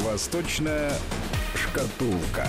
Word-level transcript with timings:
Восточная 0.00 0.92
шкатулка. 1.54 2.46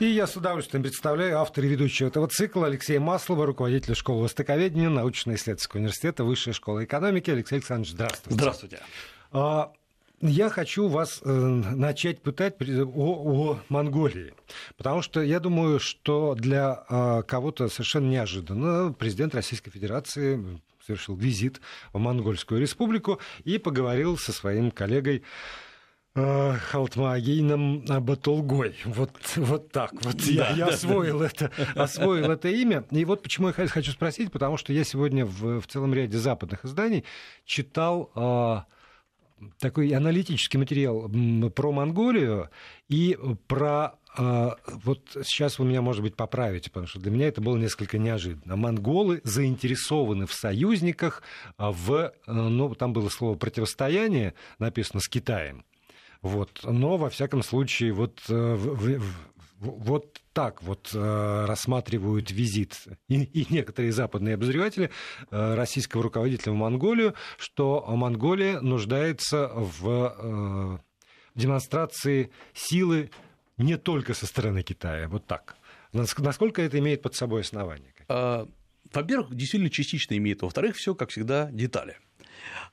И 0.00 0.06
я 0.06 0.26
с 0.26 0.36
удовольствием 0.36 0.82
представляю 0.82 1.40
автора 1.40 1.66
и 1.66 1.70
ведущего 1.70 2.06
этого 2.06 2.28
цикла 2.28 2.66
Алексея 2.68 3.00
Маслова, 3.00 3.46
руководителя 3.46 3.94
школы 3.94 4.22
востоковедения 4.22 4.88
научно-исследовательского 4.88 5.80
университета 5.80 6.24
Высшей 6.24 6.52
школы 6.52 6.84
экономики. 6.84 7.30
Алексей 7.30 7.56
Александрович, 7.56 7.92
здравствуйте. 7.92 8.34
Здравствуйте. 8.38 8.80
А, 9.32 9.72
я 10.20 10.50
хочу 10.50 10.88
вас 10.88 11.20
э, 11.24 11.30
начать 11.30 12.22
пытать 12.22 12.54
о, 12.60 12.84
о 12.94 13.58
Монголии, 13.68 14.34
потому 14.76 15.02
что 15.02 15.20
я 15.20 15.38
думаю, 15.38 15.78
что 15.80 16.34
для 16.34 16.84
э, 16.88 17.22
кого-то 17.26 17.68
совершенно 17.68 18.08
неожиданно 18.08 18.92
президент 18.92 19.34
Российской 19.34 19.70
Федерации 19.70 20.60
совершил 20.88 21.16
визит 21.16 21.60
в 21.92 21.98
Монгольскую 21.98 22.60
республику 22.60 23.20
и 23.44 23.58
поговорил 23.58 24.16
со 24.16 24.32
своим 24.32 24.70
коллегой 24.70 25.22
э, 26.14 26.56
Халтмаагейном 26.56 27.84
Батулгой. 28.00 28.74
Вот, 28.86 29.12
вот 29.36 29.70
так 29.70 29.92
вот. 29.92 30.16
Да, 30.16 30.24
я, 30.24 30.50
я 30.50 30.66
да, 30.66 30.72
освоил, 30.72 31.18
да. 31.18 31.26
Это, 31.26 31.52
освоил 31.74 32.30
это 32.30 32.48
имя. 32.48 32.84
И 32.90 33.04
вот 33.04 33.22
почему 33.22 33.48
я 33.48 33.52
хочу 33.52 33.92
спросить, 33.92 34.32
потому 34.32 34.56
что 34.56 34.72
я 34.72 34.82
сегодня 34.82 35.26
в, 35.26 35.60
в 35.60 35.66
целом 35.66 35.92
ряде 35.92 36.16
западных 36.16 36.64
изданий 36.64 37.04
читал 37.44 38.10
э, 38.16 38.60
такой 39.58 39.90
аналитический 39.90 40.58
материал 40.58 41.10
про 41.50 41.70
Монголию 41.70 42.48
и 42.88 43.18
про 43.46 43.97
вот 44.18 45.16
сейчас 45.22 45.58
вы 45.58 45.66
меня, 45.66 45.80
может 45.80 46.02
быть, 46.02 46.16
поправите, 46.16 46.70
потому 46.70 46.88
что 46.88 46.98
для 46.98 47.10
меня 47.10 47.28
это 47.28 47.40
было 47.40 47.56
несколько 47.56 47.98
неожиданно. 47.98 48.56
Монголы 48.56 49.20
заинтересованы 49.22 50.26
в 50.26 50.34
союзниках, 50.34 51.22
а, 51.56 51.70
в, 51.70 51.92
э, 51.92 52.12
ну, 52.26 52.74
там 52.74 52.92
было 52.92 53.08
слово 53.10 53.36
противостояние, 53.36 54.34
написано 54.58 55.00
с 55.00 55.08
Китаем. 55.08 55.64
Вот. 56.20 56.60
Но, 56.64 56.96
во 56.96 57.10
всяком 57.10 57.44
случае, 57.44 57.92
вот, 57.92 58.20
э, 58.28 59.00
вот 59.60 60.20
так 60.32 60.62
вот 60.62 60.90
э, 60.92 61.44
рассматривают 61.46 62.32
визит 62.32 62.76
и, 63.08 63.22
и 63.22 63.46
некоторые 63.52 63.92
западные 63.92 64.34
обозреватели 64.34 64.90
российского 65.30 66.02
руководителя 66.02 66.52
в 66.52 66.56
Монголию, 66.56 67.14
что 67.38 67.84
Монголия 67.86 68.60
нуждается 68.60 69.48
в 69.54 70.80
демонстрации 71.34 72.30
силы 72.52 73.10
не 73.58 73.76
только 73.76 74.14
со 74.14 74.26
стороны 74.26 74.62
Китая, 74.62 75.08
вот 75.08 75.26
так. 75.26 75.56
Насколько 75.92 76.62
это 76.62 76.78
имеет 76.78 77.02
под 77.02 77.14
собой 77.14 77.42
основание? 77.42 77.92
А, 78.08 78.48
во-первых, 78.92 79.34
действительно 79.34 79.70
частично 79.70 80.16
имеет. 80.16 80.42
Во-вторых, 80.42 80.76
все, 80.76 80.94
как 80.94 81.10
всегда, 81.10 81.50
детали. 81.50 81.96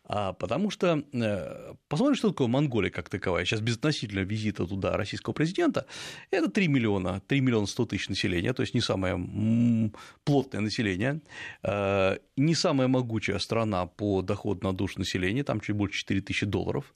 А, 0.08 0.34
потому 0.34 0.70
что 0.70 1.04
э, 1.14 1.74
посмотрим, 1.88 2.16
что 2.16 2.30
такое 2.30 2.48
Монголия 2.48 2.92
как 2.92 3.10
таковая. 3.10 3.46
Сейчас 3.46 3.62
безотносительно 3.62 4.20
визита 4.20 4.66
туда 4.66 4.98
российского 4.98 5.34
президента, 5.34 5.86
это 6.32 6.50
3 6.50 6.68
миллиона, 6.68 7.22
3 7.28 7.42
миллиона 7.42 7.66
100 7.66 7.86
тысяч 7.86 8.10
населения, 8.10 8.54
то 8.54 8.62
есть 8.62 8.74
не 8.76 8.82
самое 8.82 9.92
плотное 10.24 10.62
население, 10.62 11.22
э, 11.64 12.18
не 12.38 12.56
самая 12.56 12.88
могучая 12.88 13.40
страна 13.40 13.88
по 13.88 14.22
доходу 14.22 14.68
на 14.68 14.74
душу 14.74 15.00
населения, 15.00 15.44
там 15.44 15.60
чуть 15.60 15.76
больше 15.76 16.00
4 16.00 16.22
тысячи 16.22 16.46
долларов. 16.46 16.94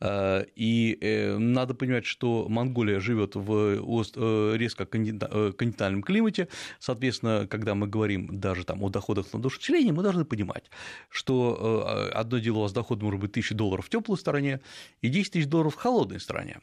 Э, 0.00 0.44
и 0.56 1.36
надо 1.38 1.74
понимать, 1.74 2.06
что 2.06 2.48
Монголия 2.48 3.00
живет 3.00 3.36
в 3.36 4.56
резко 4.56 4.84
континентальном 4.86 6.02
климате, 6.02 6.48
соответственно, 6.80 7.46
когда 7.46 7.74
мы 7.74 7.86
говорим 7.86 8.40
даже 8.40 8.64
там 8.64 8.82
о 8.82 8.88
доходах 8.88 9.32
на 9.32 9.38
душу 9.38 9.58
населения, 9.60 9.92
мы 9.92 10.02
должны 10.02 10.24
понимать, 10.24 10.64
что 11.08 12.07
одно 12.10 12.38
дело 12.38 12.58
у 12.58 12.62
вас 12.62 12.72
доход 12.72 13.02
может 13.02 13.20
быть 13.20 13.30
1000 13.30 13.54
долларов 13.54 13.86
в 13.86 13.88
теплой 13.88 14.16
стороне 14.16 14.60
и 15.00 15.08
10 15.08 15.32
тысяч 15.32 15.46
долларов 15.46 15.74
в 15.74 15.78
холодной 15.78 16.20
стороне. 16.20 16.60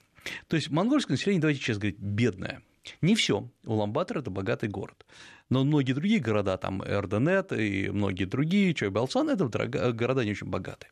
То 0.48 0.56
есть 0.56 0.70
монгольское 0.70 1.18
население, 1.18 1.42
давайте 1.42 1.62
честно 1.62 1.82
говорить, 1.82 2.00
бедное. 2.00 2.62
Не 3.02 3.16
все. 3.16 3.50
Уламбатор– 3.66 4.18
это 4.20 4.30
богатый 4.30 4.70
город. 4.70 5.06
Но 5.50 5.64
многие 5.64 5.94
другие 5.94 6.20
города, 6.20 6.58
там 6.58 6.84
Эрденет 6.84 7.52
и 7.52 7.90
многие 7.90 8.26
другие, 8.26 8.74
Чойбалсан– 8.74 9.30
это 9.32 9.48
города 9.94 10.24
не 10.24 10.32
очень 10.32 10.48
богатые. 10.48 10.92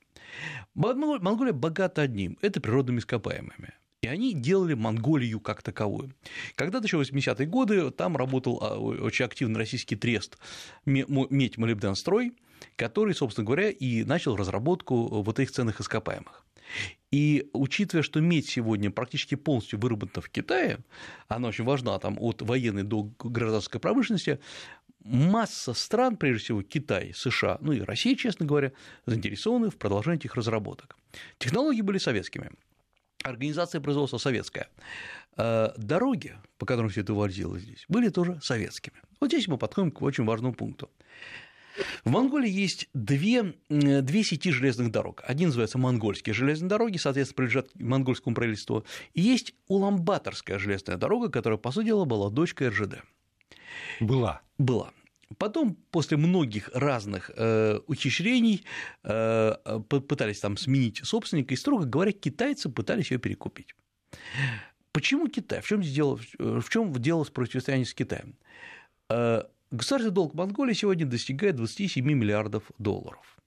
Монголия 0.74 1.54
богата 1.54 2.02
одним– 2.02 2.38
это 2.42 2.62
природными 2.62 3.00
ископаемыми. 3.00 3.74
И 4.02 4.08
они 4.08 4.34
делали 4.34 4.74
Монголию 4.74 5.40
как 5.40 5.62
таковую. 5.62 6.14
Когда-то 6.56 6.86
еще 6.86 6.98
в 6.98 7.02
80-е 7.02 7.48
годы 7.48 7.90
там 7.90 8.18
работал 8.18 8.60
а, 8.62 8.78
очень 8.78 9.24
активный 9.24 9.58
российский 9.58 9.96
трест 9.96 10.38
«Медь 10.86 11.58
Молибденстрой», 11.58 12.34
который, 12.76 13.14
собственно 13.14 13.46
говоря, 13.46 13.70
и 13.70 14.04
начал 14.04 14.36
разработку 14.36 15.24
вот 15.24 15.40
этих 15.40 15.52
ценных 15.52 15.82
ископаемых. 15.82 16.46
И 17.12 17.50
учитывая, 17.54 18.04
что 18.04 18.20
медь 18.22 18.48
сегодня 18.48 18.90
практически 18.90 19.36
полностью 19.36 19.80
выработана 19.80 20.22
в 20.22 20.30
Китае, 20.30 20.80
она 21.28 21.50
очень 21.50 21.64
важна 21.64 21.98
там, 22.00 22.18
от 22.20 22.42
военной 22.42 22.84
до 22.84 23.10
гражданской 23.20 23.80
промышленности, 23.80 24.40
масса 25.04 25.74
стран, 25.74 26.18
прежде 26.18 26.46
всего 26.46 26.62
Китай, 26.64 27.14
США, 27.14 27.58
ну 27.62 27.74
и 27.74 27.82
Россия, 27.82 28.16
честно 28.16 28.46
говоря, 28.46 28.72
заинтересованы 29.06 29.70
в 29.70 29.78
продолжении 29.78 30.20
этих 30.20 30.36
разработок. 30.36 30.96
Технологии 31.38 31.82
были 31.82 31.98
советскими, 31.98 32.52
организация 33.24 33.82
производства 33.82 34.18
советская. 34.18 34.70
Э, 35.38 35.72
дороги, 35.78 36.36
по 36.58 36.66
которым 36.66 36.90
все 36.90 37.02
это 37.02 37.14
возилось 37.14 37.64
здесь, 37.64 37.86
были 37.88 38.10
тоже 38.10 38.40
советскими. 38.42 38.96
Вот 39.20 39.28
здесь 39.28 39.48
мы 39.48 39.58
подходим 39.58 39.92
к 39.92 40.02
очень 40.02 40.26
важному 40.26 40.54
пункту. 40.54 40.90
В 42.04 42.10
Монголии 42.10 42.50
есть 42.50 42.90
две, 42.94 43.56
две 43.70 44.24
сети 44.24 44.52
железных 44.52 44.92
дорог. 44.92 45.24
Один 45.26 45.48
называется 45.50 45.78
монгольские 45.78 46.34
железные 46.34 46.70
дороги, 46.70 46.98
соответственно, 46.98 47.36
принадлежат 47.38 47.76
монгольскому 47.76 48.36
правительству. 48.36 48.86
И 49.14 49.22
есть 49.22 49.54
Уламбаторская 49.68 50.60
железная 50.60 50.98
дорога, 50.98 51.30
которая, 51.30 51.58
по 51.58 51.72
сути 51.72 51.88
дела, 51.88 52.06
была 52.06 52.30
дочкой 52.30 52.70
РЖД. 52.70 53.04
Была. 54.00 54.42
Была. 54.58 54.92
Потом, 55.38 55.76
после 55.90 56.18
многих 56.18 56.70
разных 56.74 57.32
э, 57.36 57.80
ухищрений, 57.88 58.66
э, 59.04 59.56
пытались 59.90 60.40
там 60.40 60.58
сменить 60.58 61.02
собственника, 61.04 61.54
и, 61.54 61.58
строго 61.58 61.86
говоря, 61.86 62.12
китайцы 62.12 62.70
пытались 62.70 63.10
ее 63.10 63.18
перекупить. 63.18 63.76
Почему 64.92 65.28
Китай? 65.28 65.62
В 65.62 65.68
чем 65.68 65.82
дело, 65.82 66.20
в 66.38 66.70
чем 66.70 66.94
дело 66.94 67.24
с 67.24 67.32
противостоянием 67.32 67.88
с 67.88 67.96
Китаем? 67.96 68.36
Государственный 69.74 70.14
долг 70.14 70.36
Монголии 70.36 70.74
сегодня 70.74 71.08
достигает 71.08 71.56
27 71.56 72.06
миллиардов 72.06 72.72
долларов. 72.78 73.40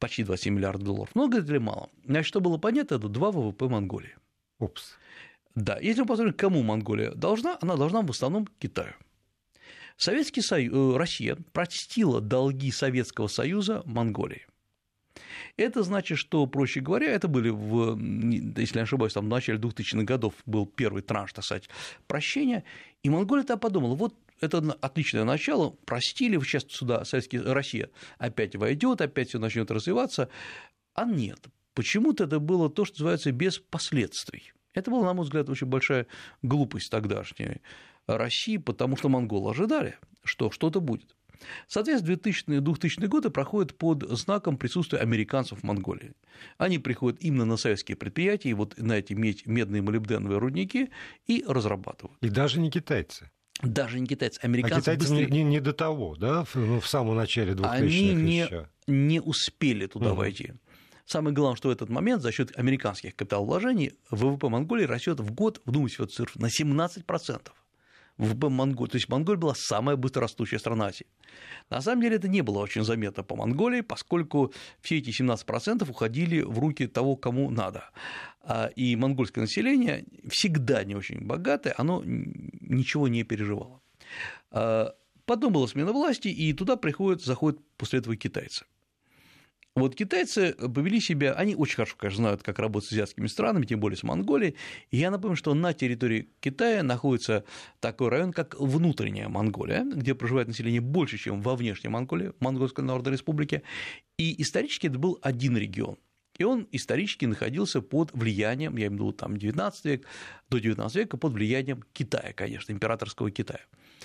Почти 0.00 0.24
27 0.24 0.52
миллиардов 0.52 0.82
долларов. 0.82 1.14
Много 1.14 1.38
это 1.38 1.52
или 1.52 1.58
мало? 1.58 1.90
Значит, 2.04 2.26
что 2.26 2.40
было 2.40 2.58
понятно, 2.58 2.96
это 2.96 3.08
2 3.08 3.30
ВВП 3.30 3.68
Монголии. 3.68 4.16
Упс. 4.58 4.96
Да, 5.54 5.78
если 5.78 6.00
мы 6.00 6.08
посмотрим, 6.08 6.34
кому 6.34 6.64
Монголия 6.64 7.12
должна, 7.12 7.56
она 7.60 7.76
должна 7.76 8.02
в 8.02 8.10
основном 8.10 8.48
Китаю. 8.58 8.94
Советский 9.96 10.40
Союз, 10.40 10.74
э, 10.74 10.98
Россия 10.98 11.38
простила 11.52 12.20
долги 12.20 12.72
Советского 12.72 13.28
Союза 13.28 13.82
Монголии. 13.84 14.48
Это 15.56 15.84
значит, 15.84 16.18
что, 16.18 16.46
проще 16.46 16.80
говоря, 16.80 17.12
это 17.12 17.28
были, 17.28 17.50
в, 17.50 17.96
если 18.58 18.78
не 18.78 18.82
ошибаюсь, 18.82 19.12
там 19.12 19.26
в 19.26 19.28
начале 19.28 19.60
2000-х 19.60 20.02
годов 20.02 20.34
был 20.46 20.66
первый 20.66 21.02
транш, 21.02 21.32
так 21.32 21.44
сказать, 21.44 21.68
прощения, 22.08 22.64
и 23.04 23.08
Монголия 23.08 23.44
тогда 23.44 23.60
подумала, 23.60 23.94
вот 23.94 24.16
это 24.44 24.58
отличное 24.80 25.24
начало, 25.24 25.70
простили, 25.84 26.38
сейчас 26.40 26.64
сюда 26.68 27.04
Советский, 27.04 27.38
Россия 27.38 27.90
опять 28.18 28.56
войдет, 28.56 29.00
опять 29.00 29.28
все 29.28 29.38
начнет 29.38 29.70
развиваться, 29.70 30.28
а 30.94 31.04
нет, 31.04 31.46
почему-то 31.74 32.24
это 32.24 32.38
было 32.38 32.70
то, 32.70 32.84
что 32.84 32.94
называется 33.00 33.32
без 33.32 33.58
последствий. 33.58 34.52
Это 34.74 34.90
была, 34.90 35.06
на 35.06 35.14
мой 35.14 35.24
взгляд, 35.24 35.48
очень 35.48 35.66
большая 35.66 36.06
глупость 36.42 36.90
тогдашней 36.90 37.60
России, 38.06 38.56
потому 38.56 38.96
что 38.96 39.08
монголы 39.08 39.50
ожидали, 39.50 39.96
что 40.24 40.50
что-то 40.50 40.80
будет. 40.80 41.14
Соответственно, 41.66 42.14
2000-е 42.14 42.60
2000 42.60 43.06
годы 43.06 43.30
проходят 43.30 43.76
под 43.76 44.02
знаком 44.10 44.56
присутствия 44.56 45.00
американцев 45.00 45.60
в 45.60 45.62
Монголии. 45.62 46.12
Они 46.58 46.78
приходят 46.78 47.20
именно 47.22 47.44
на 47.44 47.56
советские 47.56 47.96
предприятия, 47.96 48.54
вот 48.54 48.78
на 48.78 48.94
эти 48.94 49.12
медные 49.12 49.82
молибденовые 49.82 50.38
рудники 50.38 50.90
и 51.26 51.44
разрабатывают. 51.46 52.16
И 52.22 52.28
даже 52.28 52.60
не 52.60 52.70
китайцы 52.70 53.30
даже 53.62 54.00
не 54.00 54.06
китайцы, 54.06 54.40
американцы. 54.42 54.76
А 54.76 54.80
китайцы 54.80 55.00
быстрее... 55.00 55.26
не, 55.30 55.44
не 55.44 55.60
до 55.60 55.72
того, 55.72 56.16
да, 56.16 56.44
в, 56.44 56.56
ну, 56.56 56.80
в 56.80 56.88
самом 56.88 57.16
начале 57.16 57.52
2000-х 57.52 57.70
Они 57.70 58.14
не, 58.14 58.40
еще. 58.40 58.68
не 58.86 59.20
успели 59.20 59.86
туда 59.86 60.10
угу. 60.10 60.16
войти. 60.16 60.54
Самое 61.06 61.34
главное, 61.34 61.56
что 61.56 61.68
в 61.68 61.72
этот 61.72 61.90
момент 61.90 62.22
за 62.22 62.32
счет 62.32 62.56
американских 62.58 63.14
капиталовложений 63.14 63.92
ВВП 64.10 64.48
Монголии 64.48 64.84
растет 64.84 65.20
в 65.20 65.32
год, 65.32 65.60
вдумайтесь, 65.66 65.98
вот 65.98 66.12
цифру, 66.12 66.40
на 66.40 66.46
17%. 66.46 67.48
ВВП 68.16 68.48
Монголии. 68.48 68.90
То 68.90 68.96
есть 68.96 69.08
Монголия 69.08 69.38
была 69.38 69.54
самая 69.56 69.96
быстрорастущая 69.96 70.58
страна 70.58 70.86
Азии. 70.86 71.06
На 71.68 71.80
самом 71.80 72.02
деле 72.02 72.16
это 72.16 72.28
не 72.28 72.42
было 72.42 72.58
очень 72.58 72.84
заметно 72.84 73.22
по 73.22 73.34
Монголии, 73.36 73.80
поскольку 73.80 74.52
все 74.80 74.98
эти 74.98 75.10
17% 75.10 75.88
уходили 75.88 76.40
в 76.42 76.58
руки 76.58 76.86
того, 76.86 77.16
кому 77.16 77.50
надо. 77.50 77.90
А, 78.46 78.66
и 78.76 78.94
монгольское 78.96 79.42
население 79.42 80.04
всегда 80.28 80.84
не 80.84 80.94
очень 80.94 81.20
богатое, 81.20 81.74
оно 81.78 82.02
ничего 82.04 83.08
не 83.08 83.22
переживало. 83.24 83.80
А, 84.50 84.94
потом 85.24 85.52
была 85.52 85.66
смена 85.66 85.92
власти, 85.92 86.28
и 86.28 86.52
туда 86.52 86.76
приходят, 86.76 87.22
заходят 87.22 87.58
после 87.76 88.00
этого 88.00 88.16
китайцы. 88.16 88.66
Вот 89.76 89.96
китайцы 89.96 90.52
повели 90.52 91.00
себя, 91.00 91.32
они 91.32 91.56
очень 91.56 91.76
хорошо, 91.76 91.96
конечно, 91.98 92.22
знают, 92.22 92.44
как 92.44 92.60
работать 92.60 92.90
с 92.90 92.92
азиатскими 92.92 93.26
странами, 93.26 93.66
тем 93.66 93.80
более 93.80 93.96
с 93.96 94.04
Монголией. 94.04 94.54
И 94.92 94.98
я 94.98 95.10
напомню, 95.10 95.36
что 95.36 95.52
на 95.52 95.72
территории 95.72 96.28
Китая 96.38 96.84
находится 96.84 97.44
такой 97.80 98.10
район, 98.10 98.32
как 98.32 98.54
внутренняя 98.60 99.28
Монголия, 99.28 99.84
где 99.84 100.14
проживает 100.14 100.46
население 100.46 100.80
больше, 100.80 101.18
чем 101.18 101.40
во 101.40 101.56
внешней 101.56 101.90
Монголии, 101.90 102.34
Монгольской 102.38 102.84
Народной 102.84 103.14
Республике. 103.14 103.62
И 104.16 104.40
исторически 104.40 104.86
это 104.86 104.98
был 104.98 105.18
один 105.22 105.56
регион. 105.56 105.96
И 106.38 106.44
он 106.44 106.66
исторически 106.72 107.26
находился 107.26 107.80
под 107.80 108.12
влиянием, 108.12 108.76
я 108.76 108.86
имею 108.86 108.90
в 108.90 108.94
виду 108.94 109.12
там 109.12 109.36
19 109.36 109.84
век, 109.84 110.06
до 110.50 110.58
19 110.58 110.96
века 110.96 111.16
под 111.16 111.32
влиянием 111.32 111.82
Китая, 111.92 112.32
конечно, 112.32 112.72
императорского 112.72 113.30
Китая. 113.30 113.60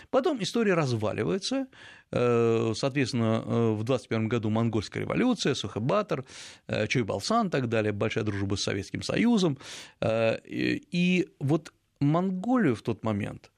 Потом 0.09 0.41
история 0.41 0.75
разваливается, 0.75 1.67
э, 2.11 2.73
соответственно, 2.75 3.43
э, 3.45 3.71
в 3.73 3.83
21 3.83 4.27
году 4.27 4.49
монгольская 4.49 5.03
революция, 5.03 5.55
Сухобатор, 5.55 6.25
э, 6.67 6.87
Чойбалсан 6.87 7.47
и 7.47 7.49
так 7.49 7.67
далее, 7.67 7.91
большая 7.91 8.23
дружба 8.23 8.55
с 8.55 8.63
Советским 8.63 9.01
Союзом. 9.01 9.57
И 10.01 11.27
вот 11.39 11.73
Монголию 11.99 12.75
в 12.75 12.81
тот 12.81 13.03
момент 13.03 13.51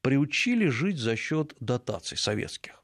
приучили 0.00 0.68
жить 0.68 0.98
за 0.98 1.16
счет 1.16 1.54
дотаций 1.60 2.16
советских. 2.16 2.81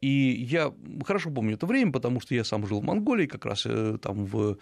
И 0.00 0.46
я 0.48 0.72
хорошо 1.04 1.30
помню 1.30 1.54
это 1.54 1.66
время, 1.66 1.92
потому 1.92 2.20
что 2.20 2.34
я 2.34 2.44
сам 2.44 2.66
жил 2.66 2.80
в 2.80 2.84
Монголии 2.84 3.26
как 3.26 3.44
раз 3.44 3.66
там 4.00 4.24
в 4.24 4.56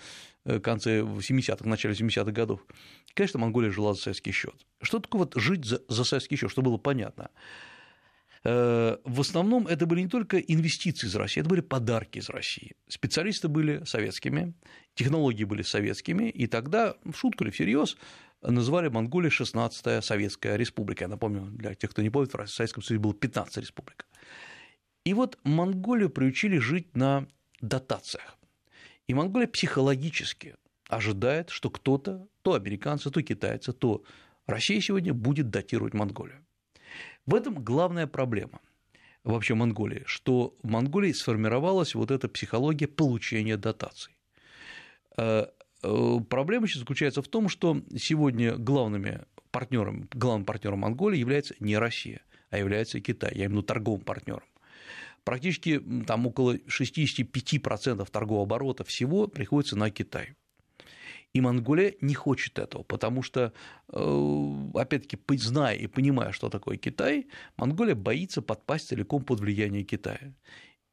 конце 0.63 1.01
70-х, 1.03 1.69
начале 1.69 1.95
70-х 1.95 2.33
годов. 2.33 2.67
Конечно, 3.15 3.39
Монголия 3.39 3.71
жила 3.71 3.95
за 3.95 4.01
советский 4.01 4.33
счет. 4.33 4.55
Что 4.83 4.99
такое 4.99 5.21
вот 5.21 5.35
жить 5.37 5.65
за, 5.65 5.81
за 5.89 6.05
советский 6.05 6.37
счет, 6.37 6.51
чтобы 6.51 6.71
было 6.71 6.79
понятно? 6.79 7.31
Э, 8.45 8.97
в 9.05 9.21
основном 9.21 9.67
это 9.67 9.87
были 9.87 10.03
не 10.03 10.09
только 10.09 10.39
инвестиции 10.39 11.07
из 11.07 11.15
России, 11.17 11.41
это 11.41 11.51
были 11.51 11.61
подарки 11.61 12.19
из 12.19 12.29
России. 12.29 12.77
Специалисты 12.89 13.49
были 13.49 13.85
советскими, 13.85 14.55
технологии 14.95 15.45
были 15.45 15.63
советскими, 15.63 16.31
и 16.31 16.47
тогда, 16.47 16.95
в 17.05 17.15
шутку 17.15 17.45
или 17.45 17.51
всерьез, 17.51 17.97
называли 18.43 18.89
Монголию 18.89 19.31
16-я 19.31 20.01
Советская 20.01 20.57
Республика. 20.57 21.05
Я 21.05 21.09
напомню, 21.09 21.43
для 21.51 21.75
тех, 21.75 21.91
кто 21.91 22.03
не 22.03 22.11
помнит, 22.11 22.33
в 22.33 22.47
Советском 22.47 22.83
Союзе 22.83 23.03
было 23.03 23.15
15 23.15 23.57
республик. 23.59 24.07
И 25.05 25.15
вот 25.15 25.39
Монголию 25.45 26.11
приучили 26.11 26.59
жить 26.59 26.97
на 26.97 27.27
дотациях. 27.61 28.37
И 29.07 29.15
Монголия 29.15 29.49
психологически 29.49 30.57
ожидает, 30.89 31.51
что 31.51 31.71
кто-то, 31.71 32.29
то 32.43 32.55
американцы, 32.55 33.11
то 33.11 33.23
китайцы, 33.23 33.73
то 33.73 34.03
Россия 34.47 34.81
сегодня 34.81 35.15
будет 35.15 35.51
датировать 35.51 35.95
Монголию. 35.95 36.45
В 37.27 37.35
этом 37.35 37.63
главная 37.63 38.07
проблема 38.07 38.61
вообще 39.25 39.55
Монголии, 39.55 40.03
что 40.07 40.57
в 40.63 40.69
Монголии 40.69 41.13
сформировалась 41.13 41.95
вот 41.95 42.11
эта 42.11 42.29
психология 42.29 42.87
получения 42.87 43.57
дотаций. 43.57 44.17
Э, 45.19 45.47
э, 45.83 46.17
проблема 46.29 46.67
сейчас 46.67 46.81
заключается 46.81 47.23
в 47.23 47.29
том, 47.29 47.49
что 47.49 47.83
сегодня 47.97 48.57
главными 48.57 49.25
партнером, 49.51 50.09
главным 50.13 50.47
партнером 50.47 50.81
Монголии 50.81 51.19
является 51.19 51.55
не 51.61 51.77
Россия, 51.77 52.23
а 52.51 52.59
является 52.59 53.01
Китай, 53.01 53.33
я 53.33 53.47
имею 53.47 53.51
в 53.51 53.53
виду 53.53 53.63
торговым 53.63 54.01
партнером. 54.01 54.48
Практически 55.29 55.79
там 56.07 56.27
около 56.27 56.55
65% 56.55 58.11
торгового 58.11 58.45
оборота 58.45 58.83
всего 58.83 59.27
приходится 59.27 59.77
на 59.77 59.91
Китай. 59.91 60.37
И 61.35 61.43
Монголия 61.43 61.97
не 62.01 62.15
хочет 62.15 62.59
этого, 62.59 62.83
потому 62.83 63.23
что, 63.23 63.53
э, 63.93 64.71
опять-таки, 64.73 65.19
зная 65.37 65.77
и 65.77 65.87
понимая, 65.87 66.33
что 66.33 66.49
такое 66.49 66.79
Китай, 66.79 67.27
Монголия 67.59 67.95
боится 67.95 68.41
подпасть 68.41 68.89
целиком 68.89 69.23
под 69.23 69.41
влияние 69.41 69.85
Китая. 69.85 70.33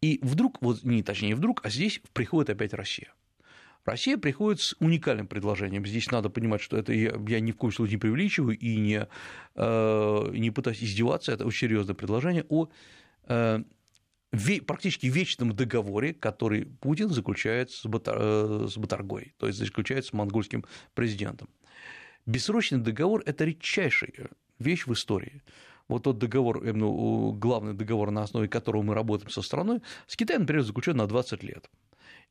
И 0.01 0.19
вдруг, 0.21 0.61
вот 0.61 0.83
не 0.83 1.01
точнее 1.01 1.29
не 1.29 1.35
вдруг, 1.35 1.61
а 1.63 1.69
здесь 1.69 2.01
приходит 2.11 2.49
опять 2.49 2.73
Россия. 2.73 3.13
Россия 3.85 4.17
приходит 4.17 4.59
с 4.59 4.75
уникальным 4.81 5.27
предложением. 5.27 5.85
Здесь 5.85 6.11
надо 6.11 6.29
понимать, 6.29 6.59
что 6.59 6.75
это 6.75 6.91
я, 6.91 7.15
я 7.25 7.39
ни 7.39 7.53
в 7.53 7.55
коем 7.55 7.71
случае 7.71 7.93
не 7.93 7.99
преувеличиваю 7.99 8.57
и 8.57 8.75
не, 8.75 9.07
э, 9.55 10.31
не 10.33 10.51
пытаюсь 10.51 10.83
издеваться. 10.83 11.31
Это 11.31 11.45
очень 11.45 11.69
серьезное 11.69 11.95
предложение 11.95 12.45
о 12.49 12.67
э, 13.29 13.63
практически 14.65 15.07
вечном 15.07 15.55
договоре, 15.55 16.13
который 16.13 16.65
Путин 16.65 17.09
заключает 17.09 17.71
с, 17.71 17.85
Батар... 17.85 18.17
Э, 18.19 18.67
с 18.69 18.77
Батаргой, 18.77 19.33
то 19.37 19.47
есть 19.47 19.59
заключает 19.59 20.05
с 20.05 20.13
монгольским 20.13 20.65
президентом. 20.93 21.49
Бессрочный 22.25 22.79
договор– 22.79 23.21
это 23.25 23.45
редчайшая 23.45 24.29
вещь 24.59 24.87
в 24.87 24.93
истории. 24.93 25.41
Вот 25.87 26.03
тот 26.03 26.17
договор, 26.17 26.63
ну, 26.63 27.31
главный 27.33 27.73
договор, 27.73 28.09
на 28.09 28.23
основе 28.23 28.47
которого 28.47 28.81
мы 28.81 28.95
работаем 28.95 29.29
со 29.29 29.43
страной, 29.43 29.81
с 30.07 30.15
Китаем, 30.15 30.41
например, 30.41 30.63
заключен 30.63 30.97
на 30.97 31.05
20 31.05 31.43
лет. 31.43 31.69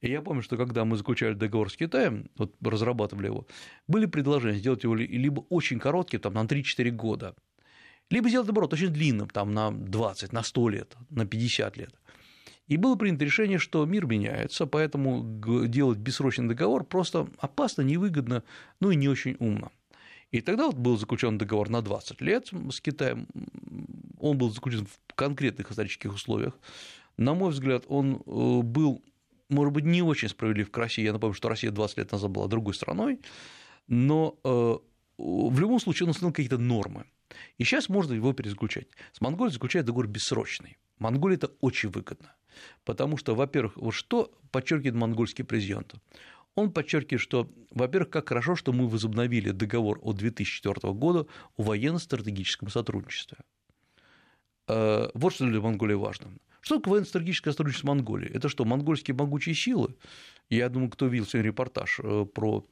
И 0.01 0.11
я 0.11 0.21
помню, 0.23 0.43
что 0.43 0.57
когда 0.57 0.85
мы 0.85 0.97
заключали 0.97 1.35
договор 1.35 1.71
с 1.71 1.77
Китаем, 1.77 2.29
вот 2.37 2.55
разрабатывали 2.61 3.27
его, 3.27 3.47
были 3.87 4.07
предложения 4.07 4.59
сделать 4.59 4.83
его 4.83 4.97
либо 4.97 5.47
очень 5.49 5.79
коротким, 5.79 6.21
там, 6.21 6.35
на 6.35 6.45
3-4 6.45 6.91
года, 6.91 7.35
либо 8.11 8.29
сделать, 8.29 8.47
наоборот, 8.47 8.73
очень 8.73 8.89
длинным, 8.89 9.29
там, 9.29 9.53
на 9.53 9.71
20, 9.71 10.33
на 10.33 10.43
100 10.43 10.69
лет, 10.69 10.97
на 11.11 11.27
50 11.27 11.77
лет. 11.77 11.95
И 12.67 12.77
было 12.77 12.97
принято 12.97 13.25
решение, 13.25 13.59
что 13.59 13.85
мир 13.85 14.07
меняется, 14.07 14.67
поэтому 14.67 15.23
делать 15.69 15.99
бессрочный 15.99 16.49
договор 16.49 16.85
просто 16.85 17.29
опасно, 17.39 17.83
невыгодно, 17.83 18.43
ну 18.81 18.91
и 18.91 18.97
не 18.97 19.09
очень 19.09 19.37
умно. 19.39 19.71
И 20.31 20.41
тогда 20.41 20.67
вот 20.67 20.77
был 20.77 20.97
заключен 20.97 21.39
договор 21.39 21.69
на 21.69 21.83
20 21.83 22.21
лет 22.21 22.51
с 22.71 22.81
Китаем. 22.81 23.29
Он 24.19 24.37
был 24.37 24.51
заключен 24.51 24.87
в 24.87 25.15
конкретных 25.15 25.71
исторических 25.71 26.15
условиях. 26.15 26.59
На 27.17 27.35
мой 27.35 27.51
взгляд, 27.51 27.85
он 27.87 28.23
э, 28.27 28.63
был, 28.63 29.03
может 29.49 29.73
быть, 29.73 29.85
не 29.85 30.03
очень 30.03 30.29
справедлив 30.29 30.71
к 30.71 30.79
России. 30.79 31.05
Я 31.05 31.13
напомню, 31.13 31.35
что 31.35 31.49
Россия 31.49 31.71
20 31.71 31.99
лет 31.99 32.13
назад 32.13 32.31
была 32.31 32.49
другой 32.49 32.75
страной, 32.75 33.21
но 33.87 34.37
э, 34.43 34.77
в 35.19 35.61
любом 35.61 35.79
случае 35.79 36.07
он 36.07 36.11
установил 36.11 36.33
какие-то 36.33 36.59
нормы. 36.59 37.05
И 37.59 37.65
сейчас 37.65 37.89
можно 37.89 38.13
его 38.13 38.33
перезаключать. 38.33 38.89
С 39.13 39.21
Монголией 39.21 39.55
заключает 39.55 39.87
договор 39.87 40.07
бессрочный. 40.07 40.79
Монголии 40.99 41.37
это 41.37 41.51
очень 41.61 41.91
выгодно. 41.91 42.35
Потому 42.85 43.17
что, 43.17 43.35
во-первых, 43.35 43.77
вот 43.77 43.93
что 43.93 44.33
подчеркивает 44.51 44.95
монгольский 44.95 45.45
президент? 45.45 45.95
Он 46.55 46.73
подчеркивает, 46.73 47.21
что, 47.21 47.51
во-первых, 47.71 48.11
как 48.11 48.29
хорошо, 48.29 48.55
что 48.55 48.73
мы 48.73 48.89
возобновили 48.89 49.51
договор 49.51 49.99
от 50.03 50.17
2004 50.17 50.93
года 50.93 51.27
о 51.57 51.63
военно-стратегическом 51.63 52.69
сотрудничестве. 52.69 53.39
Э, 54.69 55.09
вот 55.15 55.35
что 55.35 55.47
для 55.47 55.61
Монголии 55.61 55.95
важно. 55.95 56.29
Что 56.61 56.77
такое 56.77 56.93
военно-стратегическое 56.93 57.51
сотрудничество 57.51 57.87
с 57.87 57.89
Монголией? 57.89 58.33
Это 58.33 58.49
что, 58.49 58.65
монгольские 58.65 59.17
могучие 59.17 59.55
силы? 59.55 59.97
Я 60.49 60.69
думаю, 60.69 60.91
кто 60.91 61.07
видел 61.07 61.27
сегодня 61.27 61.51
репортаж 61.51 62.01
э, 62.03 62.25
про 62.25 62.65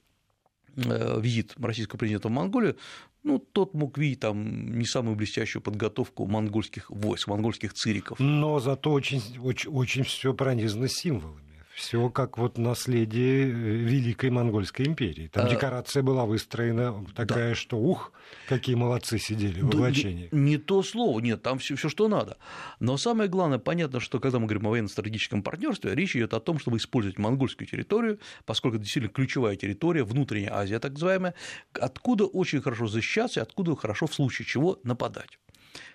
визит 0.77 1.55
российского 1.59 1.99
президента 1.99 2.29
в 2.29 2.33
Монголию, 2.33 2.77
ну, 3.23 3.39
тот 3.39 3.75
мог 3.75 3.99
видеть 3.99 4.21
там 4.21 4.79
не 4.79 4.85
самую 4.85 5.17
блестящую 5.17 5.63
подготовку 5.63 6.27
монгольских 6.27 6.91
войск, 6.91 7.29
монгольских 7.29 7.73
цириков. 7.73 8.19
Но 8.19 8.59
зато 8.59 8.91
очень, 8.91 9.23
очень, 9.41 9.71
очень 9.71 10.03
все 10.03 10.35
пронизано 10.35 10.89
символами 10.89 11.52
все 11.83 12.11
как 12.11 12.39
вот 12.39 12.59
наследие 12.59 13.43
э, 13.43 13.51
Великой 13.51 14.31
Монгольской 14.31 14.87
империи. 14.87 15.27
Там 15.27 15.47
а... 15.47 15.51
декорация 15.51 16.05
была 16.05 16.27
выстроена 16.27 17.05
такая, 17.17 17.51
да. 17.51 17.55
что 17.57 17.77
ух, 17.77 18.13
какие 18.49 18.77
молодцы 18.77 19.19
сидели 19.19 19.61
в 19.61 19.67
облачении. 19.69 20.29
Не, 20.31 20.51
не 20.53 20.59
то 20.59 20.85
слово, 20.85 21.19
нет, 21.19 21.43
там 21.43 21.59
все, 21.59 21.77
что 21.77 22.07
надо. 22.07 22.39
Но 22.79 22.97
самое 22.97 23.29
главное, 23.29 23.59
понятно, 23.59 23.99
что 23.99 24.21
когда 24.21 24.39
мы 24.39 24.47
говорим 24.47 24.69
о 24.69 24.71
военно-стратегическом 24.71 25.43
партнерстве, 25.43 25.93
речь 25.97 26.15
идет 26.15 26.35
о 26.35 26.41
том, 26.41 26.61
чтобы 26.61 26.77
использовать 26.77 27.19
монгольскую 27.19 27.67
территорию, 27.67 28.21
поскольку 28.45 28.77
это 28.77 28.85
действительно 28.85 29.13
ключевая 29.13 29.57
территория, 29.57 30.05
внутренняя 30.05 30.55
Азия 30.55 30.79
так 30.79 30.93
называемая, 30.93 31.35
откуда 31.73 32.27
очень 32.27 32.63
хорошо 32.63 32.87
защищаться, 32.87 33.43
откуда 33.43 33.75
хорошо 33.75 34.07
в 34.07 34.15
случае 34.15 34.47
чего 34.47 34.79
нападать. 34.85 35.41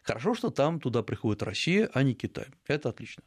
Хорошо, 0.04 0.36
что 0.36 0.50
там 0.50 0.80
туда 0.80 1.04
приходит 1.04 1.44
Россия, 1.44 1.90
а 1.94 2.04
не 2.04 2.14
Китай. 2.14 2.48
Это 2.68 2.90
отлично. 2.90 3.24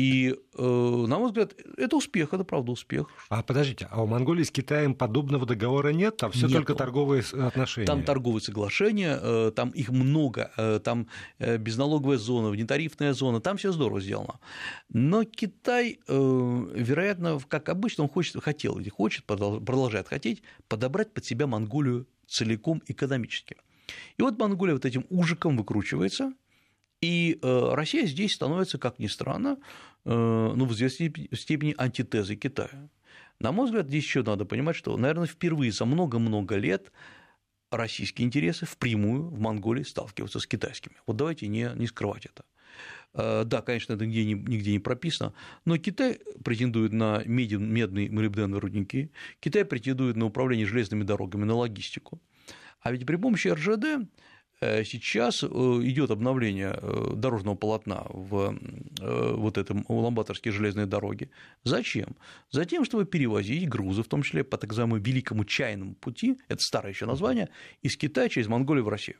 И, 0.00 0.34
э, 0.56 0.62
на 1.08 1.18
мой 1.18 1.26
взгляд, 1.26 1.54
это 1.76 1.94
успех, 1.94 2.32
это 2.32 2.42
правда 2.42 2.72
успех. 2.72 3.08
А 3.28 3.42
подождите, 3.42 3.86
а 3.90 4.02
у 4.02 4.06
Монголии 4.06 4.44
с 4.44 4.50
Китаем 4.50 4.94
подобного 4.94 5.44
договора 5.44 5.90
нет? 5.90 6.16
Там 6.16 6.32
все 6.32 6.48
только 6.48 6.74
торговые 6.74 7.22
отношения? 7.22 7.86
Там 7.86 8.02
торговые 8.02 8.40
соглашения, 8.40 9.18
э, 9.20 9.52
там 9.54 9.68
их 9.70 9.90
много, 9.90 10.52
э, 10.56 10.80
там 10.82 11.06
безналоговая 11.38 12.16
зона, 12.16 12.48
внетарифная 12.48 13.12
зона, 13.12 13.40
там 13.42 13.58
все 13.58 13.72
здорово 13.72 14.00
сделано. 14.00 14.40
Но 14.88 15.24
Китай, 15.24 15.98
вероятно, 16.08 17.38
как 17.46 17.68
обычно, 17.68 18.04
он 18.04 18.10
хочет, 18.10 18.42
хотел 18.42 18.78
или 18.78 18.88
хочет, 18.88 19.26
продолжает 19.26 20.08
хотеть, 20.08 20.42
подобрать 20.68 21.12
под 21.12 21.26
себя 21.26 21.46
Монголию 21.46 22.06
целиком 22.26 22.82
экономически. 22.86 23.56
И 24.16 24.22
вот 24.22 24.38
Монголия 24.38 24.74
вот 24.74 24.86
этим 24.86 25.04
ужиком 25.10 25.58
выкручивается– 25.58 26.32
и 27.00 27.38
э, 27.40 27.74
Россия 27.74 28.06
здесь 28.06 28.34
становится, 28.34 28.78
как 28.78 28.98
ни 28.98 29.06
странно, 29.06 29.58
э, 30.04 30.10
ну, 30.10 30.64
в 30.64 30.72
известной 30.72 31.30
степени 31.32 31.74
антитезой 31.78 32.36
Китая. 32.36 32.90
На 33.38 33.52
мой 33.52 33.66
взгляд, 33.66 33.86
здесь 33.86 34.04
еще 34.04 34.22
надо 34.22 34.44
понимать, 34.44 34.76
что, 34.76 34.96
наверное, 34.96 35.26
впервые 35.26 35.72
за 35.72 35.86
много-много 35.86 36.56
лет 36.56 36.92
российские 37.70 38.26
интересы 38.26 38.66
впрямую 38.66 39.28
в 39.28 39.40
Монголии 39.40 39.82
сталкиваются 39.82 40.40
с 40.40 40.46
китайскими. 40.46 40.96
Вот 41.06 41.16
давайте 41.16 41.46
не, 41.48 41.70
не 41.76 41.86
скрывать 41.86 42.26
это. 42.26 42.44
Да, 43.12 43.62
конечно, 43.62 43.94
это 43.94 44.06
нигде 44.06 44.24
нигде 44.24 44.70
не 44.70 44.78
прописано, 44.78 45.32
но 45.64 45.78
Китай 45.78 46.20
претендует 46.44 46.92
на 46.92 47.22
медные 47.24 48.08
молибденовые 48.08 48.60
рудники, 48.60 49.10
Китай 49.40 49.64
претендует 49.64 50.14
на 50.14 50.26
управление 50.26 50.64
железными 50.64 51.02
дорогами, 51.02 51.44
на 51.44 51.54
логистику. 51.54 52.20
А 52.80 52.92
ведь 52.92 53.06
при 53.06 53.16
помощи 53.16 53.48
РЖД 53.48 53.84
Э, 53.84 54.06
сейчас 54.60 55.42
э, 55.42 55.46
идет 55.46 56.10
обновление 56.10 56.78
э, 56.80 57.12
дорожного 57.14 57.54
полотна 57.54 58.04
в 58.10 58.58
вот 59.00 59.56
этом 59.56 59.84
Уламбаторские 59.88 60.52
железные 60.52 60.86
дороги. 60.86 61.30
Зачем? 61.64 62.16
Затем, 62.50 62.84
чтобы 62.84 63.06
перевозить 63.06 63.68
грузы, 63.68 64.02
в 64.02 64.08
том 64.08 64.22
числе 64.22 64.44
по 64.44 64.58
так 64.58 64.70
называемому 64.70 65.00
Великому 65.02 65.44
чайному 65.44 65.94
пути, 65.94 66.38
это 66.48 66.60
старое 66.62 66.92
еще 66.92 67.06
название, 67.06 67.48
из 67.82 67.96
Китая 67.96 68.28
через 68.28 68.48
Монголию 68.48 68.84
в 68.84 68.88
Россию. 68.88 69.16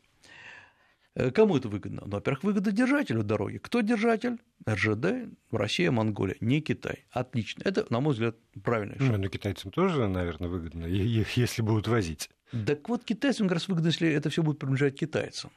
Кому 1.35 1.57
это 1.57 1.69
выгодно? 1.69 2.03
Ну, 2.05 2.13
во-первых, 2.13 2.45
выгодно 2.45 2.71
держателю 2.71 3.25
дороги. 3.25 3.59
Кто 3.59 3.81
держатель? 3.81 4.39
РЖД, 4.69 5.33
Россия, 5.51 5.91
Монголия, 5.91 6.37
не 6.41 6.61
Китай. 6.61 7.05
Отлично. 7.11 7.63
Это, 7.65 7.85
на 7.91 8.01
мой 8.01 8.13
взгляд, 8.13 8.37
правильный 8.63 8.99
шаг. 8.99 9.09
Ну, 9.09 9.19
но 9.19 9.29
китайцам 9.29 9.73
тоже, 9.73 10.07
наверное, 10.07 10.49
выгодно, 10.49 10.87
если 10.87 11.63
будут 11.63 11.89
возить. 11.89 12.31
Так 12.51 12.89
вот, 12.89 13.05
китайцам 13.05 13.49
как 13.49 13.59
раз 13.59 13.69
выгодно, 13.69 13.89
если 13.89 14.09
это 14.09 14.31
все 14.31 14.43
будет 14.43 14.59
принадлежать 14.59 14.99
китайцам. 14.99 15.51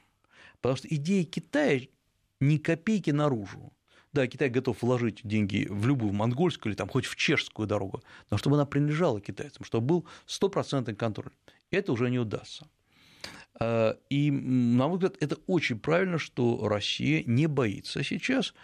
Потому 0.60 0.76
что 0.76 0.88
идея 0.88 1.24
Китая 1.24 1.80
ни 2.40 2.56
копейки 2.56 3.10
наружу. 3.10 3.72
Да, 4.12 4.28
Китай 4.28 4.48
готов 4.48 4.80
вложить 4.80 5.20
деньги 5.24 5.66
в 5.68 5.88
любую 5.88 6.12
монгольскую 6.12 6.70
или 6.70 6.76
там 6.76 6.88
хоть 6.88 7.04
в 7.04 7.16
чешскую 7.16 7.66
дорогу, 7.66 8.02
но 8.30 8.36
чтобы 8.36 8.54
она 8.54 8.64
принадлежала 8.64 9.20
китайцам, 9.20 9.64
чтобы 9.64 9.86
был 9.86 10.06
стопроцентный 10.24 10.94
контроль. 10.94 11.32
Это 11.72 11.92
уже 11.92 12.08
не 12.10 12.20
удастся. 12.20 12.68
А, 13.58 13.98
и, 14.10 14.30
на 14.30 14.86
мой 14.86 14.98
взгляд, 14.98 15.16
это 15.20 15.36
очень 15.48 15.80
правильно, 15.80 16.18
что 16.18 16.68
Россия 16.68 17.24
не 17.26 17.48
боится 17.48 18.04
сейчас 18.04 18.54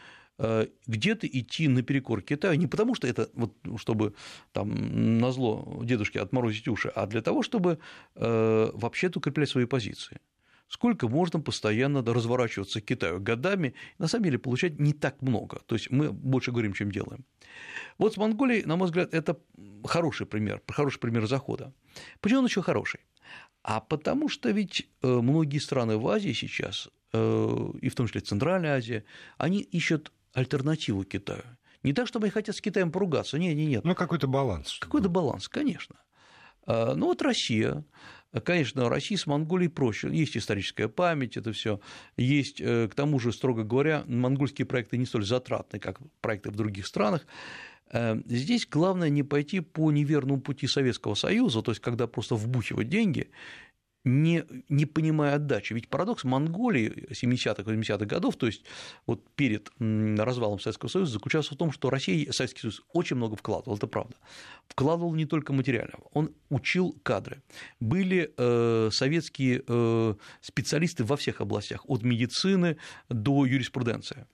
где-то 0.86 1.26
идти 1.26 1.68
наперекор 1.68 2.22
Китаю 2.22 2.58
не 2.58 2.66
потому, 2.66 2.94
что 2.94 3.06
это 3.06 3.28
вот, 3.34 3.54
чтобы 3.76 4.14
там 4.52 5.18
на 5.18 5.32
зло 5.32 5.80
дедушке 5.84 6.20
отморозить 6.20 6.68
уши, 6.68 6.88
а 6.88 7.06
для 7.06 7.20
того, 7.20 7.42
чтобы 7.42 7.78
э, 8.14 8.70
вообще-то 8.72 9.18
укреплять 9.18 9.48
свои 9.48 9.66
позиции. 9.66 10.18
Сколько 10.68 11.08
можно 11.08 11.40
постоянно 11.40 12.02
разворачиваться 12.02 12.80
к 12.80 12.84
Китаю 12.84 13.20
годами, 13.20 13.74
на 13.98 14.06
самом 14.06 14.24
деле 14.24 14.38
получать 14.38 14.78
не 14.78 14.92
так 14.92 15.20
много. 15.20 15.60
То 15.66 15.74
есть 15.74 15.90
мы 15.90 16.12
больше 16.12 16.52
говорим, 16.52 16.74
чем 16.74 16.92
делаем. 16.92 17.24
Вот 17.98 18.14
с 18.14 18.16
Монголией, 18.16 18.64
на 18.64 18.76
мой 18.76 18.86
взгляд, 18.86 19.12
это 19.12 19.36
хороший 19.84 20.26
пример, 20.26 20.62
хороший 20.68 21.00
пример 21.00 21.26
захода. 21.26 21.74
Почему 22.20 22.40
он 22.40 22.46
еще 22.46 22.62
хороший? 22.62 23.00
А 23.62 23.80
потому 23.80 24.28
что 24.28 24.50
ведь 24.50 24.88
э, 25.02 25.08
многие 25.08 25.58
страны 25.58 25.98
в 25.98 26.06
Азии 26.08 26.32
сейчас, 26.32 26.88
и 27.12 27.88
в 27.88 27.94
том 27.96 28.06
числе 28.06 28.20
Центральная 28.20 28.76
Азия, 28.76 29.02
они 29.36 29.58
ищут 29.58 30.12
альтернативу 30.32 31.04
Китаю. 31.04 31.44
Не 31.82 31.92
так, 31.92 32.06
чтобы 32.06 32.26
они 32.26 32.30
хотят 32.30 32.56
с 32.56 32.60
Китаем 32.60 32.92
поругаться, 32.92 33.38
нет, 33.38 33.56
нет, 33.56 33.68
нет. 33.68 33.84
Ну, 33.84 33.94
какой-то 33.94 34.26
баланс. 34.26 34.78
Какой-то 34.80 35.08
баланс, 35.08 35.48
конечно. 35.48 35.96
А, 36.66 36.94
ну, 36.94 37.06
вот 37.06 37.22
Россия, 37.22 37.84
Конечно, 38.44 38.88
России 38.88 39.16
с 39.16 39.26
Монголией 39.26 39.70
проще. 39.70 40.08
Есть 40.12 40.36
историческая 40.36 40.88
память, 40.88 41.36
это 41.36 41.52
все. 41.52 41.80
Есть, 42.16 42.60
э, 42.60 42.88
к 42.88 42.94
тому 42.94 43.18
же, 43.18 43.32
строго 43.32 43.64
говоря, 43.64 44.04
монгольские 44.06 44.66
проекты 44.66 44.98
не 44.98 45.04
столь 45.04 45.24
затратны, 45.24 45.80
как 45.80 45.98
проекты 46.20 46.50
в 46.50 46.56
других 46.56 46.86
странах. 46.86 47.26
Э, 47.92 48.20
здесь 48.26 48.68
главное 48.68 49.08
не 49.08 49.24
пойти 49.24 49.58
по 49.58 49.90
неверному 49.90 50.40
пути 50.40 50.68
Советского 50.68 51.14
Союза, 51.14 51.60
то 51.62 51.72
есть 51.72 51.80
когда 51.80 52.06
просто 52.06 52.36
вбухивать 52.36 52.88
деньги 52.88 53.30
не, 54.04 54.44
не 54.68 54.86
понимая 54.86 55.36
отдачи. 55.36 55.72
Ведь 55.72 55.88
парадокс 55.88 56.24
Монголии 56.24 57.08
70-х, 57.10 57.62
80-х 57.62 58.06
годов, 58.06 58.36
то 58.36 58.46
есть 58.46 58.64
вот 59.06 59.22
перед 59.36 59.70
развалом 59.78 60.58
Советского 60.58 60.88
Союза, 60.88 61.12
заключался 61.12 61.54
в 61.54 61.58
том, 61.58 61.72
что 61.72 61.90
Россия, 61.90 62.32
Советский 62.32 62.60
Союз 62.60 62.82
очень 62.92 63.16
много 63.16 63.36
вкладывал, 63.36 63.76
это 63.76 63.86
правда. 63.86 64.16
Вкладывал 64.68 65.14
не 65.14 65.26
только 65.26 65.52
материально, 65.52 65.98
он 66.12 66.34
учил 66.48 66.96
кадры. 67.02 67.42
Были 67.80 68.32
э, 68.36 68.90
советские 68.92 69.62
э, 69.66 70.14
специалисты 70.40 71.04
во 71.04 71.16
всех 71.16 71.40
областях, 71.40 71.82
от 71.88 72.02
медицины 72.02 72.78
до 73.08 73.44
юриспруденции. 73.44 74.26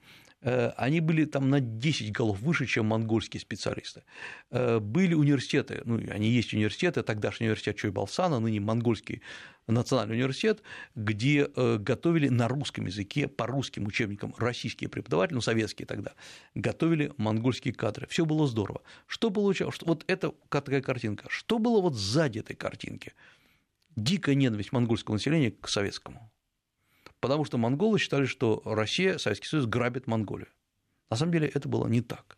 Э, 0.47 0.71
они 0.77 1.01
были 1.01 1.25
там 1.25 1.49
на 1.49 1.59
10 1.59 2.13
голов 2.13 2.39
выше, 2.39 2.65
чем 2.65 2.85
монгольские 2.85 3.41
специалисты. 3.41 4.03
Э, 4.49 4.79
были 4.79 5.13
университеты, 5.13 5.81
ну, 5.83 5.97
они 6.09 6.29
есть 6.29 6.53
университеты, 6.53 7.03
тогдашний 7.03 7.47
университет 7.47 7.75
Чойбалсана, 7.75 8.39
ныне 8.39 8.61
монгольский 8.61 9.21
национальный 9.67 10.15
университет, 10.15 10.61
где 10.95 11.49
э, 11.53 11.77
готовили 11.77 12.29
на 12.29 12.47
русском 12.47 12.85
языке, 12.85 13.27
по 13.27 13.45
русским 13.45 13.85
учебникам 13.87 14.33
российские 14.37 14.89
преподаватели, 14.89 15.35
ну, 15.35 15.41
советские 15.41 15.85
тогда, 15.85 16.13
готовили 16.55 17.11
монгольские 17.17 17.73
кадры. 17.73 18.07
Все 18.07 18.25
было 18.25 18.47
здорово. 18.47 18.81
Что 19.05 19.31
получалось? 19.31 19.77
Вот 19.81 20.05
это 20.07 20.31
такая 20.49 20.81
картинка. 20.81 21.25
Что 21.29 21.59
было 21.59 21.81
вот 21.81 21.95
сзади 21.95 22.39
этой 22.39 22.55
картинки? 22.55 23.11
Дикая 23.97 24.35
ненависть 24.35 24.71
монгольского 24.71 25.15
населения 25.15 25.51
к 25.51 25.67
советскому 25.67 26.31
потому 27.19 27.45
что 27.45 27.57
монголы 27.57 27.99
считали, 27.99 28.25
что 28.25 28.61
Россия, 28.65 29.17
Советский 29.17 29.47
Союз 29.47 29.65
грабит 29.65 30.07
Монголию. 30.07 30.49
На 31.09 31.17
самом 31.17 31.31
деле 31.31 31.47
это 31.47 31.69
было 31.69 31.87
не 31.87 32.01
так 32.01 32.37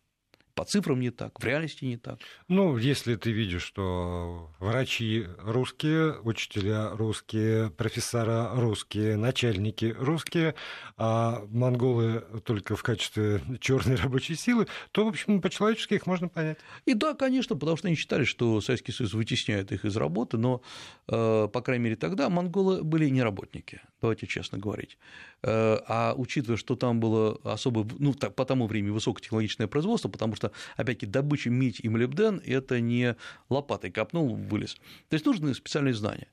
по 0.59 0.65
цифрам 0.65 1.00
не 1.00 1.09
так, 1.09 1.39
в 1.39 1.45
реальности 1.45 1.86
не 1.86 1.95
так. 1.95 2.19
Ну, 2.50 2.75
если 2.75 3.15
ты 3.15 3.31
видишь, 3.31 3.63
что 3.63 4.51
врачи 4.59 5.25
русские, 5.38 6.19
учителя 6.19 6.89
русские, 6.89 7.69
профессора 7.69 8.51
русские, 8.55 9.15
начальники 9.15 9.95
русские, 9.98 10.55
а 10.98 11.45
монголы 11.50 12.25
только 12.43 12.75
в 12.75 12.83
качестве 12.83 13.41
черной 13.62 13.95
рабочей 13.95 14.36
силы, 14.36 14.67
то, 14.91 15.05
в 15.05 15.07
общем, 15.07 15.41
по-человечески 15.41 15.93
их 15.93 16.05
можно 16.05 16.27
понять. 16.27 16.57
И 16.83 16.93
да, 16.93 17.13
конечно, 17.13 17.55
потому 17.55 17.77
что 17.77 17.88
они 17.88 17.95
считали, 17.95 18.25
что 18.25 18.59
Советский 18.59 18.91
Союз 18.91 19.13
вытесняет 19.13 19.71
их 19.71 19.86
из 19.86 19.95
работы, 19.95 20.36
но, 20.36 20.62
э, 21.07 21.48
по 21.48 21.62
крайней 21.62 21.86
мере, 21.86 21.95
тогда 21.95 22.29
монголы 22.29 22.83
были 22.83 23.07
не 23.07 23.24
работники, 23.24 23.79
давайте 24.01 24.27
честно 24.27 24.58
говорить. 24.58 24.98
Э, 25.44 25.79
а 25.88 26.13
учитывая, 26.15 26.58
что 26.58 26.75
там 26.75 27.00
было 27.00 27.39
особо, 27.44 27.88
ну, 28.00 28.13
по 28.13 28.46
тому 28.46 28.68
времени 28.68 28.91
высокотехнологичное 28.91 29.68
производство, 29.68 30.10
потому 30.10 30.36
что 30.36 30.51
опять-таки, 30.75 31.06
добыча 31.06 31.50
медь 31.50 31.79
и 31.82 31.89
молибден– 31.89 32.41
это 32.46 32.79
не 32.79 33.15
лопатой 33.50 33.91
копнул, 33.91 34.36
вылез. 34.36 34.75
То 35.10 35.15
есть 35.15 35.25
нужны 35.25 35.53
специальные 35.53 35.94
знания. 35.94 36.27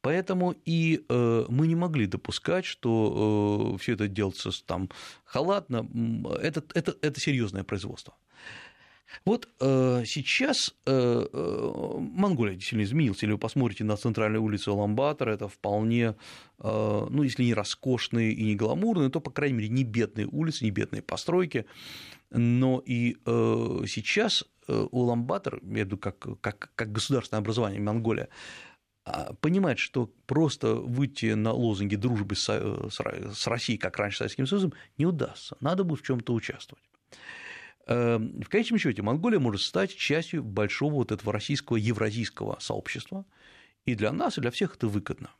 Поэтому 0.00 0.56
и 0.64 1.04
э, 1.08 1.44
мы 1.48 1.68
не 1.68 1.76
могли 1.76 2.06
допускать, 2.06 2.64
что 2.64 3.74
э, 3.74 3.78
все 3.78 3.92
это 3.92 4.08
делается 4.08 4.50
там 4.66 4.90
халатно. 5.24 5.88
Это, 6.40 6.64
это, 6.74 6.96
это 7.00 7.20
серьезное 7.20 7.62
производство. 7.62 8.14
Вот 9.24 9.48
э, 9.60 10.02
сейчас 10.06 10.74
э, 10.86 11.26
э, 11.32 11.96
Монголия 11.98 12.54
действительно 12.54 12.84
изменилась. 12.84 13.18
Если 13.18 13.32
вы 13.32 13.38
посмотрите 13.38 13.84
на 13.84 13.96
центральную 13.96 14.42
улицу 14.42 14.74
Ламбатора, 14.74 15.32
это 15.32 15.48
вполне, 15.48 16.16
э, 16.58 17.06
ну, 17.10 17.22
если 17.22 17.44
не 17.44 17.54
роскошные 17.54 18.32
и 18.32 18.44
не 18.44 18.56
гламурные, 18.56 19.10
то, 19.10 19.20
по 19.20 19.30
крайней 19.30 19.58
мере, 19.58 19.68
не 19.68 19.84
бедные 19.84 20.26
улицы, 20.26 20.64
не 20.64 20.70
бедные 20.70 21.02
постройки. 21.02 21.66
Но 22.30 22.82
и 22.84 23.16
э, 23.24 23.84
сейчас 23.86 24.44
э, 24.68 24.86
Уламбатор, 24.90 25.60
я 25.62 25.84
виду 25.84 25.98
как, 25.98 26.40
как, 26.40 26.72
как 26.74 26.92
государственное 26.92 27.40
образование 27.40 27.80
Монголия, 27.80 28.28
а, 29.04 29.34
понимает, 29.34 29.78
что 29.78 30.06
просто 30.26 30.74
выйти 30.74 31.34
на 31.34 31.52
лозунги 31.52 31.96
дружбы 31.96 32.36
с, 32.36 32.48
с 32.48 33.46
Россией, 33.48 33.78
как 33.78 33.98
раньше 33.98 34.16
с 34.16 34.18
Советским 34.18 34.46
Союзом, 34.46 34.72
не 34.96 35.06
удастся. 35.06 35.56
Надо 35.60 35.82
будет 35.82 36.00
в 36.00 36.06
чем-то 36.06 36.32
участвовать. 36.32 36.84
Эм, 37.86 38.40
в 38.40 38.48
конечном 38.48 38.78
счете 38.78 39.02
Монголия 39.02 39.40
может 39.40 39.62
стать 39.62 39.94
частью 39.96 40.44
большого 40.44 40.94
вот 40.94 41.12
этого 41.12 41.32
российского 41.32 41.76
евразийского 41.76 42.58
сообщества, 42.60 43.24
и 43.84 43.94
для 43.94 44.12
нас, 44.12 44.38
и 44.38 44.40
для 44.40 44.50
всех 44.50 44.76
это 44.76 44.86
выгодно. 44.86 45.30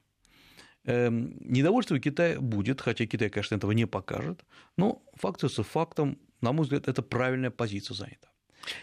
Эм, 0.85 1.37
недовольство 1.41 1.99
Китая 2.01 2.41
будет, 2.41 2.81
хотя 2.81 3.07
Китай, 3.07 3.31
конечно, 3.31 3.55
этого 3.55 3.71
не 3.73 3.87
покажет, 3.87 4.45
но 4.77 5.03
факт 5.15 5.45
с 5.45 5.63
фактом, 5.63 6.19
на 6.41 6.53
мой 6.53 6.65
взгляд, 6.65 6.89
это 6.89 7.03
правильная 7.03 7.51
позиция 7.51 7.95
занята. 7.95 8.29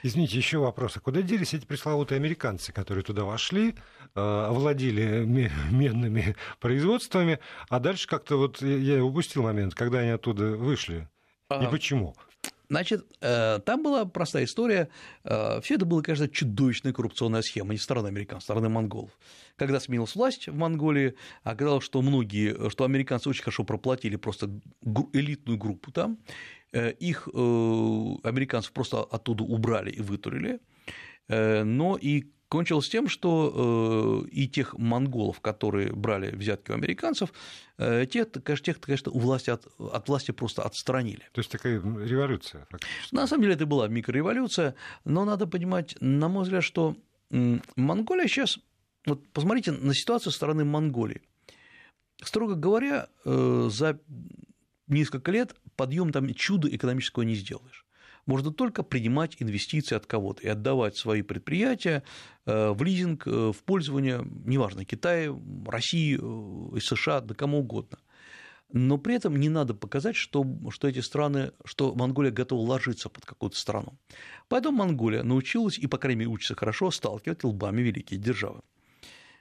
Извините, 0.04 0.38
еще 0.38 0.60
вопрос. 0.60 0.98
А 0.98 1.00
куда 1.00 1.22
делись 1.22 1.54
эти 1.54 1.66
пресловутые 1.66 2.18
американцы, 2.18 2.72
которые 2.74 3.04
туда 3.04 3.24
вошли, 3.24 3.76
э, 4.16 4.20
овладели 4.20 5.26
медными 5.26 6.36
производствами, 6.60 7.40
а 7.70 7.80
дальше 7.80 8.08
как-то 8.08 8.38
вот 8.38 8.62
я 8.62 9.04
упустил 9.04 9.44
момент, 9.44 9.76
когда 9.76 10.00
они 10.00 10.12
оттуда 10.12 10.52
вышли? 10.52 11.10
И 11.50 11.66
почему? 11.72 12.16
Значит, 12.70 13.06
э, 13.22 13.60
там 13.66 13.82
была 13.82 14.06
простая 14.06 14.44
история. 14.46 14.90
Э, 15.24 15.60
Все 15.62 15.76
это 15.76 15.86
было, 15.86 16.02
конечно, 16.04 16.30
чудовищная 16.30 16.94
коррупционная 16.94 17.42
схема 17.42 17.74
не 17.74 17.80
стороны 17.80 18.08
американцев, 18.08 18.44
стороны 18.44 18.70
монголов. 18.70 19.12
Когда 19.56 19.80
сменилась 19.80 20.16
власть 20.16 20.48
в 20.48 20.56
Монголии, 20.56 21.16
оказалось, 21.44 21.84
что 21.84 22.02
многие, 22.02 22.70
что 22.70 22.84
американцы 22.84 23.28
очень 23.28 23.44
хорошо 23.44 23.64
проплатили 23.64 24.18
просто 24.18 24.50
элитную 25.14 25.58
группу 25.58 25.92
там, 25.92 26.20
э, 26.72 26.92
их 26.92 27.28
американцев 27.28 28.72
просто 28.72 29.00
оттуда 29.02 29.44
убрали 29.44 29.90
и 29.90 30.02
вытурили, 30.02 30.60
но 31.28 31.98
и 32.02 32.32
кончилось 32.50 32.90
тем, 32.90 33.08
что 33.08 34.26
э, 34.26 34.30
и 34.30 34.48
тех 34.48 34.78
монголов, 34.78 35.40
которые 35.40 35.94
брали 35.94 36.36
взятки 36.36 36.72
у 36.72 36.74
американцев, 36.74 37.32
э, 37.78 38.06
те, 38.12 38.26
конечно, 38.26 38.66
тех, 38.66 38.82
конечно, 38.82 39.12
у 39.12 39.20
власти 39.20 39.52
от, 39.52 39.68
от 39.78 40.10
власти 40.10 40.32
просто 40.32 40.64
отстранили. 40.64 41.24
То 41.32 41.40
есть 41.40 41.52
такая 41.52 41.76
революция. 41.80 42.68
Фактически. 42.72 43.16
На 43.16 43.28
самом 43.28 43.44
деле 43.44 43.54
это 43.54 43.66
была 43.66 43.88
микрореволюция, 43.88 44.76
но 45.06 45.26
надо 45.26 45.48
понимать, 45.48 45.96
на 46.02 46.28
мой 46.28 46.44
взгляд, 46.44 46.64
что 46.64 46.98
Монголия 47.30 48.28
сейчас, 48.28 48.60
вот 49.06 49.28
посмотрите 49.30 49.72
на 49.72 49.94
ситуацию 49.94 50.32
со 50.32 50.38
стороны 50.38 50.66
Монголии. 50.66 51.22
Строго 52.24 52.56
говоря, 52.56 53.08
э, 53.26 53.70
за 53.72 54.00
несколько 54.88 55.32
лет 55.32 55.56
подъем 55.76 56.12
там 56.12 56.34
чуда 56.34 56.68
экономического 56.68 57.24
не 57.24 57.36
сделаешь 57.36 57.86
можно 58.30 58.54
только 58.54 58.84
принимать 58.84 59.38
инвестиции 59.40 59.96
от 59.96 60.06
кого-то 60.06 60.44
и 60.44 60.48
отдавать 60.48 60.96
свои 60.96 61.24
предприятия 61.24 62.04
э, 62.46 62.70
в 62.70 62.84
лизинг, 62.84 63.26
э, 63.26 63.52
в 63.52 63.64
пользование, 63.64 64.24
неважно, 64.46 64.86
Китая, 64.86 65.36
России, 65.66 66.20
э, 66.22 66.80
США, 66.80 67.22
да 67.22 67.34
кому 67.34 67.62
угодно. 67.62 67.98
Но 68.72 69.00
при 69.00 69.16
этом 69.16 69.36
не 69.36 69.50
надо 69.50 69.74
показать, 69.74 70.16
что, 70.16 70.46
что 70.70 70.88
эти 70.88 71.00
страны, 71.00 71.54
что 71.66 71.96
Монголия 71.96 72.32
готова 72.32 72.62
ложиться 72.62 73.10
под 73.10 73.26
какую-то 73.26 73.58
страну. 73.58 73.98
Поэтому 74.48 74.78
Монголия 74.78 75.24
научилась, 75.24 75.80
и, 75.80 75.88
по 75.88 75.98
крайней 75.98 76.20
мере, 76.20 76.30
учится 76.30 76.54
хорошо, 76.54 76.92
сталкивать 76.92 77.44
лбами 77.44 77.82
великие 77.82 78.20
державы. 78.20 78.62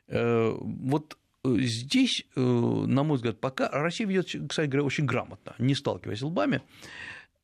Вот 0.09 1.19
здесь, 1.45 2.25
на 2.35 3.03
мой 3.03 3.17
взгляд, 3.17 3.39
пока 3.39 3.69
Россия 3.69 4.07
ведет, 4.07 4.49
кстати 4.49 4.67
говоря, 4.67 4.85
очень 4.87 5.05
грамотно, 5.05 5.55
не 5.59 5.75
сталкиваясь 5.75 6.23
лбами, 6.23 6.63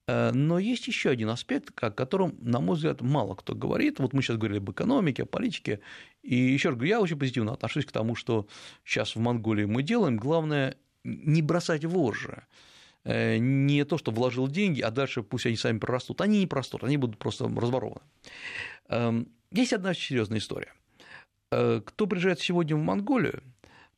но 0.07 0.59
есть 0.59 0.87
еще 0.87 1.11
один 1.11 1.31
аспект, 1.31 1.73
о 1.83 1.91
котором, 1.91 2.37
на 2.41 2.61
мой 2.61 2.77
взгляд, 2.77 3.01
мало 3.01 3.35
кто 3.35 3.55
говорит. 3.55 4.01
Вот 4.01 4.13
мы 4.13 4.23
сейчас 4.23 4.37
говорили 4.37 4.59
об 4.59 4.71
экономике, 4.71 5.23
о 5.23 5.27
политике. 5.27 5.81
И 6.23 6.35
еще 6.35 6.69
раз 6.69 6.77
говорю, 6.77 6.91
я 6.91 7.01
очень 7.01 7.19
позитивно 7.19 7.53
отношусь 7.53 7.87
к 7.87 7.93
тому, 7.93 8.15
что 8.15 8.47
сейчас 8.85 9.17
в 9.17 9.19
Монголии 9.19 9.65
мы 9.65 9.83
делаем. 9.83 10.17
Главное 10.17 10.77
не 11.05 11.43
бросать 11.43 11.85
вожжи. 11.85 12.45
Э, 13.05 13.37
не 13.39 13.85
то, 13.85 13.99
что 13.99 14.11
вложил 14.11 14.49
деньги, 14.49 14.81
а 14.81 14.91
дальше 14.91 15.23
пусть 15.23 15.47
они 15.47 15.57
сами 15.57 15.79
прорастут. 15.79 16.21
Они 16.21 16.41
не 16.41 16.47
простут, 16.47 16.85
они 16.85 16.97
будут 16.97 17.19
просто 17.19 17.45
разворованы. 17.45 18.01
Эм, 18.89 19.29
есть 19.53 19.73
одна 19.73 19.95
серьезная 19.95 20.39
история. 20.39 20.73
Э, 21.51 21.83
кто 21.85 22.07
приезжает 22.07 22.41
сегодня 22.41 22.77
в 22.77 22.81
Монголию, 22.81 23.43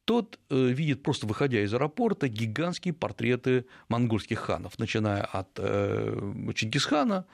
тот 0.06 0.38
э, 0.50 0.68
видит, 0.68 1.02
просто 1.02 1.26
выходя 1.26 1.60
из 1.60 1.74
аэропорта, 1.74 2.28
гигантские 2.28 2.94
портреты 2.94 3.66
монгольских 3.88 4.38
ханов, 4.38 4.78
начиная 4.78 5.22
от 5.22 5.48
э, 5.58 6.52
Чингисхана 6.54 7.26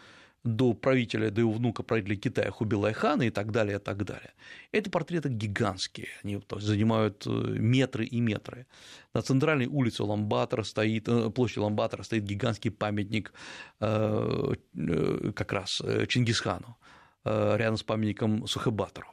до 0.42 0.72
правителя, 0.72 1.30
до 1.30 1.42
его 1.42 1.52
внука 1.52 1.82
правителя 1.82 2.16
Китая 2.16 2.50
Хубилай 2.50 2.94
хана 2.94 3.22
и 3.22 3.30
так 3.30 3.52
далее, 3.52 3.76
и 3.76 3.78
так 3.78 4.04
далее. 4.04 4.32
Эти 4.72 4.88
портреты 4.88 5.28
гигантские, 5.28 6.08
они 6.24 6.40
занимают 6.56 7.26
э, 7.26 7.30
метры 7.30 8.06
и 8.06 8.20
метры. 8.20 8.66
На 9.12 9.20
центральной 9.20 9.66
улице 9.66 10.02
Ламбатора 10.02 10.62
стоит, 10.62 11.08
площади 11.34 11.58
Ламбатора 11.58 12.02
стоит 12.04 12.24
гигантский 12.24 12.70
памятник 12.70 13.34
как 13.78 15.52
раз 15.52 15.70
Чингисхану, 16.08 16.78
рядом 17.24 17.76
с 17.76 17.82
памятником 17.82 18.46
Сухебатору 18.46 19.08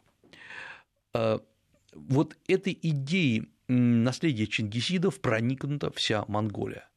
вот 1.93 2.37
этой 2.47 2.77
идеей 2.81 3.49
наследия 3.67 4.47
чингисидов 4.47 5.21
проникнута 5.21 5.91
вся 5.91 6.25
Монголия. 6.27 6.87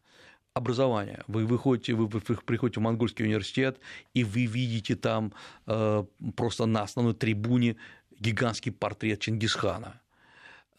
Образование. 0.55 1.23
Вы 1.29 1.47
выходите, 1.47 1.95
вы 1.95 2.09
приходите 2.09 2.81
в 2.81 2.83
монгольский 2.83 3.25
университет, 3.25 3.81
и 4.13 4.23
вы 4.23 4.45
видите 4.45 4.97
там 4.97 5.33
э, 5.67 6.05
просто 6.37 6.67
на 6.67 6.83
основной 6.83 7.15
трибуне 7.15 7.77
гигантский 8.19 8.71
портрет 8.71 9.21
Чингисхана. 9.21 10.01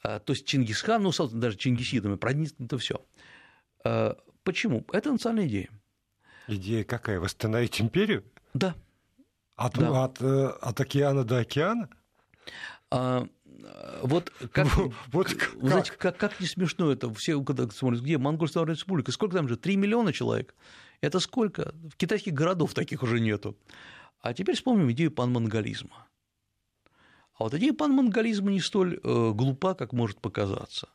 Э, 0.03 0.19
то 0.19 0.33
есть 0.33 0.45
Чингисхан, 0.45 1.01
ну, 1.01 1.11
даже 1.31 1.57
чингисидами 1.57 2.17
проникнуто 2.17 2.77
все. 2.77 3.03
Э, 3.83 4.13
почему? 4.43 4.85
Это 4.93 5.11
национальная 5.11 5.47
идея. 5.47 5.69
Идея 6.47 6.83
какая? 6.83 7.19
Восстановить 7.19 7.81
империю? 7.81 8.23
Да. 8.53 8.75
От, 9.55 9.73
да. 9.73 10.03
от, 10.03 10.21
от 10.21 10.81
океана 10.81 11.23
до 11.23 11.39
океана? 11.39 11.89
А, 13.63 13.99
вот 14.03 14.31
как, 14.51 14.67
вот 15.11 15.27
как? 15.33 15.53
Вы 15.55 15.69
знаете, 15.69 15.91
как, 15.97 16.17
как 16.17 16.39
не 16.39 16.47
смешно 16.47 16.91
это, 16.91 17.13
все, 17.13 17.41
когда 17.43 17.69
смотрят, 17.69 18.01
где 18.01 18.17
Монгольская 18.17 18.65
Республика, 18.65 19.11
сколько 19.11 19.35
там 19.35 19.47
же, 19.47 19.57
3 19.57 19.75
миллиона 19.75 20.13
человек, 20.13 20.55
это 21.01 21.19
сколько? 21.19 21.73
В 21.91 21.97
китайских 21.97 22.33
городов 22.33 22.73
таких 22.73 23.03
уже 23.03 23.19
нету. 23.19 23.57
А 24.21 24.33
теперь 24.33 24.55
вспомним 24.55 24.91
идею 24.91 25.11
панмонголизма. 25.11 26.07
А 27.35 27.43
вот 27.43 27.53
идея 27.55 27.73
панмонголизма 27.73 28.51
не 28.51 28.61
столь 28.61 28.99
э, 29.03 29.31
глупа, 29.33 29.73
как 29.73 29.91
может 29.91 30.21
показаться. 30.21 30.89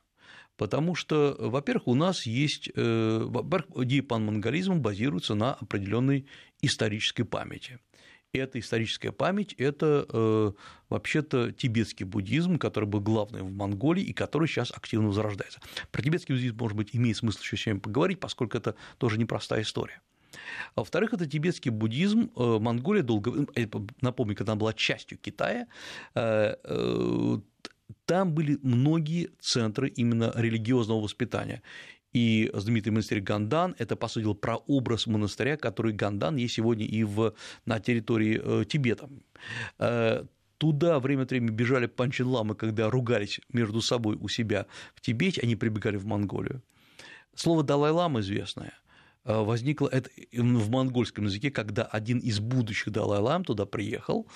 Потому 0.57 0.94
что, 0.94 1.37
во-первых, 1.38 1.88
у 1.88 1.94
нас 1.94 2.27
есть, 2.27 2.71
э, 2.75 3.23
во-первых, 3.25 3.85
идея 3.85 4.03
панмонголизма 4.03 4.77
базируется 4.77 5.35
на 5.35 5.55
определенной 5.55 6.27
исторической 6.62 7.25
памяти 7.25 7.79
эта 8.33 8.59
историческая 8.61 9.12
память– 9.12 9.55
это 9.59 10.07
э, 10.09 10.53
вообще-то 10.88 11.53
тибетский 11.53 12.05
буддизм, 12.05 12.59
который 12.59 12.85
был 12.85 13.01
главным 13.01 13.47
в 13.47 13.53
Монголии 13.53 14.03
и 14.03 14.12
который 14.12 14.49
сейчас 14.49 14.71
активно 14.71 15.09
возрождается. 15.09 15.61
Про 15.91 16.03
тибетский 16.03 16.35
буддизм, 16.35 16.57
может 16.59 16.77
быть, 16.77 16.91
имеет 16.93 17.17
смысл 17.17 17.41
еще 17.41 17.57
сегодня 17.57 17.81
поговорить, 17.81 18.21
поскольку 18.21 18.59
это 18.59 18.75
тоже 18.99 19.19
непростая 19.19 19.62
история. 19.62 20.01
А 20.75 20.81
во-вторых, 20.81 21.14
это 21.14 21.27
тибетский 21.27 21.71
буддизм. 21.71 22.31
Э, 22.37 22.59
Монголия 22.59 23.03
долго, 23.03 23.47
э, 23.55 23.67
напомню, 24.01 24.37
когда 24.37 24.53
она 24.53 24.61
была 24.61 24.75
частью 24.75 25.19
Китая, 25.19 25.67
там 28.05 28.33
были 28.33 28.59
многие 28.62 29.31
центры 29.41 29.88
именно 29.88 30.33
религиозного 30.35 31.01
воспитания. 31.01 31.62
И 32.12 32.51
знаменитый 32.55 32.92
монастырь 32.92 33.21
Гандан– 33.21 33.75
это, 33.79 33.97
по 33.97 34.09
сути, 34.09 34.33
прообраз 34.35 35.07
монастыря, 35.07 35.57
который 35.57 35.92
Гандан 35.92 36.37
есть 36.37 36.55
сегодня 36.55 36.87
и 36.87 37.05
в, 37.05 37.35
на 37.66 37.81
территории 37.81 38.40
э, 38.42 38.64
Тибета. 38.64 39.09
Э, 39.79 40.25
туда 40.57 41.01
время 41.01 41.23
от 41.23 41.31
времени 41.31 41.51
бежали 41.51 41.87
панчин-ламы, 41.87 42.55
когда 42.55 42.90
ругались 42.90 43.40
между 43.53 43.81
собой 43.83 44.16
у 44.21 44.29
себя 44.29 44.66
в 44.94 45.01
Тибете, 45.01 45.42
они 45.42 45.55
прибегали 45.55 45.97
в 45.97 46.07
Монголию. 46.07 46.62
Слово 47.35 47.62
«Далай-лама» 47.62 48.21
известное– 48.21 48.73
возникло 49.29 49.88
это 49.88 50.11
в 50.33 50.71
монгольском 50.71 51.27
языке, 51.27 51.51
когда 51.51 51.85
один 51.85 52.19
из 52.19 52.41
будущих 52.41 52.93
Далай-лам 52.93 53.45
туда 53.45 53.67
приехал, 53.67 54.27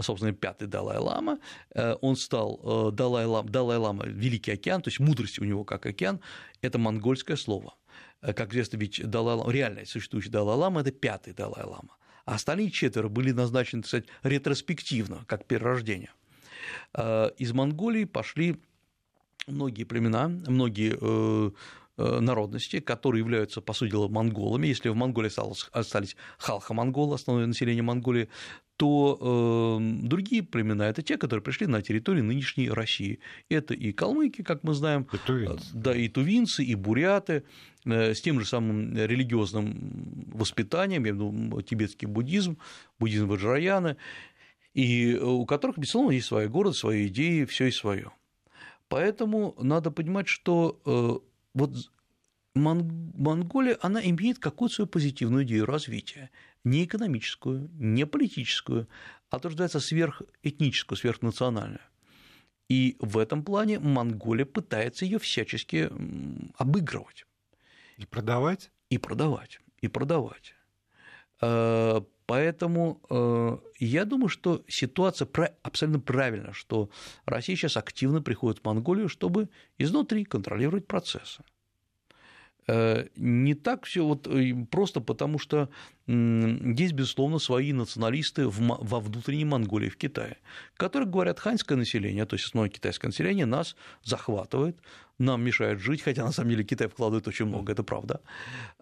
собственно, 0.00 0.32
пятый 0.32 0.68
Далай-лама, 0.68 1.38
э, 1.74 1.96
он 2.00 2.16
стал 2.16 2.60
э, 2.62 2.92
Далай-лама, 2.92 3.48
Далай-лама– 3.48 4.04
Великий 4.06 4.52
океан, 4.52 4.82
то 4.82 4.88
есть 4.88 5.00
мудрость 5.00 5.38
у 5.38 5.44
него 5.44 5.64
как 5.64 5.86
океан, 5.86 6.20
это 6.62 6.78
монгольское 6.78 7.36
слово. 7.36 7.74
Как 8.20 8.50
известно, 8.50 8.78
ведь 8.78 9.00
Далай-лама, 9.08 9.52
реально 9.52 9.84
существующий 9.84 10.30
Далай-лама– 10.30 10.80
это 10.82 10.92
пятый 10.92 11.32
Далай-лама, 11.34 11.96
а 12.24 12.34
остальные 12.34 12.70
четверо 12.70 13.08
были 13.08 13.32
назначены, 13.32 13.82
кстати, 13.82 14.08
ретроспективно, 14.22 15.24
как 15.26 15.46
перерождение. 15.46 16.10
Из 16.96 17.52
Монголии 17.52 18.04
пошли 18.04 18.56
многие 19.46 19.84
племена, 19.84 20.28
многие 20.28 20.96
Э, 21.00 21.50
народности, 21.98 22.80
которые 22.80 23.20
являются, 23.20 23.60
по 23.60 23.72
сути 23.72 23.90
дела, 23.90 24.08
монголами. 24.08 24.66
Если 24.66 24.88
в 24.88 24.94
Монголии 24.94 25.30
остались 25.72 26.16
халха-монголы, 26.38 27.14
основное 27.14 27.46
население 27.46 27.82
Монголии, 27.82 28.28
то 28.78 29.78
э, 29.80 30.06
другие 30.06 30.44
племена– 30.44 30.82
это 30.88 31.02
те, 31.02 31.18
которые 31.18 31.42
пришли 31.42 31.66
на 31.66 31.82
территорию 31.82 32.24
нынешней 32.24 32.70
России. 32.70 33.18
Это 33.48 33.74
и 33.74 33.92
калмыки, 33.92 34.42
как 34.42 34.62
мы 34.62 34.72
знаем, 34.72 35.08
и 35.12 35.16
тувинцы. 35.18 35.70
да, 35.74 35.96
и 35.96 36.08
тувинцы, 36.08 36.62
и 36.64 36.76
буряты, 36.76 37.42
э, 37.84 38.14
с 38.14 38.20
тем 38.20 38.38
же 38.38 38.46
самым 38.46 38.96
религиозным 38.96 40.30
воспитанием, 40.32 41.04
я 41.06 41.12
виду 41.12 41.60
тибетский 41.62 42.06
буддизм, 42.06 42.58
буддизм 43.00 43.26
Ваджраяна, 43.26 43.96
и 44.74 45.16
у 45.16 45.44
которых, 45.44 45.76
безусловно, 45.76 46.12
есть 46.12 46.28
свои 46.28 46.46
города, 46.46 46.76
свои 46.76 47.08
идеи, 47.08 47.46
все 47.46 47.66
и 47.66 47.72
свое. 47.72 48.12
Поэтому 48.88 49.56
надо 49.60 49.90
понимать, 49.90 50.28
что 50.28 50.80
э, 50.86 51.18
вот 51.58 51.90
Монголия, 52.54 53.78
она 53.82 54.00
имеет 54.02 54.38
какую-то 54.38 54.74
свою 54.76 54.88
позитивную 54.88 55.44
идею 55.44 55.66
развития, 55.66 56.30
не 56.64 56.84
экономическую, 56.84 57.70
не 57.74 58.06
политическую, 58.06 58.88
а 59.30 59.38
то, 59.38 59.50
что 59.50 59.62
называется 59.62 59.80
сверхэтническую, 59.80 60.96
сверхнациональную. 60.96 61.80
И 62.68 62.96
в 63.00 63.18
этом 63.18 63.44
плане 63.44 63.78
Монголия 63.78 64.44
пытается 64.44 65.04
ее 65.04 65.18
всячески 65.18 65.90
обыгрывать. 66.56 67.26
И 67.96 68.06
продавать? 68.06 68.70
И 68.90 68.98
продавать, 68.98 69.60
и 69.80 69.88
продавать. 69.88 70.54
Э, 72.28 72.32
поэтому 72.32 73.00
э, 73.10 73.58
я 73.80 74.04
думаю, 74.04 74.28
что 74.28 74.62
ситуация 74.68 75.28
абсолютно 75.62 76.00
правильна, 76.00 76.52
что 76.52 76.88
Россия 77.26 77.56
сейчас 77.56 77.76
активно 77.76 78.22
приходит 78.22 78.60
в 78.60 78.64
Монголию, 78.64 79.08
чтобы 79.08 79.48
изнутри 79.78 80.24
контролировать 80.24 80.86
процессы. 80.86 81.42
не 83.16 83.54
так 83.54 83.86
все 83.86 84.04
вот 84.04 84.28
просто 84.70 85.00
потому, 85.00 85.38
что 85.38 85.68
есть, 86.06 86.92
безусловно, 86.92 87.38
свои 87.38 87.72
националисты 87.72 88.46
во 88.46 89.00
внутренней 89.00 89.46
Монголии, 89.46 89.88
в 89.88 89.96
Китае, 89.96 90.36
которые 90.76 91.08
говорят, 91.08 91.40
ханьское 91.40 91.78
население, 91.78 92.26
то 92.26 92.36
есть 92.36 92.46
основное 92.46 92.70
китайское 92.70 93.08
население, 93.08 93.46
нас 93.46 93.76
захватывает, 94.04 94.76
нам 95.18 95.42
мешает 95.42 95.80
жить, 95.80 96.02
хотя 96.02 96.24
на 96.24 96.32
самом 96.32 96.50
деле 96.50 96.64
Китай 96.64 96.88
вкладывает 96.88 97.28
очень 97.28 97.46
много, 97.46 97.72
это 97.72 97.82
правда, 97.82 98.20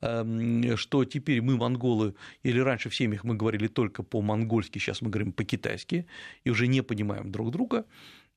эм, 0.03 0.77
что 0.77 1.05
теперь 1.05 1.41
мы, 1.43 1.57
монголы, 1.57 2.15
или 2.45 2.61
раньше 2.61 2.89
в 2.89 2.95
семьях 2.95 3.25
мы 3.25 3.35
говорили 3.35 3.69
только 3.69 4.03
по-монгольски, 4.03 4.79
сейчас 4.79 5.03
мы 5.03 5.11
говорим 5.11 5.33
по-китайски, 5.33 6.07
и 6.45 6.51
уже 6.51 6.67
не 6.67 6.83
понимаем 6.83 7.33
друг 7.33 7.51
друга, 7.51 7.85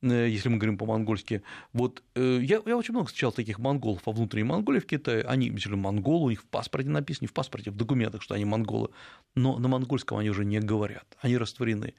если 0.01 0.47
мы 0.47 0.57
говорим 0.57 0.77
по-монгольски. 0.77 1.43
Вот 1.73 2.03
э, 2.15 2.39
я, 2.41 2.61
я 2.65 2.77
очень 2.77 2.93
много 2.93 3.07
встречал 3.07 3.31
таких 3.31 3.59
монголов 3.59 4.01
во 4.05 4.13
внутренней 4.13 4.45
Монголии 4.45 4.79
в 4.79 4.85
Китае. 4.85 5.23
Они, 5.23 5.49
действительно, 5.49 5.81
монголы, 5.81 6.25
у 6.25 6.29
них 6.29 6.41
в 6.41 6.45
паспорте 6.45 6.89
написано, 6.89 7.25
не 7.25 7.27
в 7.27 7.33
паспорте, 7.33 7.71
в 7.71 7.75
документах, 7.75 8.21
что 8.21 8.35
они 8.35 8.45
монголы, 8.45 8.89
но 9.35 9.59
на 9.59 9.67
монгольском 9.67 10.17
они 10.17 10.29
уже 10.29 10.45
не 10.45 10.59
говорят, 10.59 11.17
они 11.19 11.37
растворены. 11.37 11.95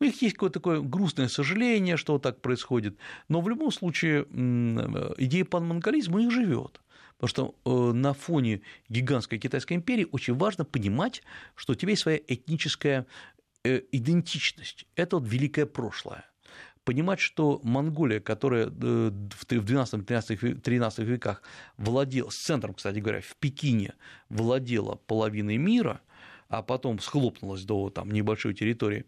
У 0.00 0.04
них 0.04 0.20
есть 0.22 0.34
какое-то 0.34 0.60
такое 0.60 0.80
грустное 0.80 1.28
сожаление, 1.28 1.96
что 1.96 2.18
так 2.18 2.40
происходит, 2.40 2.96
но 3.28 3.40
в 3.40 3.48
любом 3.48 3.70
случае 3.70 4.26
э, 4.30 5.14
идея 5.18 5.44
панмонголизма 5.44 6.16
у 6.16 6.20
них 6.20 6.30
живет. 6.30 6.80
Потому 7.18 7.54
что 7.64 7.92
на 7.92 8.14
фоне 8.14 8.62
гигантской 8.88 9.38
Китайской 9.38 9.74
империи 9.74 10.08
очень 10.10 10.34
важно 10.34 10.64
понимать, 10.64 11.22
что 11.54 11.74
у 11.74 11.76
тебя 11.76 11.90
есть 11.90 12.02
своя 12.02 12.18
этническая 12.26 13.06
идентичность. 13.62 14.86
Это 14.96 15.18
вот 15.18 15.28
великое 15.28 15.66
прошлое 15.66 16.24
понимать, 16.84 17.20
что 17.20 17.60
Монголия, 17.62 18.20
которая 18.20 18.66
э, 18.66 18.70
в 18.70 19.46
XII-XIII 19.46 21.04
веках 21.04 21.42
владела, 21.76 22.30
с 22.30 22.36
центром, 22.36 22.74
кстати 22.74 22.98
говоря, 22.98 23.20
в 23.20 23.36
Пекине 23.36 23.94
владела 24.28 24.96
половиной 25.06 25.56
мира, 25.56 26.00
а 26.48 26.62
потом 26.62 26.98
схлопнулась 26.98 27.64
до 27.64 27.90
там, 27.90 28.10
небольшой 28.10 28.54
территории, 28.54 29.06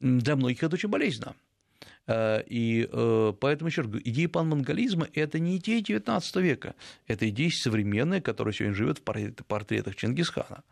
для 0.00 0.36
многих 0.36 0.62
это 0.62 0.74
очень 0.74 0.88
болезненно. 0.88 1.34
Э, 2.06 2.42
и 2.46 2.88
э, 2.90 3.32
поэтому, 3.40 3.68
еще 3.68 3.82
раз 3.82 3.90
говорю, 3.90 4.04
идея 4.06 4.28
панмонголизма– 4.28 5.08
это 5.14 5.38
не 5.38 5.56
идея 5.56 5.80
XIX 5.80 6.42
века, 6.42 6.74
это 7.06 7.28
идея 7.28 7.50
современная, 7.50 8.20
которая 8.20 8.52
сегодня 8.52 8.74
живет 8.74 8.98
в 8.98 9.02
портретах 9.02 9.96
Чингисхана. 9.96 10.62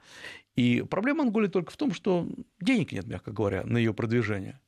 И 0.55 0.85
проблема 0.88 1.25
Монголии 1.25 1.49
только 1.49 1.73
в 1.73 1.77
том, 1.77 1.95
что 1.95 2.29
денег 2.61 2.93
нет, 2.93 3.07
мягко 3.07 3.33
говоря, 3.33 3.65
на 3.65 3.79
ее 3.79 3.95
продвижение 3.95 4.61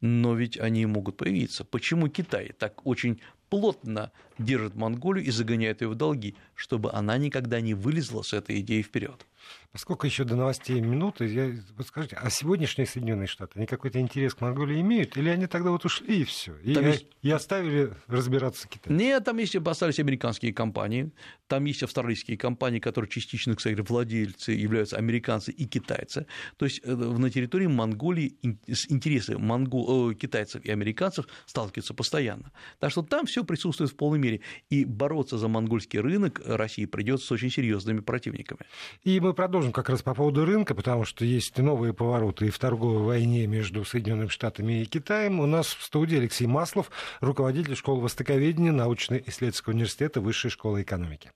но 0.00 0.34
ведь 0.34 0.58
они 0.58 0.86
могут 0.86 1.16
появиться. 1.16 1.64
Почему 1.64 2.08
Китай 2.08 2.52
так 2.58 2.86
очень 2.86 3.20
плотно 3.48 4.12
держит 4.40 4.74
Монголию 4.74 5.24
и 5.24 5.30
загоняет 5.30 5.82
ее 5.82 5.88
в 5.88 5.94
долги, 5.94 6.34
чтобы 6.54 6.92
она 6.92 7.16
никогда 7.18 7.60
не 7.60 7.74
вылезла 7.74 8.22
с 8.22 8.32
этой 8.32 8.60
идеей 8.60 8.82
вперед? 8.82 9.26
Поскольку 9.72 10.04
еще 10.04 10.24
до 10.24 10.34
новостей 10.34 10.80
минуты, 10.80 11.26
я, 11.26 11.52
вот 11.76 11.86
скажите, 11.86 12.16
а 12.16 12.28
сегодняшние 12.28 12.86
Соединенные 12.86 13.28
Штаты, 13.28 13.52
они 13.54 13.66
какой-то 13.66 14.00
интерес 14.00 14.34
к 14.34 14.40
Монголии 14.40 14.80
имеют? 14.80 15.16
Или 15.16 15.28
они 15.28 15.46
тогда 15.46 15.70
вот 15.70 15.84
ушли 15.84 16.22
и 16.22 16.24
все? 16.24 16.56
И, 16.64 16.72
есть... 16.72 17.06
и 17.22 17.30
оставили 17.30 17.92
разбираться 18.08 18.62
с 18.62 18.66
Китаем? 18.66 18.98
Нет, 18.98 19.24
там 19.24 19.38
есть, 19.38 19.54
остались 19.54 20.00
американские 20.00 20.52
компании, 20.52 21.12
там 21.46 21.64
есть 21.66 21.84
австралийские 21.84 22.36
компании, 22.36 22.80
которые 22.80 23.08
частично, 23.08 23.54
кстати, 23.54 23.80
владельцы 23.80 24.52
являются 24.52 24.96
американцы 24.96 25.52
и 25.52 25.64
китайцы. 25.66 26.26
То 26.56 26.64
есть 26.64 26.80
э, 26.84 26.92
на 26.92 27.30
территории 27.30 27.66
Монголии 27.66 28.36
интересы 28.42 29.38
монгол... 29.38 30.10
Э, 30.10 30.14
китайцев 30.14 30.64
и 30.64 30.70
американцев 30.70 31.26
сталкиваются 31.46 31.94
постоянно. 31.94 32.50
Так 32.80 32.90
что 32.90 33.02
там 33.02 33.26
все 33.26 33.44
присутствует 33.44 33.90
в 33.90 33.96
полной 33.96 34.18
мере. 34.18 34.29
И 34.68 34.84
бороться 34.84 35.38
за 35.38 35.48
монгольский 35.48 36.00
рынок 36.00 36.40
России 36.44 36.86
придется 36.86 37.26
с 37.26 37.32
очень 37.32 37.50
серьезными 37.50 38.00
противниками. 38.00 38.60
И 39.04 39.20
мы 39.20 39.34
продолжим 39.34 39.50
продолжим 39.50 39.72
как 39.72 39.88
раз 39.88 40.00
по 40.02 40.14
поводу 40.14 40.44
рынка, 40.44 40.74
потому 40.74 41.04
что 41.04 41.24
есть 41.24 41.58
новые 41.58 41.92
повороты 41.92 42.46
и 42.46 42.50
в 42.50 42.58
торговой 42.58 43.02
войне 43.02 43.46
между 43.46 43.84
Соединенными 43.84 44.28
Штатами 44.28 44.82
и 44.82 44.84
Китаем. 44.84 45.40
У 45.40 45.46
нас 45.46 45.66
в 45.66 45.82
студии 45.82 46.18
Алексей 46.18 46.46
Маслов, 46.46 46.90
руководитель 47.20 47.74
школы 47.74 48.02
востоковедения 48.02 48.72
научно-исследовательского 48.72 49.74
университета 49.74 50.20
Высшей 50.20 50.50
школы 50.50 50.82
экономики. 50.82 51.30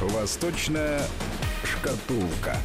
Восточная 0.00 1.00
шкатулка. 1.64 2.56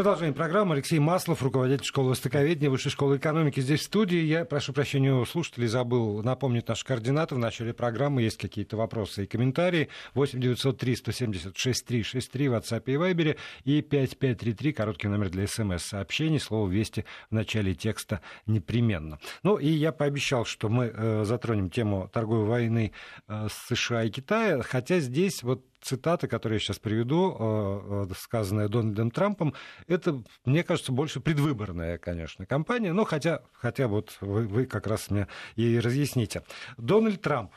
Продолжаем 0.00 0.32
программу. 0.32 0.72
Алексей 0.72 0.98
Маслов, 0.98 1.42
руководитель 1.42 1.84
школы 1.84 2.08
востоковедения, 2.12 2.70
Высшей 2.70 2.90
школы 2.90 3.18
экономики. 3.18 3.60
Здесь 3.60 3.80
в 3.80 3.84
студии. 3.84 4.16
Я 4.16 4.46
прошу 4.46 4.72
прощения 4.72 5.12
у 5.12 5.26
слушателей, 5.26 5.66
забыл 5.66 6.22
напомнить 6.22 6.66
наши 6.68 6.86
координаты. 6.86 7.34
В 7.34 7.38
начале 7.38 7.74
программы 7.74 8.22
есть 8.22 8.38
какие-то 8.38 8.78
вопросы 8.78 9.24
и 9.24 9.26
комментарии. 9.26 9.90
8 10.14 10.40
903 10.40 10.96
176 10.96 11.86
363 11.86 12.48
в 12.48 12.54
WhatsApp 12.54 12.82
и 12.86 12.92
Viber 12.94 13.36
и 13.64 13.82
5533, 13.82 14.72
короткий 14.72 15.08
номер 15.08 15.28
для 15.28 15.46
смс-сообщений, 15.46 16.40
слово 16.40 16.70
«Вести» 16.70 17.04
в 17.28 17.34
начале 17.34 17.74
текста 17.74 18.22
непременно. 18.46 19.18
Ну 19.42 19.58
и 19.58 19.68
я 19.68 19.92
пообещал, 19.92 20.46
что 20.46 20.70
мы 20.70 20.86
э, 20.86 21.24
затронем 21.26 21.68
тему 21.68 22.08
торговой 22.10 22.46
войны 22.46 22.92
э, 23.28 23.48
США 23.68 24.04
и 24.04 24.10
Китая, 24.10 24.62
хотя 24.62 24.98
здесь 25.00 25.42
вот 25.42 25.62
цитата, 25.80 26.28
которую 26.28 26.58
я 26.58 26.60
сейчас 26.60 26.78
приведу, 26.78 27.36
э, 27.38 28.06
э, 28.10 28.14
сказанная 28.16 28.68
Дональдом 28.68 29.10
Трампом, 29.10 29.54
это, 29.86 30.22
мне 30.44 30.62
кажется, 30.62 30.92
больше 30.92 31.20
предвыборная, 31.20 31.98
конечно, 31.98 32.46
кампания, 32.46 32.92
но 32.92 33.04
хотя, 33.04 33.42
хотя 33.52 33.88
вот 33.88 34.16
вы, 34.20 34.46
вы 34.46 34.66
как 34.66 34.86
раз 34.86 35.10
мне 35.10 35.26
и 35.56 35.78
разъясните. 35.78 36.42
Дональд 36.76 37.20
Трамп 37.20 37.52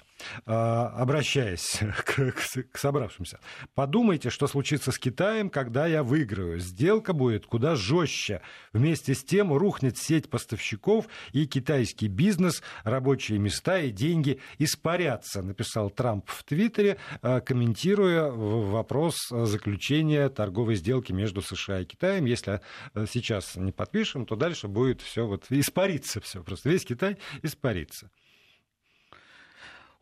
обращаясь 0.45 1.79
к, 2.05 2.31
к, 2.31 2.63
к 2.71 2.77
собравшимся, 2.77 3.39
подумайте, 3.75 4.29
что 4.29 4.47
случится 4.47 4.91
с 4.91 4.99
Китаем, 4.99 5.49
когда 5.49 5.87
я 5.87 6.03
выиграю. 6.03 6.59
Сделка 6.59 7.13
будет 7.13 7.45
куда 7.45 7.75
жестче. 7.75 8.41
Вместе 8.71 9.13
с 9.13 9.23
тем 9.23 9.53
рухнет 9.53 9.97
сеть 9.97 10.29
поставщиков 10.29 11.07
и 11.31 11.45
китайский 11.45 12.07
бизнес, 12.07 12.61
рабочие 12.83 13.39
места 13.39 13.79
и 13.79 13.91
деньги 13.91 14.39
испарятся, 14.57 15.41
написал 15.41 15.89
Трамп 15.89 16.29
в 16.29 16.43
Твиттере, 16.43 16.97
а, 17.21 17.41
комментируя 17.41 18.29
вопрос 18.31 19.27
заключения 19.29 20.29
торговой 20.29 20.75
сделки 20.75 21.11
между 21.11 21.41
США 21.41 21.81
и 21.81 21.85
Китаем. 21.85 22.25
Если 22.25 22.61
а, 22.93 23.05
сейчас 23.05 23.55
не 23.55 23.71
подпишем, 23.71 24.25
то 24.25 24.35
дальше 24.35 24.67
будет 24.67 25.01
все 25.01 25.25
вот 25.25 25.45
испариться 25.49 26.21
все, 26.21 26.43
просто 26.43 26.69
весь 26.69 26.85
Китай 26.85 27.17
испарится. 27.41 28.09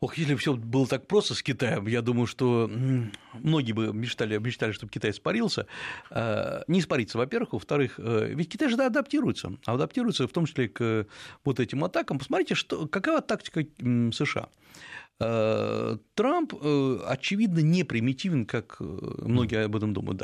Ох, 0.02 0.18
если 0.18 0.32
бы 0.34 0.40
все 0.40 0.54
было 0.54 0.84
так 0.88 1.06
просто 1.06 1.32
с 1.32 1.44
Китаем, 1.44 1.86
я 1.86 2.02
думаю, 2.02 2.26
что 2.26 2.68
многие 3.34 3.70
бы 3.70 3.92
мечтали, 3.94 4.36
мечтали 4.36 4.72
чтобы 4.72 4.90
Китай 4.90 5.12
испарился. 5.12 5.68
Э, 6.10 6.62
не 6.66 6.80
испариться, 6.80 7.18
во-первых. 7.18 7.52
Во-вторых, 7.52 7.94
э, 7.98 8.32
ведь 8.34 8.48
Китай 8.48 8.68
же 8.68 8.74
адаптируется. 8.82 9.52
Адаптируется 9.64 10.26
в 10.26 10.32
том 10.32 10.46
числе 10.46 10.68
к 10.68 11.06
вот 11.44 11.60
этим 11.60 11.84
атакам. 11.84 12.18
Посмотрите, 12.18 12.56
что, 12.56 12.88
какова 12.88 13.20
тактика 13.20 13.64
США. 14.12 14.48
Э, 15.20 15.96
Трамп, 16.16 16.54
очевидно, 17.06 17.60
не 17.60 17.84
примитивен, 17.84 18.44
как 18.44 18.80
многие 18.80 19.66
об 19.66 19.76
этом 19.76 19.92
думают, 19.92 20.18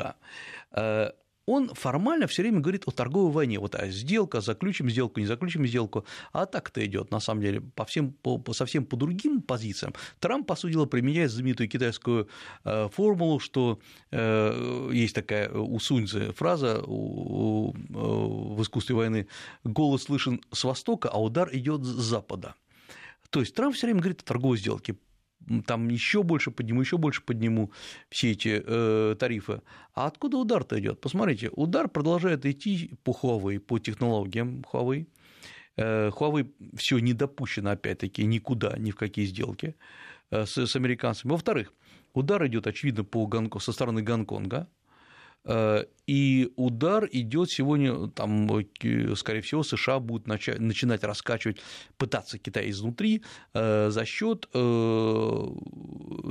да 0.73 1.13
он 1.49 1.69
формально 1.73 2.27
все 2.27 2.43
время 2.43 2.59
говорит 2.59 2.83
о 2.85 2.91
торговой 2.91 3.31
войне. 3.31 3.59
Вот 3.59 3.75
а 3.75 3.87
сделка, 3.89 4.39
заключим 4.39 4.89
сделку, 4.89 5.19
не 5.19 5.25
заключим 5.25 5.65
сделку. 5.65 6.05
А 6.31 6.45
так-то 6.45 6.85
идет, 6.85 7.11
на 7.11 7.19
самом 7.19 7.41
деле, 7.41 7.61
по 7.61 7.85
всем, 7.85 8.11
по, 8.11 8.37
по, 8.37 8.53
совсем 8.53 8.85
по 8.85 8.95
другим 8.95 9.41
позициям. 9.41 9.93
Трамп, 10.19 10.45
по 10.45 10.55
сути 10.55 10.73
дела, 10.73 10.85
применяет 10.85 11.31
знаменитую 11.31 11.67
китайскую 11.67 12.29
э, 12.65 12.89
формулу, 12.89 13.39
что 13.39 13.79
э, 14.11 14.91
есть 14.93 15.15
такая 15.15 15.49
у 15.49 15.79
Суньцзы 15.79 16.33
фраза 16.33 16.83
у, 16.85 17.73
у, 17.93 18.55
в 18.55 18.61
искусстве 18.61 18.95
войны 18.95 19.27
«голос 19.63 20.03
слышен 20.03 20.41
с 20.51 20.63
востока, 20.63 21.09
а 21.09 21.19
удар 21.19 21.49
идет 21.51 21.81
с 21.81 21.87
запада». 21.87 22.53
То 23.31 23.39
есть 23.39 23.55
Трамп 23.55 23.75
все 23.75 23.87
время 23.87 24.01
говорит 24.01 24.21
о 24.21 24.25
торговой 24.25 24.57
сделке 24.57 24.95
там 25.65 25.89
еще 25.89 26.23
больше 26.23 26.51
подниму, 26.51 26.81
еще 26.81 26.97
больше 26.97 27.21
подниму 27.21 27.71
все 28.09 28.31
эти 28.31 28.63
э, 28.65 29.15
тарифы. 29.19 29.61
А 29.93 30.05
откуда 30.05 30.37
удар-то 30.37 30.79
идет? 30.79 31.01
Посмотрите, 31.01 31.49
удар 31.51 31.87
продолжает 31.89 32.45
идти 32.45 32.91
по 33.03 33.11
Huawei, 33.11 33.59
по 33.59 33.79
технологиям 33.79 34.63
Huawei. 34.71 35.07
Э, 35.77 36.09
Huawei 36.09 36.51
все 36.75 36.99
не 36.99 37.13
допущено, 37.13 37.71
опять-таки, 37.71 38.25
никуда, 38.25 38.77
ни 38.77 38.91
в 38.91 38.95
какие 38.95 39.25
сделки 39.25 39.75
э, 40.31 40.45
с, 40.45 40.57
с 40.57 40.75
американцами. 40.75 41.31
Во-вторых, 41.31 41.73
удар 42.13 42.45
идет, 42.47 42.67
очевидно, 42.67 43.03
по 43.03 43.25
Гонконгу, 43.25 43.59
со 43.59 43.71
стороны 43.71 44.01
Гонконга, 44.01 44.67
и 45.45 46.51
удар 46.55 47.07
идет 47.11 47.49
сегодня, 47.49 48.07
там, 48.09 48.47
скорее 49.15 49.41
всего, 49.41 49.63
США 49.63 49.99
будут 49.99 50.27
начинать 50.27 51.03
раскачивать, 51.03 51.61
пытаться 51.97 52.37
Китай 52.37 52.69
изнутри 52.69 53.23
э, 53.53 53.89
за 53.89 54.05
счет 54.05 54.49
э, 54.53 54.57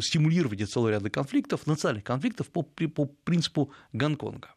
стимулирования 0.01 0.67
целого 0.67 0.91
ряда 0.91 1.11
конфликтов, 1.11 1.67
национальных 1.67 2.05
конфликтов 2.05 2.49
по, 2.49 2.63
по 2.63 3.07
принципу 3.07 3.73
Гонконга. 3.93 4.51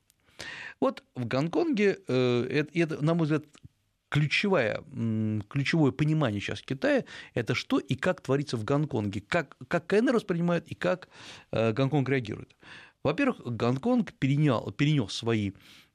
Вот 0.79 1.03
в 1.15 1.25
Гонконге, 1.27 1.99
это, 2.07 3.03
на 3.03 3.13
мой 3.13 3.25
взгляд, 3.25 3.45
ключевое, 4.11 4.83
ключевое 5.47 5.91
понимание 5.91 6.41
сейчас 6.41 6.61
Китая– 6.61 7.05
это 7.33 7.55
что 7.55 7.79
и 7.79 7.95
как 7.95 8.21
творится 8.21 8.57
в 8.57 8.65
Гонконге, 8.65 9.21
как, 9.21 9.55
как 9.69 9.87
КНР 9.87 10.13
воспринимает 10.13 10.67
и 10.67 10.75
как 10.75 11.07
э, 11.51 11.71
Гонконг 11.71 12.09
реагирует. 12.09 12.55
Во-первых, 13.03 13.41
Гонконг 13.43 14.13
перенял, 14.13 14.71
перенес 14.71 15.13
свои, 15.13 15.51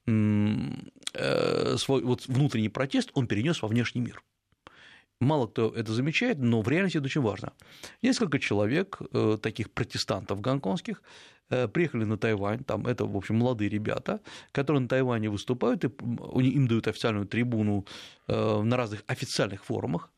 э, 0.07 1.77
свой 1.77 2.03
вот 2.03 2.27
внутренний 2.27 2.69
протест, 2.69 3.11
он 3.15 3.27
перенес 3.27 3.63
во 3.63 3.69
внешний 3.69 4.01
мир. 4.01 4.23
Мало 5.21 5.47
кто 5.47 5.71
это 5.71 5.93
замечает, 5.93 6.39
но 6.39 6.61
в 6.61 6.69
реальности 6.69 6.99
это 6.99 7.07
очень 7.07 7.23
важно. 7.23 7.53
Несколько 8.03 8.39
человек, 8.39 8.99
э, 9.13 9.39
таких 9.41 9.71
протестантов 9.71 10.43
гонконгских, 10.43 11.03
э, 11.49 11.69
приехали 11.69 12.05
на 12.05 12.19
Тайвань, 12.19 12.65
там 12.65 12.87
это, 12.87 13.07
в 13.07 13.17
общем, 13.17 13.37
молодые 13.37 13.71
ребята, 13.71 14.21
которые 14.53 14.83
на 14.83 14.89
Тайване 14.89 15.31
выступают, 15.31 15.85
и 15.85 15.89
им 15.89 16.69
дают 16.69 16.87
официальную 16.89 17.27
трибуну 17.27 17.87
э, 18.29 18.63
на 18.63 18.77
разных 18.77 19.05
официальных 19.07 19.65
форумах, 19.65 20.11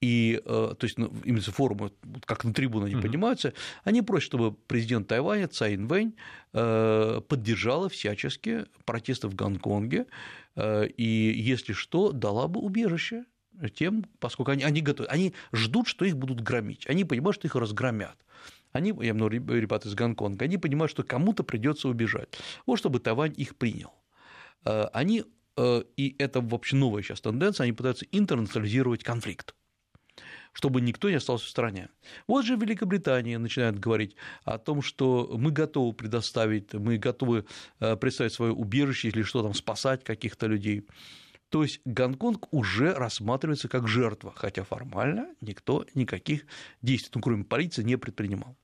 и, 0.00 0.40
то 0.44 0.78
есть, 0.82 0.98
ну, 0.98 1.12
именно 1.24 1.42
форумы, 1.42 1.92
как 2.24 2.44
на 2.44 2.54
трибуну 2.54 2.86
они 2.86 2.94
mm-hmm. 2.94 3.02
поднимаются, 3.02 3.52
они 3.84 4.02
просят, 4.02 4.26
чтобы 4.26 4.52
президент 4.52 5.08
Тайваня 5.08 5.46
Цай 5.46 5.74
Инвэнь 5.74 6.14
поддержала 6.52 7.88
всячески 7.88 8.64
протесты 8.84 9.28
в 9.28 9.34
Гонконге, 9.34 10.06
и, 10.56 11.32
если 11.36 11.74
что, 11.74 12.12
дала 12.12 12.48
бы 12.48 12.60
убежище 12.60 13.24
тем, 13.74 14.06
поскольку 14.18 14.52
они, 14.52 14.64
они, 14.64 14.80
готовы, 14.80 15.08
они 15.08 15.34
ждут, 15.52 15.86
что 15.86 16.04
их 16.04 16.16
будут 16.16 16.40
громить, 16.40 16.86
они 16.88 17.04
понимают, 17.04 17.36
что 17.36 17.46
их 17.46 17.54
разгромят. 17.54 18.16
Они, 18.72 18.94
я 19.02 19.14
много 19.14 19.34
ребят 19.34 19.84
из 19.84 19.94
Гонконга, 19.94 20.44
они 20.44 20.56
понимают, 20.56 20.90
что 20.90 21.02
кому-то 21.02 21.42
придется 21.42 21.88
убежать, 21.88 22.28
вот 22.66 22.78
чтобы 22.78 23.00
Тайвань 23.00 23.34
их 23.36 23.56
принял. 23.56 23.92
Э, 24.64 24.84
они, 24.92 25.24
э, 25.56 25.82
и 25.96 26.14
это 26.18 26.40
вообще 26.40 26.76
новая 26.76 27.02
сейчас 27.02 27.20
тенденция, 27.20 27.64
они 27.64 27.72
пытаются 27.72 28.06
интернационализировать 28.12 29.02
конфликт 29.02 29.54
чтобы 30.52 30.80
никто 30.80 31.10
не 31.10 31.16
остался 31.16 31.46
в 31.46 31.48
стороне. 31.48 31.88
Вот 32.26 32.44
же 32.44 32.56
в 32.56 32.62
Великобритании 32.62 33.36
начинают 33.36 33.78
говорить 33.78 34.16
о 34.44 34.58
том, 34.58 34.82
что 34.82 35.30
мы 35.36 35.50
готовы 35.50 35.92
предоставить, 35.92 36.72
мы 36.74 36.98
готовы 36.98 37.44
э, 37.78 37.96
представить 37.96 38.32
свое 38.32 38.52
убежище 38.52 39.08
или 39.08 39.22
что 39.22 39.42
там, 39.42 39.54
спасать 39.54 40.04
каких-то 40.04 40.46
людей. 40.46 40.86
То 41.50 41.64
есть 41.64 41.80
Гонконг 41.84 42.52
уже 42.52 42.94
рассматривается 42.94 43.68
как 43.68 43.88
жертва, 43.88 44.32
хотя 44.34 44.62
формально 44.62 45.34
никто 45.40 45.84
никаких 45.94 46.46
действий, 46.80 47.10
ну, 47.14 47.20
кроме 47.20 47.44
полиции, 47.44 47.82
не 47.82 47.96
предпринимал. 47.98 48.56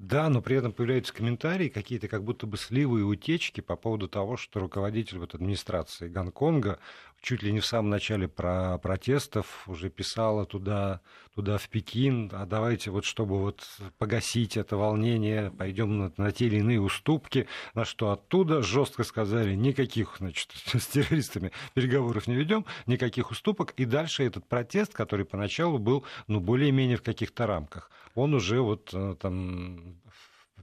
Да, 0.00 0.30
но 0.30 0.40
при 0.40 0.56
этом 0.56 0.72
появляются 0.72 1.12
комментарии, 1.12 1.68
какие-то 1.68 2.08
как 2.08 2.24
будто 2.24 2.46
бы 2.46 2.56
сливы 2.56 3.00
и 3.00 3.02
утечки 3.02 3.60
по 3.60 3.76
поводу 3.76 4.08
того, 4.08 4.38
что 4.38 4.58
руководитель 4.58 5.18
вот 5.18 5.34
администрации 5.34 6.08
Гонконга 6.08 6.78
чуть 7.20 7.42
ли 7.42 7.52
не 7.52 7.60
в 7.60 7.66
самом 7.66 7.90
начале 7.90 8.26
про 8.26 8.78
протестов 8.78 9.68
уже 9.68 9.90
писала 9.90 10.46
туда, 10.46 11.02
туда 11.34 11.58
в 11.58 11.68
Пекин, 11.68 12.30
а 12.32 12.46
давайте 12.46 12.90
вот 12.90 13.04
чтобы 13.04 13.38
вот 13.38 13.62
погасить 13.98 14.56
это 14.56 14.78
волнение, 14.78 15.50
пойдем 15.50 15.98
на, 15.98 16.12
на 16.16 16.32
те 16.32 16.46
или 16.46 16.56
иные 16.56 16.80
уступки, 16.80 17.46
на 17.74 17.84
что 17.84 18.10
оттуда 18.10 18.62
жестко 18.62 19.04
сказали, 19.04 19.54
никаких, 19.54 20.16
значит, 20.18 20.50
с 20.66 20.86
террористами 20.86 21.52
переговоров 21.74 22.26
не 22.26 22.36
ведем, 22.36 22.64
никаких 22.86 23.30
уступок, 23.30 23.74
и 23.76 23.84
дальше 23.84 24.24
этот 24.24 24.46
протест, 24.46 24.94
который 24.94 25.26
поначалу 25.26 25.78
был, 25.78 26.04
ну, 26.26 26.40
более-менее 26.40 26.96
в 26.96 27.02
каких-то 27.02 27.46
рамках, 27.46 27.90
он 28.14 28.34
уже 28.34 28.60
вот 28.60 28.90
э, 28.92 29.16
там 29.18 30.00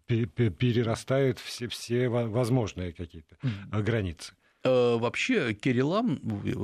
перерастает 0.08 1.40
все, 1.40 1.68
все 1.68 2.08
возможные 2.10 2.94
какие-то 2.94 3.38
границы. 3.72 4.34
Э, 4.68 4.98
вообще 4.98 5.54
Керилам, 5.54 6.20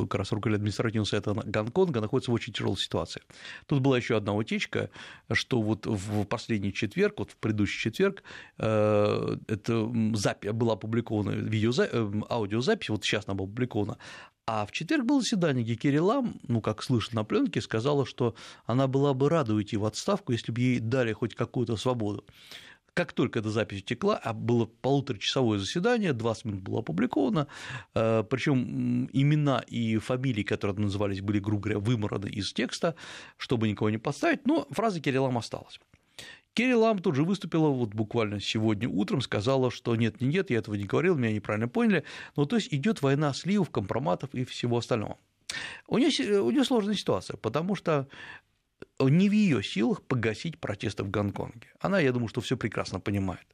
как 0.07 0.15
раз 0.15 0.31
руководитель 0.31 0.61
административного 0.61 1.05
совета 1.05 1.33
Гонконга, 1.45 2.01
находится 2.01 2.31
в 2.31 2.33
очень 2.33 2.51
тяжелой 2.51 2.77
ситуации. 2.77 3.21
Тут 3.65 3.81
была 3.81 3.97
еще 3.97 4.17
одна 4.17 4.33
утечка, 4.33 4.89
что 5.31 5.61
вот 5.61 5.85
в 5.85 6.25
последний 6.25 6.73
четверг, 6.73 7.19
вот 7.19 7.31
в 7.31 7.37
предыдущий 7.37 7.79
четверг, 7.79 8.23
э, 8.57 9.37
это 9.47 9.91
запись, 10.15 10.51
была 10.51 10.73
опубликована 10.73 11.31
видеозапись, 11.31 11.93
э, 11.93 12.21
аудиозапись, 12.29 12.89
вот 12.89 13.03
сейчас 13.03 13.25
она 13.27 13.35
была 13.35 13.47
опубликована, 13.47 13.97
а 14.45 14.65
в 14.65 14.71
четверг 14.71 15.05
было 15.05 15.21
заседание, 15.21 15.63
где 15.63 15.75
Керри 15.75 15.99
Лам, 15.99 16.35
ну, 16.47 16.61
как 16.61 16.83
слышно 16.83 17.21
на 17.21 17.23
пленке, 17.23 17.61
сказала, 17.61 18.05
что 18.05 18.35
она 18.65 18.87
была 18.87 19.13
бы 19.13 19.29
рада 19.29 19.53
уйти 19.53 19.77
в 19.77 19.85
отставку, 19.85 20.31
если 20.33 20.51
бы 20.51 20.59
ей 20.59 20.79
дали 20.79 21.13
хоть 21.13 21.33
какую-то 21.33 21.77
свободу. 21.77 22.25
Как 22.93 23.13
только 23.13 23.39
эта 23.39 23.49
запись 23.49 23.79
утекла, 23.81 24.17
а 24.17 24.33
было 24.33 24.65
полуторачасовое 24.65 25.57
заседание, 25.57 26.13
20 26.13 26.45
минут 26.45 26.61
было 26.61 26.79
опубликовано, 26.79 27.47
э, 27.95 28.23
причем 28.29 29.09
имена 29.13 29.63
и 29.65 29.97
фамилии, 29.97 30.43
которые 30.43 30.77
назывались, 30.77 31.21
были, 31.21 31.39
грубо 31.39 31.63
говоря, 31.63 31.79
вымораны 31.79 32.27
из 32.27 32.53
текста, 32.53 32.95
чтобы 33.37 33.67
никого 33.67 33.89
не 33.89 33.97
подставить, 33.97 34.45
но 34.45 34.67
фраза 34.69 34.99
Кириллам 34.99 35.39
осталась. 35.39 35.79
Керри 36.53 36.75
Лам 36.75 36.99
тут 36.99 37.15
же 37.15 37.23
выступила 37.23 37.69
вот 37.69 37.89
буквально 37.93 38.39
сегодня 38.39 38.87
утром, 38.87 39.21
сказала, 39.21 39.71
что 39.71 39.95
нет, 39.95 40.21
нет, 40.21 40.49
я 40.49 40.59
этого 40.59 40.75
не 40.75 40.85
говорил, 40.85 41.15
меня 41.15 41.33
неправильно 41.33 41.67
поняли. 41.67 42.03
Ну, 42.35 42.45
то 42.45 42.57
есть 42.57 42.73
идет 42.73 43.01
война 43.01 43.33
сливов, 43.33 43.69
компроматов 43.69 44.29
и 44.33 44.45
всего 44.45 44.77
остального. 44.77 45.17
У 45.87 45.97
нее, 45.97 46.41
у 46.41 46.51
нее 46.51 46.63
сложная 46.63 46.95
ситуация, 46.95 47.37
потому 47.37 47.75
что 47.75 48.07
не 48.99 49.29
в 49.29 49.31
ее 49.31 49.63
силах 49.63 50.01
погасить 50.03 50.59
протесты 50.59 51.03
в 51.03 51.09
Гонконге. 51.09 51.67
Она, 51.79 51.99
я 51.99 52.11
думаю, 52.11 52.27
что 52.27 52.41
все 52.41 52.57
прекрасно 52.57 52.99
понимает. 52.99 53.45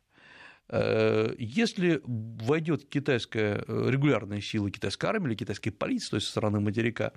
Э, 0.69 1.33
если 1.38 2.01
войдет 2.03 2.85
китайская 2.89 3.63
э, 3.67 3.89
регулярная 3.89 4.41
сила 4.41 4.69
китайской 4.69 5.05
армии 5.07 5.29
или 5.29 5.35
китайской 5.35 5.71
полиции, 5.71 6.09
то 6.09 6.15
есть 6.17 6.27
со 6.27 6.31
стороны 6.31 6.59
материка, 6.59 7.12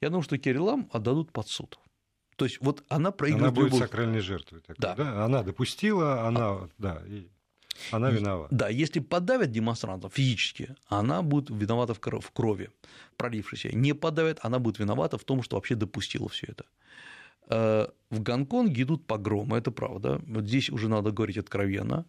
я 0.00 0.08
думаю, 0.08 0.22
что 0.22 0.38
Керилам 0.38 0.88
отдадут 0.92 1.32
под 1.32 1.48
суд. 1.48 1.78
То 2.36 2.44
есть 2.44 2.58
вот 2.60 2.84
она 2.88 3.10
проигрывает. 3.10 3.52
Она 3.52 3.54
будет 3.54 3.72
любовь. 3.72 3.88
сакральной 3.88 4.20
жертвой. 4.20 4.60
Такой, 4.60 4.76
да. 4.78 4.94
да. 4.94 5.24
Она 5.24 5.42
допустила, 5.42 6.26
она, 6.26 6.40
а... 6.40 6.68
да, 6.78 7.02
и 7.06 7.28
она 7.90 8.10
виновата. 8.10 8.54
Да, 8.54 8.68
если 8.68 9.00
подавят 9.00 9.50
демонстрантов 9.50 10.14
физически, 10.14 10.74
она 10.86 11.22
будет 11.22 11.50
виновата 11.50 11.94
в 11.94 12.30
крови, 12.32 12.70
пролившейся. 13.16 13.76
Не 13.76 13.94
подавят, 13.94 14.38
она 14.42 14.58
будет 14.58 14.78
виновата 14.78 15.18
в 15.18 15.24
том, 15.24 15.42
что 15.42 15.56
вообще 15.56 15.74
допустила 15.74 16.28
все 16.28 16.46
это. 16.48 16.64
Э, 17.48 17.86
в 18.10 18.20
Гонконге 18.20 18.82
идут 18.82 19.06
погромы, 19.06 19.58
это 19.58 19.70
правда. 19.70 20.20
Вот 20.26 20.44
здесь 20.44 20.70
уже 20.70 20.88
надо 20.88 21.10
говорить 21.10 21.38
откровенно. 21.38 22.04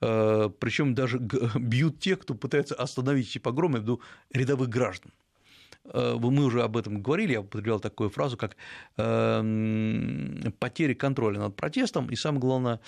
Э, 0.00 0.50
Причем 0.58 0.94
даже 0.94 1.18
бьют 1.54 2.00
те, 2.00 2.16
кто 2.16 2.34
пытается 2.34 2.74
остановить 2.74 3.30
эти 3.30 3.38
погромы, 3.38 3.78
в 3.78 3.82
виду 3.82 4.00
рядовых 4.30 4.68
граждан. 4.68 5.12
Э, 5.84 6.16
мы 6.18 6.44
уже 6.44 6.62
об 6.62 6.76
этом 6.76 7.02
говорили, 7.02 7.32
я 7.32 7.40
употреблял 7.40 7.80
такую 7.80 8.10
фразу, 8.10 8.36
как 8.36 8.56
потери 10.58 10.94
контроля 10.94 11.38
над 11.40 11.56
протестом 11.56 12.08
и, 12.10 12.16
самое 12.16 12.40
главное, 12.40 12.80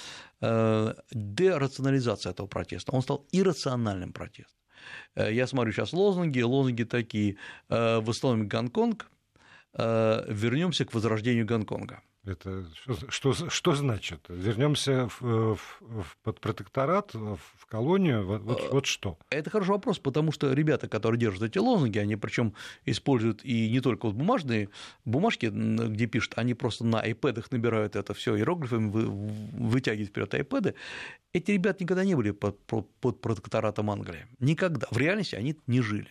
дерационализация 1.11 2.33
этого 2.33 2.47
протеста. 2.47 2.93
Он 2.93 3.03
стал 3.03 3.27
иррациональным 3.33 4.13
протестом. 4.13 4.59
Я 5.17 5.47
смотрю 5.47 5.73
сейчас 5.73 5.93
лозунги, 5.93 6.41
лозунги 6.43 6.85
такие, 6.85 7.37
восстановим 7.69 8.49
Гонконг, 8.49 9.09
Э, 9.77 10.25
вернемся 10.29 10.85
к 10.85 10.95
возрождению 10.95 11.47
Гонконга. 11.47 12.01
Это 12.27 12.65
что, 12.75 13.11
что, 13.11 13.51
что 13.51 13.75
значит? 13.75 14.25
Вернемся 14.29 15.09
в, 15.09 15.21
в, 15.21 15.59
в, 15.81 16.17
под 16.23 16.41
протекторат, 16.41 17.13
в 17.13 17.67
колонию? 17.69 18.25
Вот, 18.25 18.61
э, 18.61 18.69
вот 18.71 18.87
что? 18.87 19.19
Это 19.29 19.51
хороший 19.51 19.71
вопрос, 19.71 19.99
потому 19.99 20.33
что 20.33 20.53
ребята, 20.55 20.89
которые 20.89 21.21
держат 21.21 21.43
эти 21.43 21.59
лозунги, 21.59 21.99
они 21.99 22.17
причем 22.17 22.55
используют 22.87 23.45
и 23.45 23.71
не 23.71 23.81
только 23.81 24.07
вот 24.07 24.15
бумажные 24.15 24.71
бумажки, 25.05 25.47
где 25.47 26.07
пишут, 26.07 26.33
они 26.37 26.55
просто 26.55 26.87
на 26.87 27.05
iPad 27.07 27.45
набирают 27.51 27.95
это 27.95 28.15
все 28.15 28.37
иероглифами, 28.37 28.91
вытягивают 28.91 30.09
вперед 30.09 30.33
iPad. 30.33 30.75
Эти 31.35 31.51
ребята 31.51 31.85
никогда 31.85 32.05
не 32.05 32.15
были 32.15 32.31
под, 32.31 32.59
под 32.65 33.21
протекторатом 33.21 33.91
Англии. 33.91 34.27
Никогда. 34.39 34.87
В 34.91 34.97
реальности 34.97 35.35
они 35.35 35.59
не 35.67 35.83
жили. 35.83 36.09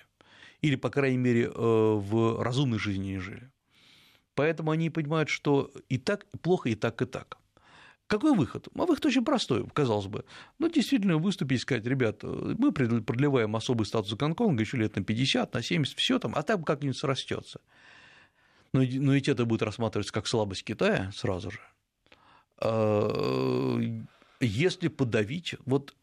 Или, 0.61 0.75
по 0.75 0.89
крайней 0.89 1.17
мере, 1.17 1.45
э, 1.45 1.49
в 1.55 2.41
разумной 2.41 2.77
жизни 2.77 3.13
не 3.13 3.19
жили. 3.19 3.52
Поэтому 4.35 4.71
они 4.71 4.89
понимают, 4.89 5.29
что 5.29 5.71
и 5.89 5.97
так 5.97 6.25
плохо, 6.41 6.69
и 6.69 6.75
так, 6.75 7.01
и 7.01 7.05
так. 7.05 7.37
Какой 8.07 8.35
выход? 8.35 8.67
А 8.75 8.85
выход 8.85 9.05
очень 9.05 9.23
простой, 9.23 9.65
казалось 9.73 10.07
бы. 10.07 10.25
Ну, 10.59 10.69
действительно, 10.69 11.17
выступить 11.17 11.59
и 11.59 11.61
сказать, 11.61 11.85
ребят, 11.85 12.23
мы 12.23 12.71
продлеваем 12.71 13.55
особый 13.55 13.85
статус 13.85 14.13
Гонконга 14.13 14.61
еще 14.61 14.77
лет 14.77 14.95
на 14.95 15.03
50, 15.03 15.53
на 15.53 15.61
70, 15.61 15.97
все 15.97 16.19
там, 16.19 16.33
а 16.35 16.43
там 16.43 16.63
как-нибудь 16.63 16.97
срастется. 16.97 17.61
Но, 18.73 18.81
но 18.81 19.13
ведь 19.13 19.29
это 19.29 19.45
будет 19.45 19.61
рассматриваться 19.61 20.13
как 20.13 20.27
слабость 20.27 20.63
Китая 20.63 21.11
сразу 21.15 21.51
же. 21.51 21.59
А, 22.57 23.79
если 24.39 24.87
подавить, 24.89 25.55
вот 25.65 25.95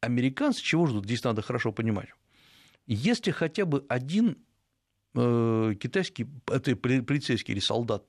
американцы 0.00 0.62
чего 0.62 0.86
ждут, 0.86 1.04
здесь 1.04 1.24
надо 1.24 1.42
хорошо 1.42 1.72
понимать. 1.72 2.08
Если 2.86 3.30
хотя 3.30 3.64
бы 3.64 3.84
один 3.88 4.36
Э, 4.36 4.53
китайский 5.14 6.26
это 6.46 6.76
полицейский 6.76 7.54
или 7.54 7.60
солдат 7.60 8.04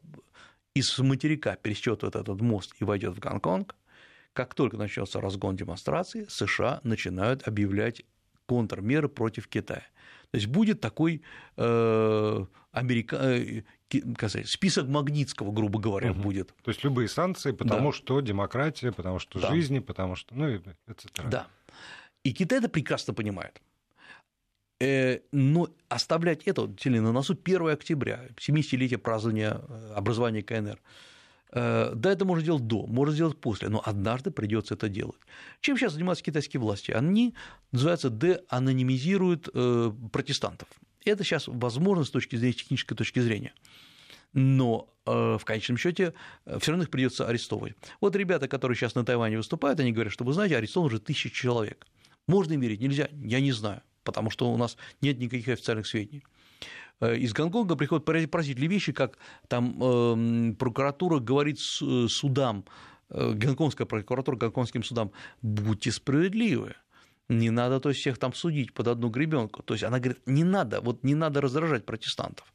из 0.74 0.98
материка 1.00 1.56
пересчет 1.56 2.04
этот 2.04 2.42
мост 2.42 2.74
и 2.80 2.84
войдет 2.84 3.16
в 3.16 3.20
Гонконг, 3.20 3.76
как 4.34 4.54
только 4.54 4.78
начнется 4.78 5.22
разгон 5.22 5.56
демонстрации, 5.56 6.26
США 6.28 6.82
начинают 6.84 7.48
объявлять 7.48 8.04
контрмеры 8.46 9.08
против 9.08 9.48
Китая. 9.48 9.84
То 10.32 10.38
есть 10.38 10.48
будет 10.48 10.82
такой 10.82 11.22
э, 11.58 12.46
Америка... 12.72 13.16
Э, 13.16 13.64
сказать, 14.18 14.50
список 14.50 14.88
Магнитского, 14.88 15.52
грубо 15.52 15.80
говоря, 15.80 16.12
угу. 16.12 16.22
будет. 16.22 16.54
То 16.64 16.72
есть 16.72 16.84
любые 16.84 17.08
санкции, 17.08 17.52
потому 17.52 17.92
да. 17.92 17.98
что 17.98 18.20
демократия, 18.20 18.92
потому 18.92 19.20
что 19.20 19.40
да. 19.40 19.50
жизни, 19.52 19.80
потому 19.80 20.16
что, 20.16 20.36
ну, 20.36 20.48
etc. 20.48 21.30
Да. 21.30 21.48
И 22.24 22.34
Китай 22.34 22.60
это 22.60 22.68
прекрасно 22.68 23.14
понимает. 23.14 23.62
Э, 24.82 25.20
но 25.32 25.70
оставлять 25.88 26.44
это 26.44 26.70
на 26.86 27.12
носу 27.14 27.38
1 27.42 27.70
октября, 27.70 28.28
70-летие 28.36 28.98
празднования 28.98 29.62
э, 29.68 29.94
образования 29.96 30.42
КНР, 30.42 30.80
э, 31.52 31.94
да, 31.96 32.12
это 32.12 32.26
можно 32.26 32.44
сделать 32.44 32.68
до, 32.68 32.86
можно 32.86 33.14
сделать 33.14 33.40
после, 33.40 33.70
но 33.70 33.82
однажды 33.86 34.32
придется 34.32 34.74
это 34.74 34.90
делать. 34.90 35.20
Чем 35.62 35.78
сейчас 35.78 35.94
занимаются 35.94 36.26
китайские 36.26 36.60
власти? 36.60 36.92
Они, 36.92 37.36
называется, 37.72 38.10
деанонимизируют 38.10 39.50
протестантов. 40.12 40.68
Это 41.06 41.24
сейчас 41.24 41.48
возможно 41.48 42.04
с 42.04 42.10
точки 42.10 42.36
зрения 42.36 42.54
технической 42.54 42.98
точки 42.98 43.20
зрения. 43.20 43.54
Но 44.34 44.90
в 45.06 45.42
конечном 45.46 45.78
счете 45.78 46.14
все 46.60 46.72
равно 46.72 46.84
их 46.84 46.90
придется 46.90 47.26
арестовывать. 47.26 47.76
Вот 48.02 48.16
ребята, 48.18 48.50
которые 48.50 48.76
сейчас 48.76 48.96
на 48.96 49.06
Тайване 49.06 49.38
выступают, 49.38 49.80
они 49.80 49.94
говорят, 49.94 50.12
что 50.12 50.26
вы 50.26 50.34
знаете, 50.34 50.58
арестовано 50.58 50.88
уже 50.88 51.00
тысячи 51.00 51.30
человек. 51.30 51.88
Можно 52.28 52.54
им 52.54 52.60
верить, 52.60 52.82
нельзя, 52.82 53.08
я 53.14 53.40
не 53.40 53.54
знаю 53.54 53.82
потому 54.06 54.30
что 54.30 54.50
у 54.50 54.56
нас 54.56 54.78
нет 55.02 55.20
никаких 55.20 55.50
официальных 55.50 55.88
сведений. 55.88 56.24
Э, 57.02 57.18
из 57.18 57.34
Гонконга 57.34 57.76
приходят 57.76 58.06
поразительные 58.06 58.70
вещи, 58.70 58.94
как 58.94 59.18
там 59.50 59.84
эм, 59.84 60.56
прокуратура 60.56 61.20
говорит 61.20 61.58
э, 61.82 62.08
судам, 62.10 62.64
э, 63.10 63.34
гонконгская 63.34 63.86
прокуратура 63.86 64.38
гонконгским 64.38 64.84
судам, 64.84 65.12
будьте 65.42 65.92
справедливы, 65.92 66.76
не 67.28 67.50
надо 67.50 67.80
то 67.80 67.90
есть, 67.90 68.02
всех 68.02 68.18
там 68.18 68.34
судить 68.34 68.74
под 68.74 68.88
одну 68.88 69.10
гребенку. 69.10 69.64
То 69.64 69.74
есть 69.74 69.84
она 69.84 70.00
говорит, 70.00 70.22
не 70.26 70.44
надо, 70.44 70.82
вот 70.82 71.04
не 71.04 71.16
надо 71.16 71.42
раздражать 71.42 71.86
протестантов. 71.86 72.46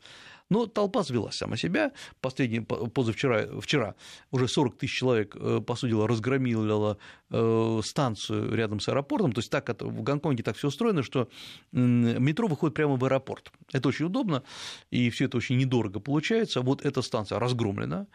Но 0.51 0.67
толпа 0.67 1.05
свелась 1.05 1.37
сама 1.37 1.57
себя. 1.57 1.93
Последний, 2.21 2.61
позавчера, 2.61 3.47
вчера 3.61 3.95
уже 4.33 4.49
40 4.49 4.79
тысяч 4.79 4.99
человек 4.99 5.37
э, 5.37 5.61
посудила, 5.65 6.09
разгромила 6.09 6.99
э, 7.31 7.81
станцию 7.85 8.55
рядом 8.55 8.81
с 8.81 8.89
аэропортом. 8.89 9.33
То 9.33 9.39
есть 9.39 9.51
так 9.51 9.69
в 9.81 10.03
Гонконге 10.03 10.43
так 10.43 10.57
все 10.57 10.69
устроено, 10.69 11.05
что 11.05 11.29
метро 11.73 12.49
выходит 12.49 12.75
прямо 12.75 12.97
в 12.97 13.05
аэропорт. 13.05 13.53
Это 13.73 13.89
очень 13.89 14.07
удобно, 14.07 14.43
и 14.91 15.09
все 15.11 15.27
это 15.27 15.37
очень 15.37 15.57
недорого 15.57 16.01
получается. 16.01 16.61
Вот 16.63 16.85
эта 16.85 17.01
станция 17.01 17.39
разгромлена. 17.39 18.09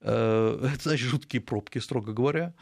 Э, 0.00 0.70
это 0.74 0.82
значит 0.82 1.08
жуткие 1.08 1.42
пробки, 1.42 1.78
строго 1.78 2.12
говоря. 2.12 2.54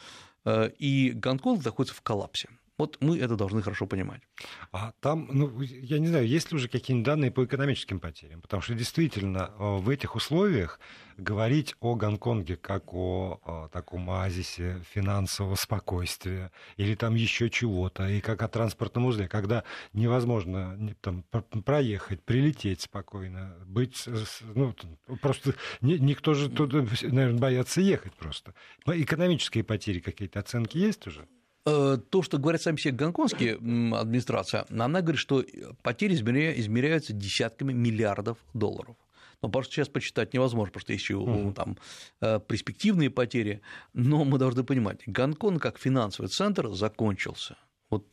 И 0.78 1.12
Гонконг 1.14 1.62
находится 1.62 1.94
в 1.94 2.00
коллапсе. 2.00 2.48
Вот 2.78 2.96
мы 3.00 3.18
это 3.18 3.34
должны 3.36 3.60
хорошо 3.60 3.86
понимать. 3.86 4.22
А 4.70 4.92
там, 5.00 5.28
ну, 5.32 5.60
я 5.60 5.98
не 5.98 6.06
знаю, 6.06 6.26
есть 6.26 6.52
ли 6.52 6.56
уже 6.56 6.68
какие-нибудь 6.68 7.06
данные 7.06 7.32
по 7.32 7.44
экономическим 7.44 7.98
потерям? 7.98 8.40
Потому 8.40 8.62
что 8.62 8.74
действительно 8.74 9.50
э, 9.58 9.78
в 9.78 9.88
этих 9.88 10.14
условиях 10.14 10.78
говорить 11.16 11.74
о 11.80 11.96
Гонконге 11.96 12.56
как 12.56 12.94
о, 12.94 13.40
о 13.44 13.68
таком 13.68 14.08
оазисе 14.08 14.84
финансового 14.92 15.56
спокойствия 15.56 16.52
или 16.76 16.94
там 16.94 17.16
еще 17.16 17.50
чего-то, 17.50 18.08
и 18.08 18.20
как 18.20 18.42
о 18.42 18.48
транспортном 18.48 19.06
узле, 19.06 19.26
когда 19.26 19.64
невозможно 19.92 20.78
там, 21.00 21.24
проехать, 21.64 22.22
прилететь 22.22 22.82
спокойно, 22.82 23.56
быть, 23.66 24.08
ну, 24.54 24.72
просто 25.20 25.54
никто 25.80 26.34
же 26.34 26.48
туда, 26.48 26.86
наверное, 27.02 27.40
боятся 27.40 27.80
ехать 27.80 28.14
просто. 28.14 28.54
Экономические 28.86 29.64
потери 29.64 29.98
какие-то 29.98 30.38
оценки 30.38 30.78
есть 30.78 31.04
уже? 31.08 31.26
Э, 31.68 31.98
то, 32.10 32.22
что 32.22 32.38
говорят 32.38 32.62
сами 32.62 32.76
себе 32.76 32.94
гонконгские 32.94 33.54
администрация, 33.54 34.64
она 34.70 35.00
говорит, 35.00 35.20
что 35.20 35.44
потери 35.82 36.14
измеряются 36.14 37.12
десятками 37.12 37.72
миллиардов 37.72 38.38
долларов. 38.54 38.96
Но 39.42 39.48
просто 39.48 39.74
сейчас 39.74 39.88
почитать 39.88 40.34
невозможно, 40.34 40.72
потому 40.72 40.80
что 40.80 40.92
есть 40.92 41.04
еще 41.04 41.14
uh-huh. 41.14 41.52
там 41.52 41.76
э, 42.20 42.40
перспективные 42.46 43.10
потери. 43.10 43.60
Но 43.92 44.24
мы 44.24 44.38
должны 44.38 44.64
понимать, 44.64 45.00
Гонконг 45.06 45.62
как 45.62 45.78
финансовый 45.78 46.26
центр 46.26 46.72
закончился. 46.72 47.56
Вот 47.88 48.04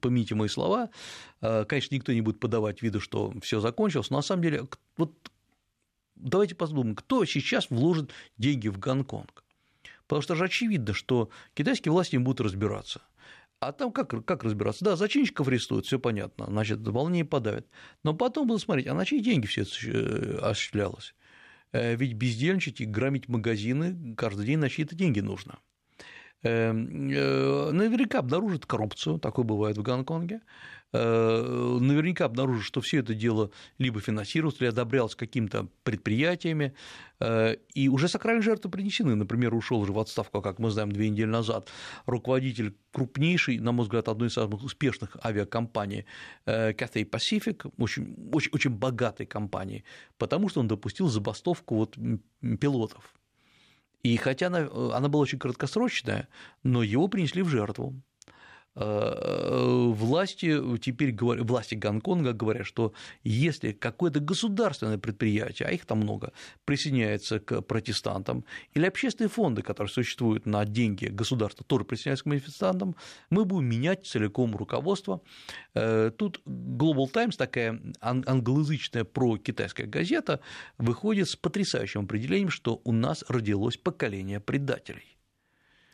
помните 0.00 0.34
мои 0.34 0.48
слова, 0.48 0.88
э, 1.42 1.64
конечно, 1.64 1.94
никто 1.94 2.12
не 2.12 2.22
будет 2.22 2.40
подавать 2.40 2.80
виду, 2.80 3.00
что 3.00 3.34
все 3.42 3.60
закончилось, 3.60 4.10
но 4.10 4.16
на 4.16 4.22
самом 4.22 4.42
деле, 4.42 4.66
вот 4.96 5.12
давайте 6.16 6.54
подумаем, 6.54 6.94
кто 6.94 7.24
сейчас 7.26 7.68
вложит 7.68 8.10
деньги 8.38 8.68
в 8.68 8.78
Гонконг? 8.78 9.43
Потому 10.06 10.22
что 10.22 10.34
же 10.34 10.44
очевидно, 10.44 10.92
что 10.92 11.30
китайские 11.54 11.92
власти 11.92 12.16
им 12.16 12.24
будут 12.24 12.40
разбираться. 12.40 13.02
А 13.60 13.72
там 13.72 13.92
как, 13.92 14.24
как 14.24 14.44
разбираться? 14.44 14.84
Да, 14.84 14.96
зачинщиков 14.96 15.48
арестуют, 15.48 15.86
все 15.86 15.98
понятно, 15.98 16.46
значит, 16.46 16.86
волнение 16.86 17.24
подавят. 17.24 17.66
Но 18.02 18.14
потом 18.14 18.46
будут 18.46 18.62
смотреть, 18.62 18.86
а 18.88 18.94
на 18.94 19.04
чьи 19.04 19.20
деньги 19.20 19.46
все 19.46 19.62
это 19.62 19.70
э, 19.86 20.38
осуществлялось? 20.42 21.14
Э, 21.72 21.96
ведь 21.96 22.12
бездельничать 22.14 22.80
и 22.80 22.84
громить 22.84 23.28
магазины 23.28 24.14
каждый 24.16 24.46
день 24.46 24.58
на 24.58 24.68
чьи-то 24.68 24.94
деньги 24.94 25.20
нужно. 25.20 25.58
Эм, 26.42 27.10
э, 27.10 27.70
наверняка 27.72 28.18
обнаружат 28.18 28.66
коррупцию, 28.66 29.18
такое 29.18 29.46
бывает 29.46 29.78
в 29.78 29.82
Гонконге. 29.82 30.42
Э, 30.96 31.78
наверняка 31.80 32.26
обнаружат, 32.26 32.64
что 32.64 32.80
все 32.80 32.98
это 33.00 33.14
дело 33.14 33.50
либо 33.78 34.00
финансировалось, 34.00 34.60
или 34.60 34.68
одобрялось 34.68 35.16
какими-то 35.16 35.66
предприятиями, 35.82 36.72
э, 37.18 37.56
и 37.74 37.88
уже 37.88 38.06
сакральные 38.06 38.42
жертвы 38.42 38.70
принесены. 38.70 39.16
Например, 39.16 39.52
ушел 39.54 39.80
уже 39.80 39.92
в 39.92 39.98
отставку, 39.98 40.40
как 40.40 40.60
мы 40.60 40.70
знаем, 40.70 40.92
две 40.92 41.10
недели 41.10 41.26
назад, 41.26 41.68
руководитель 42.06 42.76
крупнейшей, 42.92 43.58
на 43.58 43.72
мой 43.72 43.86
взгляд, 43.86 44.08
одной 44.08 44.28
из 44.28 44.34
самых 44.34 44.62
успешных 44.62 45.16
авиакомпаний 45.24 46.06
э, 46.46 46.72
Cathay 46.74 47.10
Pacific, 47.10 47.68
очень, 47.76 48.30
очень, 48.32 48.50
очень 48.52 48.70
богатой 48.70 49.26
компании, 49.26 49.82
потому 50.16 50.48
что 50.48 50.60
он 50.60 50.68
допустил 50.68 51.08
забастовку 51.08 51.74
вот 51.74 51.98
пилотов. 52.60 53.14
И 54.04 54.16
хотя 54.16 54.46
она, 54.46 54.68
она 54.96 55.08
была 55.08 55.22
очень 55.22 55.40
краткосрочная, 55.40 56.28
но 56.62 56.84
его 56.84 57.08
принесли 57.08 57.42
в 57.42 57.48
жертву. 57.48 58.00
Э, 58.76 59.90
власти 59.92 60.78
теперь 60.78 61.12
говорят, 61.12 61.48
власти 61.48 61.76
Гонконга 61.76 62.32
говорят, 62.32 62.66
что 62.66 62.92
если 63.22 63.72
какое-то 63.72 64.20
государственное 64.20 64.98
предприятие, 64.98 65.68
а 65.68 65.72
их 65.72 65.86
там 65.86 65.98
много, 65.98 66.32
присоединяется 66.64 67.38
к 67.38 67.62
протестантам, 67.62 68.44
или 68.72 68.86
общественные 68.86 69.28
фонды, 69.28 69.62
которые 69.62 69.92
существуют 69.92 70.46
на 70.46 70.64
деньги 70.64 71.06
государства, 71.06 71.64
тоже 71.64 71.84
присоединяются 71.84 72.24
к 72.24 72.26
манифестантам, 72.26 72.96
мы 73.30 73.44
будем 73.44 73.68
менять 73.68 74.06
целиком 74.06 74.56
руководство. 74.56 75.20
Э, 75.74 76.10
тут 76.16 76.40
Global 76.44 77.08
Times, 77.08 77.36
такая 77.36 77.80
англоязычная 78.00 79.04
про-китайская 79.04 79.86
газета, 79.86 80.40
выходит 80.78 81.28
с 81.28 81.36
потрясающим 81.36 82.02
определением, 82.02 82.50
что 82.50 82.80
у 82.84 82.92
нас 82.92 83.24
родилось 83.28 83.76
поколение 83.76 84.40
предателей. 84.40 85.13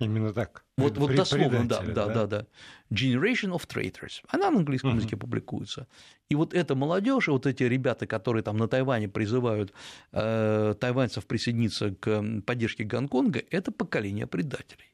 Именно 0.00 0.32
так. 0.32 0.64
Вот, 0.76 0.96
вот 0.96 1.14
дословно, 1.14 1.68
да, 1.68 1.82
да, 1.82 2.06
да, 2.06 2.26
да. 2.26 2.46
Generation 2.90 3.52
of 3.52 3.68
Traitors. 3.68 4.22
Она 4.28 4.50
на 4.50 4.58
английском 4.58 4.96
языке 4.96 5.16
публикуется. 5.16 5.86
И 6.30 6.34
вот 6.34 6.54
эта 6.54 6.74
молодежь, 6.74 7.28
вот 7.28 7.46
эти 7.46 7.64
ребята, 7.64 8.06
которые 8.06 8.42
там 8.42 8.56
на 8.56 8.66
Тайване 8.66 9.08
призывают 9.08 9.72
э, 10.12 10.74
тайваньцев 10.80 11.26
присоединиться 11.26 11.94
к 11.94 12.24
поддержке 12.46 12.84
Гонконга, 12.84 13.42
это 13.50 13.72
поколение 13.72 14.26
предателей. 14.26 14.90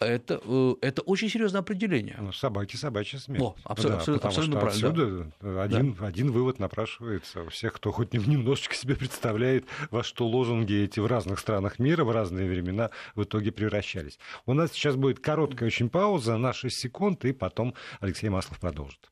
Это, 0.00 0.40
э, 0.42 0.74
это 0.80 1.02
очень 1.02 1.28
серьезное 1.28 1.60
определение. 1.60 2.16
Ну, 2.18 2.32
собаки 2.32 2.76
собачья 2.76 3.18
смерть. 3.18 3.42
О, 3.42 3.54
абсолютно, 3.64 3.96
да, 3.96 3.98
абсолютно, 3.98 4.28
абсолютно 4.28 4.60
правильно. 4.60 4.88
Отсюда 4.88 5.32
да. 5.42 5.62
один, 5.62 5.92
да. 5.92 6.06
один 6.06 6.32
вывод 6.32 6.58
напрашивается 6.58 7.42
у 7.42 7.50
всех, 7.50 7.74
кто 7.74 7.92
хоть 7.92 8.14
немножечко 8.14 8.74
себе 8.74 8.96
представляет, 8.96 9.66
во 9.90 10.02
что 10.02 10.26
лозунги 10.26 10.84
эти 10.84 11.00
в 11.00 11.06
разных 11.06 11.38
странах 11.38 11.78
мира 11.78 12.04
в 12.04 12.10
разные 12.10 12.48
времена 12.48 12.88
в 13.14 13.24
итоге 13.24 13.52
превращались. 13.52 14.18
У 14.46 14.54
нас 14.54 14.72
сейчас 14.72 14.96
будет 14.96 15.20
короткая 15.20 15.66
очень 15.66 15.90
пауза 15.90 16.38
на 16.38 16.54
6 16.54 16.74
секунд, 16.74 17.26
и 17.26 17.32
потом 17.32 17.74
Алексей 18.00 18.30
Маслов 18.30 18.58
продолжит. 18.58 19.10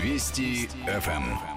Вести 0.00 0.68
ФМ. 0.86 1.51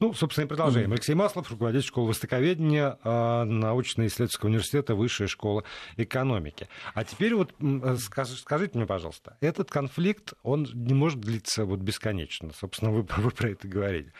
Ну, 0.00 0.14
собственно, 0.14 0.44
и 0.44 0.48
продолжаем. 0.48 0.92
Алексей 0.92 1.14
Маслов, 1.14 1.50
руководитель 1.50 1.86
школы 1.86 2.08
востоковедения 2.08 2.98
а, 3.02 3.44
научно-исследовательского 3.44 4.48
университета, 4.48 4.94
высшая 4.94 5.26
школа 5.26 5.64
экономики. 5.96 6.68
А 6.94 7.04
теперь 7.04 7.34
вот 7.34 7.52
скажите 7.98 8.78
мне, 8.78 8.86
пожалуйста, 8.86 9.36
этот 9.40 9.70
конфликт, 9.70 10.34
он 10.42 10.68
не 10.72 10.94
может 10.94 11.20
длиться 11.20 11.64
вот 11.64 11.80
бесконечно. 11.80 12.52
Собственно, 12.52 12.92
вы, 12.92 13.06
вы 13.16 13.30
про 13.30 13.50
это 13.50 13.66
говорили. 13.66 14.12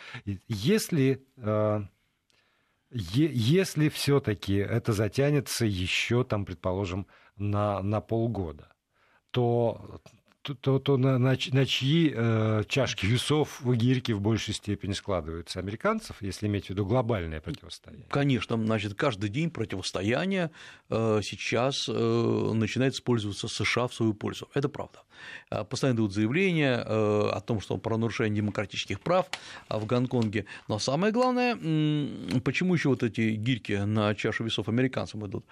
Если 0.47 1.23
а, 1.37 1.85
если 2.91 3.89
все-таки 3.89 4.55
это 4.55 4.93
затянется 4.93 5.65
еще, 5.65 6.23
там, 6.23 6.45
предположим, 6.45 7.07
на, 7.37 7.81
на 7.81 8.01
полгода, 8.01 8.73
то 9.31 10.01
то, 10.41 10.79
то, 10.79 10.97
на, 10.97 11.17
на, 11.17 11.35
на 11.51 11.65
чьи 11.65 12.13
э, 12.15 12.63
чашки 12.67 13.05
весов 13.05 13.61
гирьки 13.63 14.13
в 14.13 14.21
большей 14.21 14.53
степени 14.53 14.93
складываются? 14.93 15.59
Американцев, 15.59 16.21
если 16.21 16.47
иметь 16.47 16.67
в 16.67 16.69
виду 16.69 16.85
глобальное 16.85 17.41
противостояние? 17.41 18.07
Конечно, 18.09 18.57
значит, 18.57 18.93
каждый 18.93 19.29
день 19.29 19.49
противостояние 19.49 20.51
э, 20.89 21.19
сейчас 21.23 21.87
э, 21.89 22.51
начинает 22.53 22.93
использоваться 22.93 23.47
США 23.47 23.87
в 23.87 23.93
свою 23.93 24.13
пользу. 24.13 24.49
Это 24.53 24.69
правда. 24.69 24.99
Э, 25.51 25.63
постоянно 25.63 25.97
идут 25.97 26.13
заявления 26.13 26.83
э, 26.85 27.29
о 27.33 27.41
том, 27.41 27.59
что 27.59 27.77
про 27.77 27.97
нарушение 27.97 28.37
демократических 28.37 29.01
прав 29.01 29.27
в 29.69 29.85
Гонконге. 29.85 30.45
Но 30.67 30.79
самое 30.79 31.11
главное, 31.11 31.55
почему 32.41 32.73
еще 32.73 32.89
вот 32.89 33.03
эти 33.03 33.31
гирьки 33.31 33.77
на 33.77 34.15
чашу 34.15 34.43
весов 34.45 34.69
американцам 34.69 35.25
идут? 35.25 35.45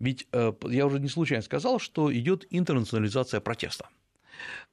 Ведь 0.00 0.26
э, 0.32 0.52
я 0.68 0.86
уже 0.86 1.00
не 1.00 1.08
случайно 1.08 1.42
сказал, 1.42 1.80
что 1.80 2.12
идет 2.12 2.46
интернационализация 2.50 3.40
протеста. 3.40 3.88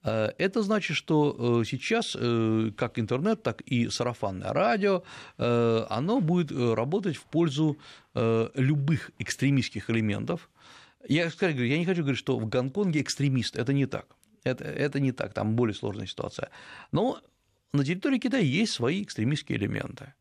Э, 0.04 0.32
это 0.38 0.62
значит, 0.62 0.96
что 0.96 1.62
э, 1.62 1.66
сейчас 1.66 2.16
э, 2.20 2.72
как 2.78 3.00
интернет, 3.00 3.44
так 3.44 3.62
и 3.62 3.90
сарафанное 3.90 4.54
радио, 4.54 5.04
оно 5.38 6.22
будет 6.22 6.52
работать 6.52 7.18
в 7.18 7.24
пользу 7.24 7.78
любых 8.14 9.12
экстремистских 9.20 9.90
элементов. 9.90 10.50
Я, 11.08 11.30
говорю, 11.30 11.66
я 11.66 11.78
не 11.78 11.86
хочу 11.86 12.02
говорить, 12.02 12.20
что 12.20 12.40
в 12.40 12.48
Гонконге 12.48 13.02
экстремист, 13.02 13.56
это 13.56 13.74
не 13.74 13.86
так. 13.86 14.16
Это, 14.44 14.64
это 14.64 15.00
не 15.00 15.12
так, 15.12 15.34
там 15.34 15.56
более 15.56 15.76
сложная 15.76 16.08
ситуация. 16.08 16.50
Но 16.92 17.20
на 17.74 17.84
территории 17.84 18.20
Китая 18.20 18.44
есть 18.44 18.74
свои 18.74 19.04
экстремистские 19.04 19.58
элементы. 19.58 20.14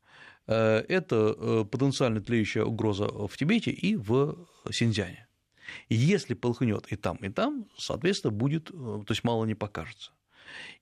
Это 0.47 1.65
потенциально 1.71 2.21
тлеющая 2.21 2.65
угроза 2.65 3.07
в 3.07 3.37
Тибете 3.37 3.71
и 3.71 3.97
в 3.97 4.37
Синьцзяне. 4.71 5.27
Если 5.89 6.35
полыхнет 6.35 6.87
и 6.91 6.97
там, 6.97 7.17
и 7.17 7.29
там, 7.29 7.67
соответственно, 7.77 8.33
будет, 8.33 8.71
э, 8.71 8.73
то 8.73 9.07
есть 9.09 9.25
мало 9.25 9.45
не 9.45 9.55
покажется. 9.55 10.13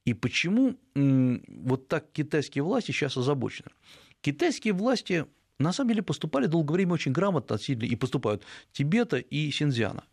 И 0.04 0.12
почему 0.12 0.76
вот 0.94 1.88
так 1.88 2.10
китайские 2.12 2.64
власти 2.64 2.90
сейчас 2.90 3.16
озабочены? 3.16 3.70
Китайские 4.20 4.72
власти 4.74 5.26
на 5.58 5.72
самом 5.72 5.90
деле 5.90 6.02
поступали 6.02 6.46
долгое 6.46 6.74
время 6.74 6.94
очень 6.94 7.12
грамотно 7.12 7.54
относительно 7.54 7.88
и 7.88 7.96
поступают 7.96 8.44
Тибета 8.72 9.18
и 9.18 9.50
Синьцзяна. 9.50 10.04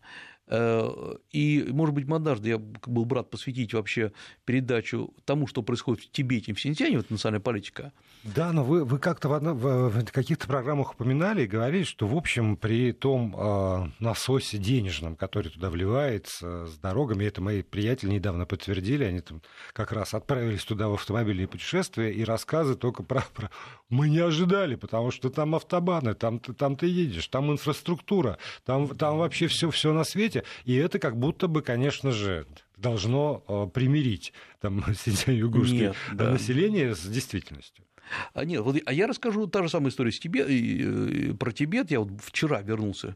Э, 0.50 1.16
и, 1.32 1.66
может 1.70 1.94
быть, 1.94 2.10
однажды 2.10 2.50
я 2.50 2.58
был 2.58 3.06
бы 3.06 3.16
рад 3.16 3.30
посвятить 3.30 3.74
вообще 3.74 4.12
передачу 4.46 5.14
тому, 5.26 5.48
что 5.48 5.62
происходит 5.62 6.04
в 6.04 6.12
Тибете 6.12 6.52
и 6.52 6.56
в 6.56 6.62
Синьцзяне, 6.62 6.98
вот 6.98 7.10
национальная 7.10 7.42
политика. 7.42 7.94
Да, 8.24 8.52
но 8.52 8.64
вы, 8.64 8.84
вы 8.84 9.00
как-то 9.00 9.30
в, 9.30 9.34
одно, 9.34 9.54
в 9.54 10.04
каких-то 10.06 10.48
программах 10.48 10.94
упоминали 10.94 11.44
и 11.44 11.48
говорили, 11.48 11.84
что, 11.84 12.08
в 12.08 12.16
общем, 12.16 12.58
при 12.58 12.92
том 12.92 13.36
э, 13.38 13.86
насосе 14.00 14.58
денежном, 14.58 15.16
который 15.16 15.50
туда 15.52 15.70
вливается 15.70 16.66
с 16.66 16.78
дорогами, 16.78 17.26
это 17.26 17.42
мои 17.42 17.62
приятели 17.62 18.10
недавно 18.10 18.46
подтвердили, 18.46 19.04
они 19.04 19.22
там 19.22 19.42
как 19.74 19.92
раз 19.92 20.14
отправились 20.14 20.64
туда 20.64 20.90
в 20.90 20.94
автомобильные 20.94 21.48
путешествия, 21.48 22.12
и 22.12 22.24
рассказы 22.24 22.76
только 22.76 23.04
про, 23.04 23.24
про... 23.34 23.52
Мы 23.90 24.10
не 24.10 24.20
ожидали, 24.20 24.76
потому 24.76 25.12
что 25.12 25.30
там 25.30 25.56
автобаны, 25.56 26.14
там, 26.16 26.40
там 26.40 26.76
ты 26.76 26.88
едешь, 26.88 27.28
там 27.28 27.52
инфраструктура, 27.52 28.38
там, 28.66 28.90
там 28.90 29.18
вообще 29.18 29.48
все, 29.48 29.70
все 29.70 29.94
на 29.94 30.04
свете, 30.04 30.39
месте, 30.40 30.50
и 30.66 30.76
это 30.76 31.00
как 31.00 31.18
будто 31.18 31.48
бы, 31.48 31.62
конечно 31.62 32.12
же, 32.12 32.46
должно 32.78 33.44
э, 33.48 33.68
примирить 33.74 34.34
там, 34.62 34.84
югурское 35.28 35.94
да. 36.14 36.32
население 36.32 36.96
с 36.96 37.02
действительностью. 37.02 37.86
А 38.34 38.44
нет, 38.44 38.62
вот, 38.62 38.78
а 38.86 38.94
я 38.94 39.08
расскажу 39.08 39.48
та 39.48 39.62
же 39.64 39.70
самая 39.70 39.90
история 39.90 40.12
с 40.12 40.20
Тибет, 40.20 41.38
про 41.38 41.52
Тибет. 41.52 41.92
Я 41.92 42.00
вот 42.00 42.10
вчера 42.24 42.62
вернулся 42.62 43.16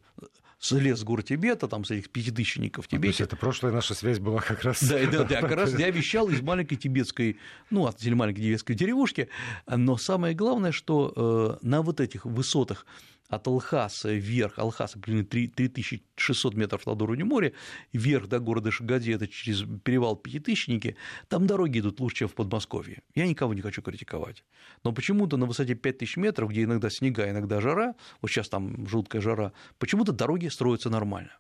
с 0.64 0.72
лес 0.72 1.04
гор 1.04 1.24
Тибета, 1.24 1.68
там, 1.68 1.84
с 1.84 1.92
этих 1.92 2.10
пятитысячников 2.10 2.86
в 2.86 2.88
Тибете. 2.88 3.00
А, 3.00 3.02
то 3.02 3.08
есть 3.08 3.22
это 3.22 3.36
прошлая 3.36 3.74
наша 3.74 3.94
связь 3.94 4.20
была 4.20 4.40
как 4.40 4.64
раз... 4.64 4.82
Да, 4.82 4.98
да, 5.12 5.24
да, 5.26 5.42
как 5.42 5.52
раз 5.56 5.78
я 5.78 5.90
вещал 5.90 6.30
из 6.30 6.42
маленькой 6.42 6.78
тибетской, 6.78 7.38
ну, 7.70 7.86
от 7.86 8.02
маленькой 8.06 8.42
тибетской 8.42 8.74
деревушки, 8.74 9.28
но 9.68 9.98
самое 9.98 10.34
главное, 10.34 10.72
что 10.72 11.60
э, 11.62 11.66
на 11.66 11.82
вот 11.82 12.00
этих 12.00 12.26
высотах 12.26 12.86
от 13.30 13.48
Алхаса 13.48 14.14
вверх, 14.14 14.60
Алхаса 14.60 15.00
примерно 15.00 15.26
3600 15.26 16.54
метров 16.56 16.86
над 16.86 17.02
уровнем 17.02 17.28
моря, 17.28 17.54
вверх 17.92 18.28
до 18.28 18.40
города 18.40 18.72
Шагади, 18.72 19.12
это 19.12 19.28
через 19.28 19.64
перевал 19.84 20.16
Пятитысячники, 20.16 20.96
там 21.30 21.48
дороги 21.48 21.80
идут 21.80 22.00
лучше, 22.00 22.18
чем 22.18 22.28
в 22.28 22.36
Подмосковье. 22.36 23.02
Я 23.16 23.28
никого 23.28 23.54
не 23.54 23.62
хочу 23.62 23.82
критиковать. 23.82 24.44
Но 24.84 24.92
почему-то 24.92 25.38
на 25.38 25.46
высоте 25.46 25.76
5000 25.76 26.18
метров, 26.18 26.50
где 26.50 26.64
иногда 26.64 26.90
снега, 26.90 27.30
иногда 27.30 27.62
жара, 27.62 27.96
вот 28.22 28.32
сейчас 28.32 28.50
там 28.50 28.88
жуткая 28.88 29.22
жара, 29.22 29.54
почему-то 29.80 30.12
дороги 30.12 30.48
строятся 30.48 30.90
нормально. 30.90 31.32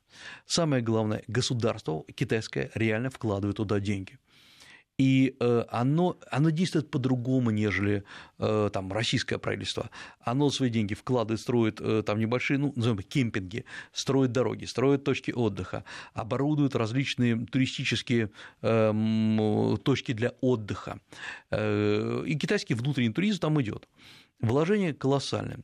Самое 0.45 0.81
главное, 0.81 1.23
государство 1.27 2.03
китайское 2.15 2.71
реально 2.75 3.09
вкладывает 3.09 3.57
туда 3.57 3.79
деньги 3.79 4.17
и 4.97 5.35
э, 5.39 5.65
оно, 5.69 6.19
оно 6.29 6.51
действует 6.51 6.91
по-другому, 6.91 7.49
нежели 7.49 8.03
э, 8.37 8.69
там, 8.71 8.91
российское 8.91 9.39
правительство. 9.39 9.89
Оно 10.19 10.49
свои 10.51 10.69
деньги 10.69 10.93
вкладывает, 10.93 11.41
строит 11.41 11.81
э, 11.81 12.03
там 12.03 12.19
небольшие, 12.19 12.59
ну, 12.59 12.73
назовем 12.75 12.99
кемпинги, 12.99 13.65
строит 13.91 14.31
дороги, 14.31 14.65
строит 14.65 15.03
точки 15.03 15.31
отдыха, 15.31 15.83
оборудует 16.13 16.75
различные 16.75 17.45
туристические 17.45 18.29
эм, 18.61 19.77
точки 19.83 20.11
для 20.11 20.33
отдыха. 20.41 20.99
И 21.51 22.37
китайский 22.39 22.75
внутренний 22.75 23.13
туризм 23.13 23.39
там 23.39 23.61
идет. 23.61 23.87
Вложение 24.39 24.93
колоссальное 24.93 25.59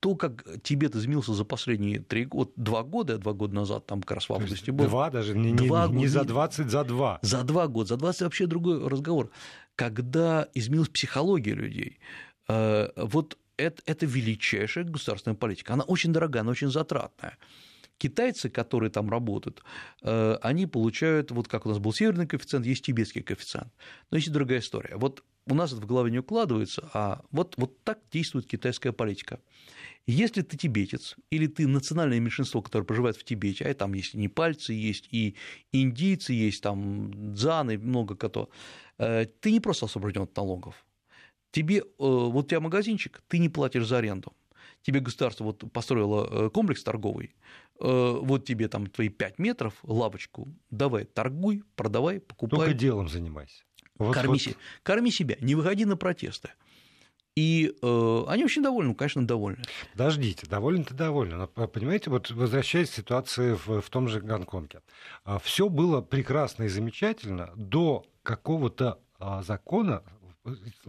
то, 0.00 0.16
как 0.16 0.44
Тибет 0.62 0.96
изменился 0.96 1.34
за 1.34 1.44
последние 1.44 2.00
три 2.00 2.24
года, 2.24 2.50
два 2.56 2.82
года, 2.82 3.18
два 3.18 3.34
года 3.34 3.54
назад, 3.54 3.86
там 3.86 4.00
как 4.00 4.16
раз 4.16 4.28
в 4.28 4.32
августе 4.32 4.72
был. 4.72 4.86
Два 4.86 5.10
даже, 5.10 5.36
не, 5.36 5.52
два 5.52 5.86
не, 5.88 5.98
не 5.98 6.06
за 6.06 6.24
20, 6.24 6.70
за 6.70 6.84
два. 6.84 7.18
За 7.22 7.44
два 7.44 7.68
года, 7.68 7.90
за 7.90 7.96
20 7.98 8.22
вообще 8.22 8.46
другой 8.46 8.88
разговор. 8.88 9.30
Когда 9.76 10.48
изменилась 10.54 10.88
психология 10.88 11.52
людей, 11.52 11.98
э, 12.48 12.88
вот 12.96 13.36
это, 13.58 13.82
это 13.84 14.06
величайшая 14.06 14.84
государственная 14.84 15.36
политика. 15.36 15.74
Она 15.74 15.84
очень 15.84 16.12
дорогая, 16.12 16.42
она 16.42 16.52
очень 16.52 16.70
затратная. 16.70 17.36
Китайцы, 17.98 18.48
которые 18.48 18.88
там 18.88 19.10
работают, 19.10 19.62
э, 20.02 20.38
они 20.40 20.66
получают, 20.66 21.30
вот 21.30 21.48
как 21.48 21.66
у 21.66 21.68
нас 21.68 21.78
был 21.78 21.92
северный 21.92 22.26
коэффициент, 22.26 22.64
есть 22.64 22.86
тибетский 22.86 23.22
коэффициент. 23.22 23.70
Но 24.10 24.16
есть 24.16 24.28
и 24.28 24.30
другая 24.30 24.60
история. 24.60 24.96
Вот 24.96 25.22
у 25.46 25.54
нас 25.54 25.72
это 25.72 25.82
в 25.82 25.86
голове 25.86 26.10
не 26.10 26.18
укладывается, 26.18 26.88
а 26.92 27.22
вот, 27.30 27.54
вот 27.56 27.82
так 27.82 27.98
действует 28.10 28.46
китайская 28.46 28.92
политика. 28.92 29.40
Если 30.06 30.42
ты 30.42 30.56
тибетец, 30.56 31.16
или 31.30 31.46
ты 31.46 31.66
национальное 31.66 32.18
меньшинство, 32.20 32.62
которое 32.62 32.84
проживает 32.84 33.16
в 33.16 33.24
Тибете, 33.24 33.64
а 33.64 33.74
там 33.74 33.92
есть 33.94 34.14
и 34.14 34.18
непальцы, 34.18 34.72
есть 34.72 35.08
и 35.10 35.36
индийцы, 35.72 36.32
есть 36.32 36.62
там 36.62 37.34
дзаны, 37.34 37.78
много 37.78 38.16
кто, 38.16 38.48
э, 38.98 39.26
ты 39.40 39.52
не 39.52 39.60
просто 39.60 39.86
освобожден 39.86 40.22
от 40.22 40.36
налогов. 40.36 40.74
Тебе, 41.52 41.78
э, 41.78 41.82
вот 41.98 42.44
у 42.44 42.48
тебя 42.48 42.60
магазинчик, 42.60 43.22
ты 43.28 43.38
не 43.38 43.48
платишь 43.48 43.86
за 43.86 43.98
аренду. 43.98 44.32
Тебе 44.82 45.00
государство 45.00 45.44
вот 45.44 45.70
построило 45.72 46.46
э, 46.46 46.50
комплекс 46.50 46.82
торговый, 46.82 47.34
вот 47.78 48.44
тебе 48.44 48.68
там 48.68 48.88
твои 48.88 49.08
5 49.08 49.38
метров, 49.38 49.72
лавочку, 49.82 50.48
давай, 50.70 51.04
торгуй, 51.04 51.62
продавай, 51.76 52.20
покупай. 52.20 52.58
Только 52.58 52.74
делом 52.74 53.08
занимайся. 53.08 53.64
Вот, 54.00 54.14
корми, 54.14 54.40
вот. 54.46 54.56
корми 54.82 55.10
себя, 55.10 55.36
не 55.40 55.54
выходи 55.54 55.84
на 55.84 55.96
протесты. 55.96 56.50
И 57.36 57.72
э, 57.80 58.24
они 58.28 58.44
очень 58.44 58.62
довольны, 58.62 58.94
конечно, 58.94 59.26
довольны. 59.26 59.62
Подождите, 59.92 60.46
довольны-то 60.46 60.94
довольны. 60.94 61.36
Но, 61.36 61.46
понимаете, 61.46 62.10
вот 62.10 62.30
возвращаясь 62.30 62.90
к 62.90 62.94
ситуации 62.94 63.54
в, 63.54 63.80
в 63.80 63.90
том 63.90 64.08
же 64.08 64.20
Гонконге, 64.20 64.80
а, 65.24 65.38
все 65.38 65.68
было 65.68 66.00
прекрасно 66.00 66.64
и 66.64 66.68
замечательно 66.68 67.52
до 67.54 68.04
какого-то 68.22 68.98
а, 69.18 69.42
закона, 69.42 70.02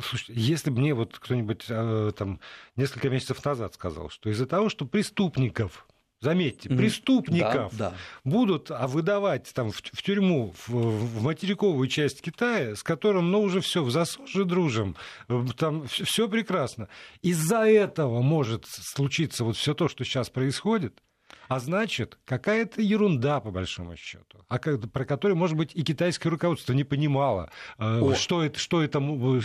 Слушайте, 0.02 0.34
если 0.34 0.70
бы 0.70 0.80
мне 0.80 0.94
вот 0.94 1.20
кто-нибудь 1.20 1.66
а, 1.70 2.12
там 2.12 2.40
несколько 2.78 3.10
месяцев 3.10 3.44
назад 3.44 3.74
сказал, 3.74 4.10
что 4.10 4.30
из-за 4.30 4.46
того, 4.46 4.70
что 4.70 4.86
преступников 4.86 5.86
заметьте, 6.22 6.70
преступников 6.70 7.76
да, 7.76 7.90
да. 7.90 7.94
будут 8.24 8.70
а 8.72 8.88
выдавать 8.88 9.52
там 9.54 9.72
в, 9.72 9.78
в 9.78 10.04
тюрьму 10.04 10.54
в, 10.68 10.70
в 10.70 11.24
материковую 11.24 11.88
часть 11.88 12.22
Китая, 12.22 12.76
с 12.76 12.84
которым, 12.84 13.32
ну, 13.32 13.42
уже 13.42 13.60
все 13.60 13.84
в 13.84 13.90
засуже 13.92 14.46
дружим, 14.46 14.96
э, 15.28 15.46
там 15.58 15.88
все 15.88 16.30
прекрасно. 16.30 16.88
Из-за 17.22 17.68
этого 17.68 18.22
может 18.22 18.66
случиться 18.68 19.44
вот 19.44 19.58
все 19.58 19.74
то, 19.74 19.88
что 19.88 20.04
сейчас 20.04 20.30
происходит. 20.30 21.02
А 21.48 21.60
значит, 21.60 22.18
какая-то 22.26 22.82
ерунда, 22.82 23.42
по 23.42 23.52
большому 23.52 23.98
счету, 23.98 24.46
а 24.48 24.58
про 24.58 25.06
которую, 25.06 25.38
может 25.38 25.58
быть, 25.58 25.72
и 25.74 25.84
китайское 25.84 26.32
руководство 26.32 26.74
не 26.74 26.84
понимало, 26.84 27.52
э, 27.78 28.14
что 28.16 28.44
это, 28.44 28.60
что 28.60 28.82
это 28.82 29.02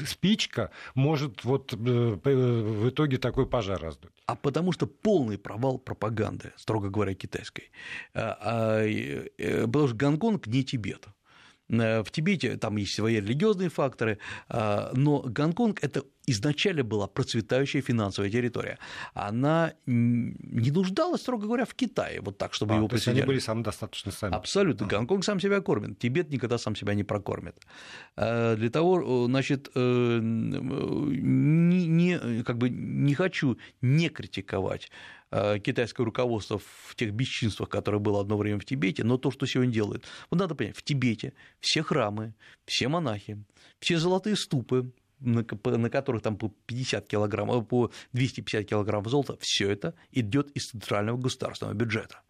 спичка 0.06 0.70
может 0.94 1.42
вот 1.44 1.72
э, 1.72 1.76
в 1.76 2.88
итоге 2.88 3.18
такой 3.18 3.48
пожар 3.48 3.80
раздуть. 3.80 4.15
А 4.26 4.34
потому 4.34 4.72
что 4.72 4.86
полный 4.86 5.38
провал 5.38 5.78
пропаганды, 5.78 6.52
строго 6.56 6.90
говоря, 6.90 7.14
китайской. 7.14 7.70
А, 8.12 8.36
а, 8.40 9.66
потому 9.66 9.88
что 9.88 9.96
Гонконг 9.96 10.46
не 10.48 10.64
Тибет. 10.64 11.06
В 11.68 12.06
Тибете 12.12 12.56
там 12.56 12.76
есть 12.76 12.94
свои 12.94 13.16
религиозные 13.16 13.70
факторы, 13.70 14.18
а, 14.48 14.92
но 14.94 15.20
Гонконг– 15.20 15.78
это 15.82 16.04
изначально 16.26 16.82
была 16.82 17.06
процветающая 17.06 17.80
финансовая 17.80 18.30
территория. 18.30 18.78
Она 19.14 19.74
не 19.86 20.70
нуждалась, 20.70 21.20
строго 21.20 21.46
говоря, 21.46 21.64
в 21.64 21.74
Китае, 21.74 22.20
вот 22.20 22.36
так, 22.36 22.52
чтобы 22.52 22.74
а, 22.74 22.76
его 22.78 22.88
присоединять. 22.88 23.22
они 23.22 23.26
были 23.28 23.38
самодостаточны 23.38 24.12
сами. 24.12 24.34
Абсолютно. 24.34 24.86
Гонконг 24.86 25.24
сам 25.24 25.40
себя 25.40 25.60
кормит, 25.60 25.98
Тибет 25.98 26.30
никогда 26.30 26.58
сам 26.58 26.74
себя 26.74 26.94
не 26.94 27.04
прокормит. 27.04 27.56
Э, 28.16 28.56
для 28.56 28.70
того, 28.70 29.26
значит, 29.26 29.70
э, 29.74 30.18
не, 30.20 31.86
не, 31.86 32.42
как 32.42 32.58
бы 32.58 32.70
не 32.70 33.14
хочу 33.14 33.56
не 33.80 34.08
критиковать 34.08 34.90
э, 35.30 35.60
китайское 35.60 36.04
руководство 36.04 36.58
в 36.58 36.94
тех 36.96 37.12
бесчинствах, 37.12 37.68
которые 37.68 38.00
было 38.00 38.20
одно 38.20 38.36
время 38.36 38.58
в 38.58 38.64
Тибете, 38.64 39.04
но 39.04 39.16
то, 39.16 39.30
что 39.30 39.46
сегодня 39.46 39.72
делает. 39.72 40.04
Вот 40.30 40.40
надо 40.40 40.56
понять, 40.56 40.76
в 40.76 40.82
Тибете 40.82 41.34
все 41.60 41.82
храмы, 41.82 42.34
все 42.64 42.88
монахи, 42.88 43.44
все 43.78 43.98
золотые 43.98 44.34
ступы, 44.36 44.92
на, 45.20 45.44
которых 45.90 46.22
там 46.22 46.36
по 46.36 46.52
50 46.66 47.06
килограммов, 47.06 47.66
по 47.66 47.90
250 48.12 48.68
килограммов 48.68 49.08
золота, 49.08 49.36
все 49.40 49.70
это 49.70 49.94
идет 50.12 50.50
из 50.50 50.70
центрального 50.70 51.16
государственного 51.16 51.74
бюджета. 51.74 52.20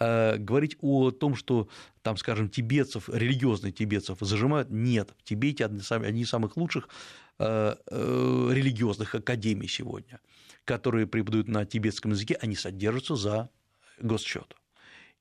Э, 0.00 0.36
говорить 0.36 0.76
о 0.80 1.10
том, 1.10 1.34
что 1.36 1.68
там, 2.02 2.16
скажем, 2.16 2.48
тибетцев, 2.48 3.08
религиозных 3.08 3.74
тибетцев 3.74 4.18
зажимают, 4.20 4.70
нет. 4.70 5.14
В 5.18 5.22
Тибете 5.22 5.64
одни 5.64 6.22
из 6.22 6.28
самых 6.28 6.56
лучших 6.56 6.88
э, 7.38 7.76
э, 7.90 8.48
религиозных 8.52 9.14
академий 9.14 9.68
сегодня, 9.68 10.20
которые 10.64 11.06
преподают 11.06 11.48
на 11.48 11.64
тибетском 11.64 12.10
языке, 12.12 12.36
они 12.40 12.56
содержатся 12.56 13.16
за 13.16 13.50
госсчет. 14.00 14.56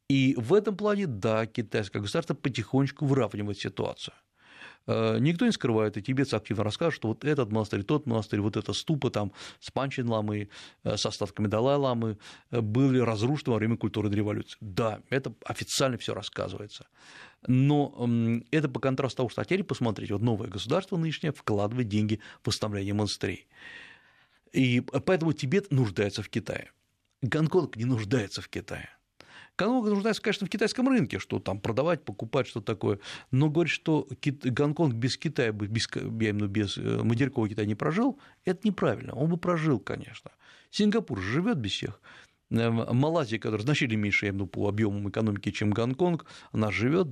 И 0.09 0.35
в 0.37 0.53
этом 0.53 0.75
плане, 0.75 1.07
да, 1.07 1.45
китайское 1.45 2.01
государство 2.01 2.33
потихонечку 2.33 3.05
выравнивает 3.05 3.57
ситуацию. 3.57 4.13
Э, 4.85 5.17
никто 5.19 5.45
не 5.45 5.51
скрывает, 5.51 5.97
и 5.97 6.01
тибетцы 6.01 6.35
активно 6.35 6.63
расскажут, 6.63 6.95
что 6.95 7.07
вот 7.09 7.23
этот 7.23 7.51
монастырь, 7.51 7.83
тот 7.83 8.05
монастырь, 8.05 8.41
вот 8.41 8.57
эта 8.57 8.73
ступа 8.73 9.09
там 9.09 9.31
с 9.59 9.71
Панчин 9.71 10.09
ламы, 10.09 10.49
э, 10.83 10.97
с 10.97 11.05
остатками 11.05 11.47
Далай-ламы 11.47 12.17
э, 12.51 12.61
были 12.61 12.99
разрушены 12.99 13.53
во 13.53 13.57
время 13.57 13.77
культурной 13.77 14.15
революции. 14.15 14.57
Да, 14.59 15.01
это 15.09 15.33
официально 15.45 15.97
все 15.97 16.13
рассказывается. 16.13 16.87
Но 17.45 18.07
это 18.51 18.69
по 18.69 18.79
контрасту 18.79 19.17
того, 19.17 19.29
что 19.29 19.41
а 19.41 19.45
теперь 19.45 19.63
посмотрите, 19.63 20.13
вот 20.13 20.21
новое 20.21 20.47
государство 20.47 20.95
нынешнее 20.95 21.33
вкладывает 21.33 21.89
деньги 21.89 22.21
в 22.41 22.47
восстановление 22.47 22.93
монастырей. 22.93 23.47
И 24.53 24.79
поэтому 24.79 25.33
Тибет 25.33 25.69
нуждается 25.71 26.23
в 26.23 26.29
Китае. 26.29 26.71
Гонконг 27.21 27.75
не 27.75 27.85
нуждается 27.85 28.41
в 28.41 28.47
Китае. 28.47 28.89
Гонконг 29.57 29.89
нуждается, 29.89 30.21
конечно, 30.21 30.47
в 30.47 30.49
китайском 30.49 30.87
рынке, 30.89 31.19
что 31.19 31.39
там 31.39 31.59
продавать, 31.59 32.03
покупать, 32.03 32.47
что 32.47 32.61
такое. 32.61 32.99
Но 33.31 33.49
говорить, 33.49 33.73
что 33.73 34.07
Гонконг 34.23 34.95
без 34.95 35.17
Китая, 35.17 35.51
без, 35.51 35.87
я 35.95 36.29
имею 36.31 36.47
без 36.47 36.77
э, 36.77 37.03
материкового 37.03 37.49
Китая 37.49 37.67
не 37.67 37.75
прожил, 37.75 38.19
это 38.45 38.67
неправильно. 38.67 39.13
Он 39.13 39.29
бы 39.29 39.37
прожил, 39.37 39.79
конечно. 39.79 40.31
Сингапур 40.71 41.19
живет 41.19 41.57
без 41.57 41.71
всех. 41.71 42.01
Э, 42.49 42.69
Малайзия, 42.69 43.37
которая 43.37 43.63
значительно 43.63 44.01
меньше, 44.01 44.25
я 44.25 44.31
имею 44.31 44.47
по 44.47 44.67
объемам 44.67 45.07
экономики, 45.09 45.51
чем 45.51 45.69
Гонконг, 45.71 46.25
она 46.51 46.71
живет. 46.71 47.07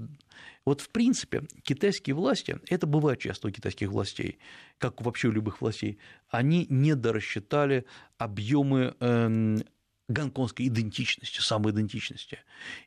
Вот, 0.65 0.81
в 0.81 0.89
принципе, 0.89 1.43
китайские 1.63 2.15
власти, 2.15 2.59
это 2.69 2.87
бывает 2.87 3.19
часто 3.19 3.47
у 3.47 3.51
китайских 3.51 3.89
властей, 3.89 4.39
как 4.79 5.01
вообще 5.01 5.27
у 5.27 5.31
любых 5.31 5.61
властей, 5.61 5.99
они 6.29 6.65
недорассчитали 6.69 7.85
объемы 8.17 8.95
эм, 8.99 9.63
гонконгской 10.11 10.67
идентичности, 10.67 11.41
самоидентичности. 11.41 12.39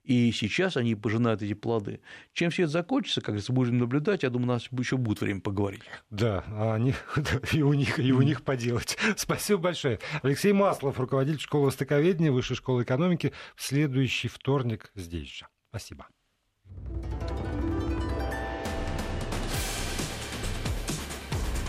И 0.02 0.32
сейчас 0.32 0.76
они 0.76 0.94
пожинают 0.94 1.42
эти 1.42 1.54
плоды. 1.54 2.00
Чем 2.32 2.50
все 2.50 2.64
это 2.64 2.72
закончится, 2.72 3.20
как 3.20 3.28
говорится, 3.28 3.52
будем 3.52 3.78
наблюдать, 3.78 4.22
я 4.22 4.30
думаю, 4.30 4.50
у 4.50 4.52
нас 4.52 4.68
еще 4.70 4.96
будет 4.96 5.20
время 5.20 5.40
поговорить. 5.40 5.82
Да, 6.10 6.44
а 6.48 6.74
они, 6.74 6.94
и, 7.52 7.62
у 7.62 7.72
них, 7.72 7.98
и 7.98 8.12
у 8.12 8.22
них 8.22 8.42
поделать. 8.42 8.96
Спасибо 9.16 9.60
большое. 9.60 9.98
Алексей 10.22 10.52
Маслов, 10.52 10.98
руководитель 10.98 11.40
школы 11.40 11.66
востоковедения 11.66 12.32
Высшей 12.32 12.56
школы 12.56 12.82
экономики, 12.82 13.32
в 13.56 13.62
следующий 13.62 14.28
вторник 14.28 14.90
здесь 14.94 15.28
же. 15.28 15.46
Спасибо. 15.70 16.06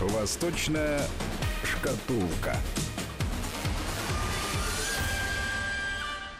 Восточная 0.00 1.00
шкатулка. 1.64 2.56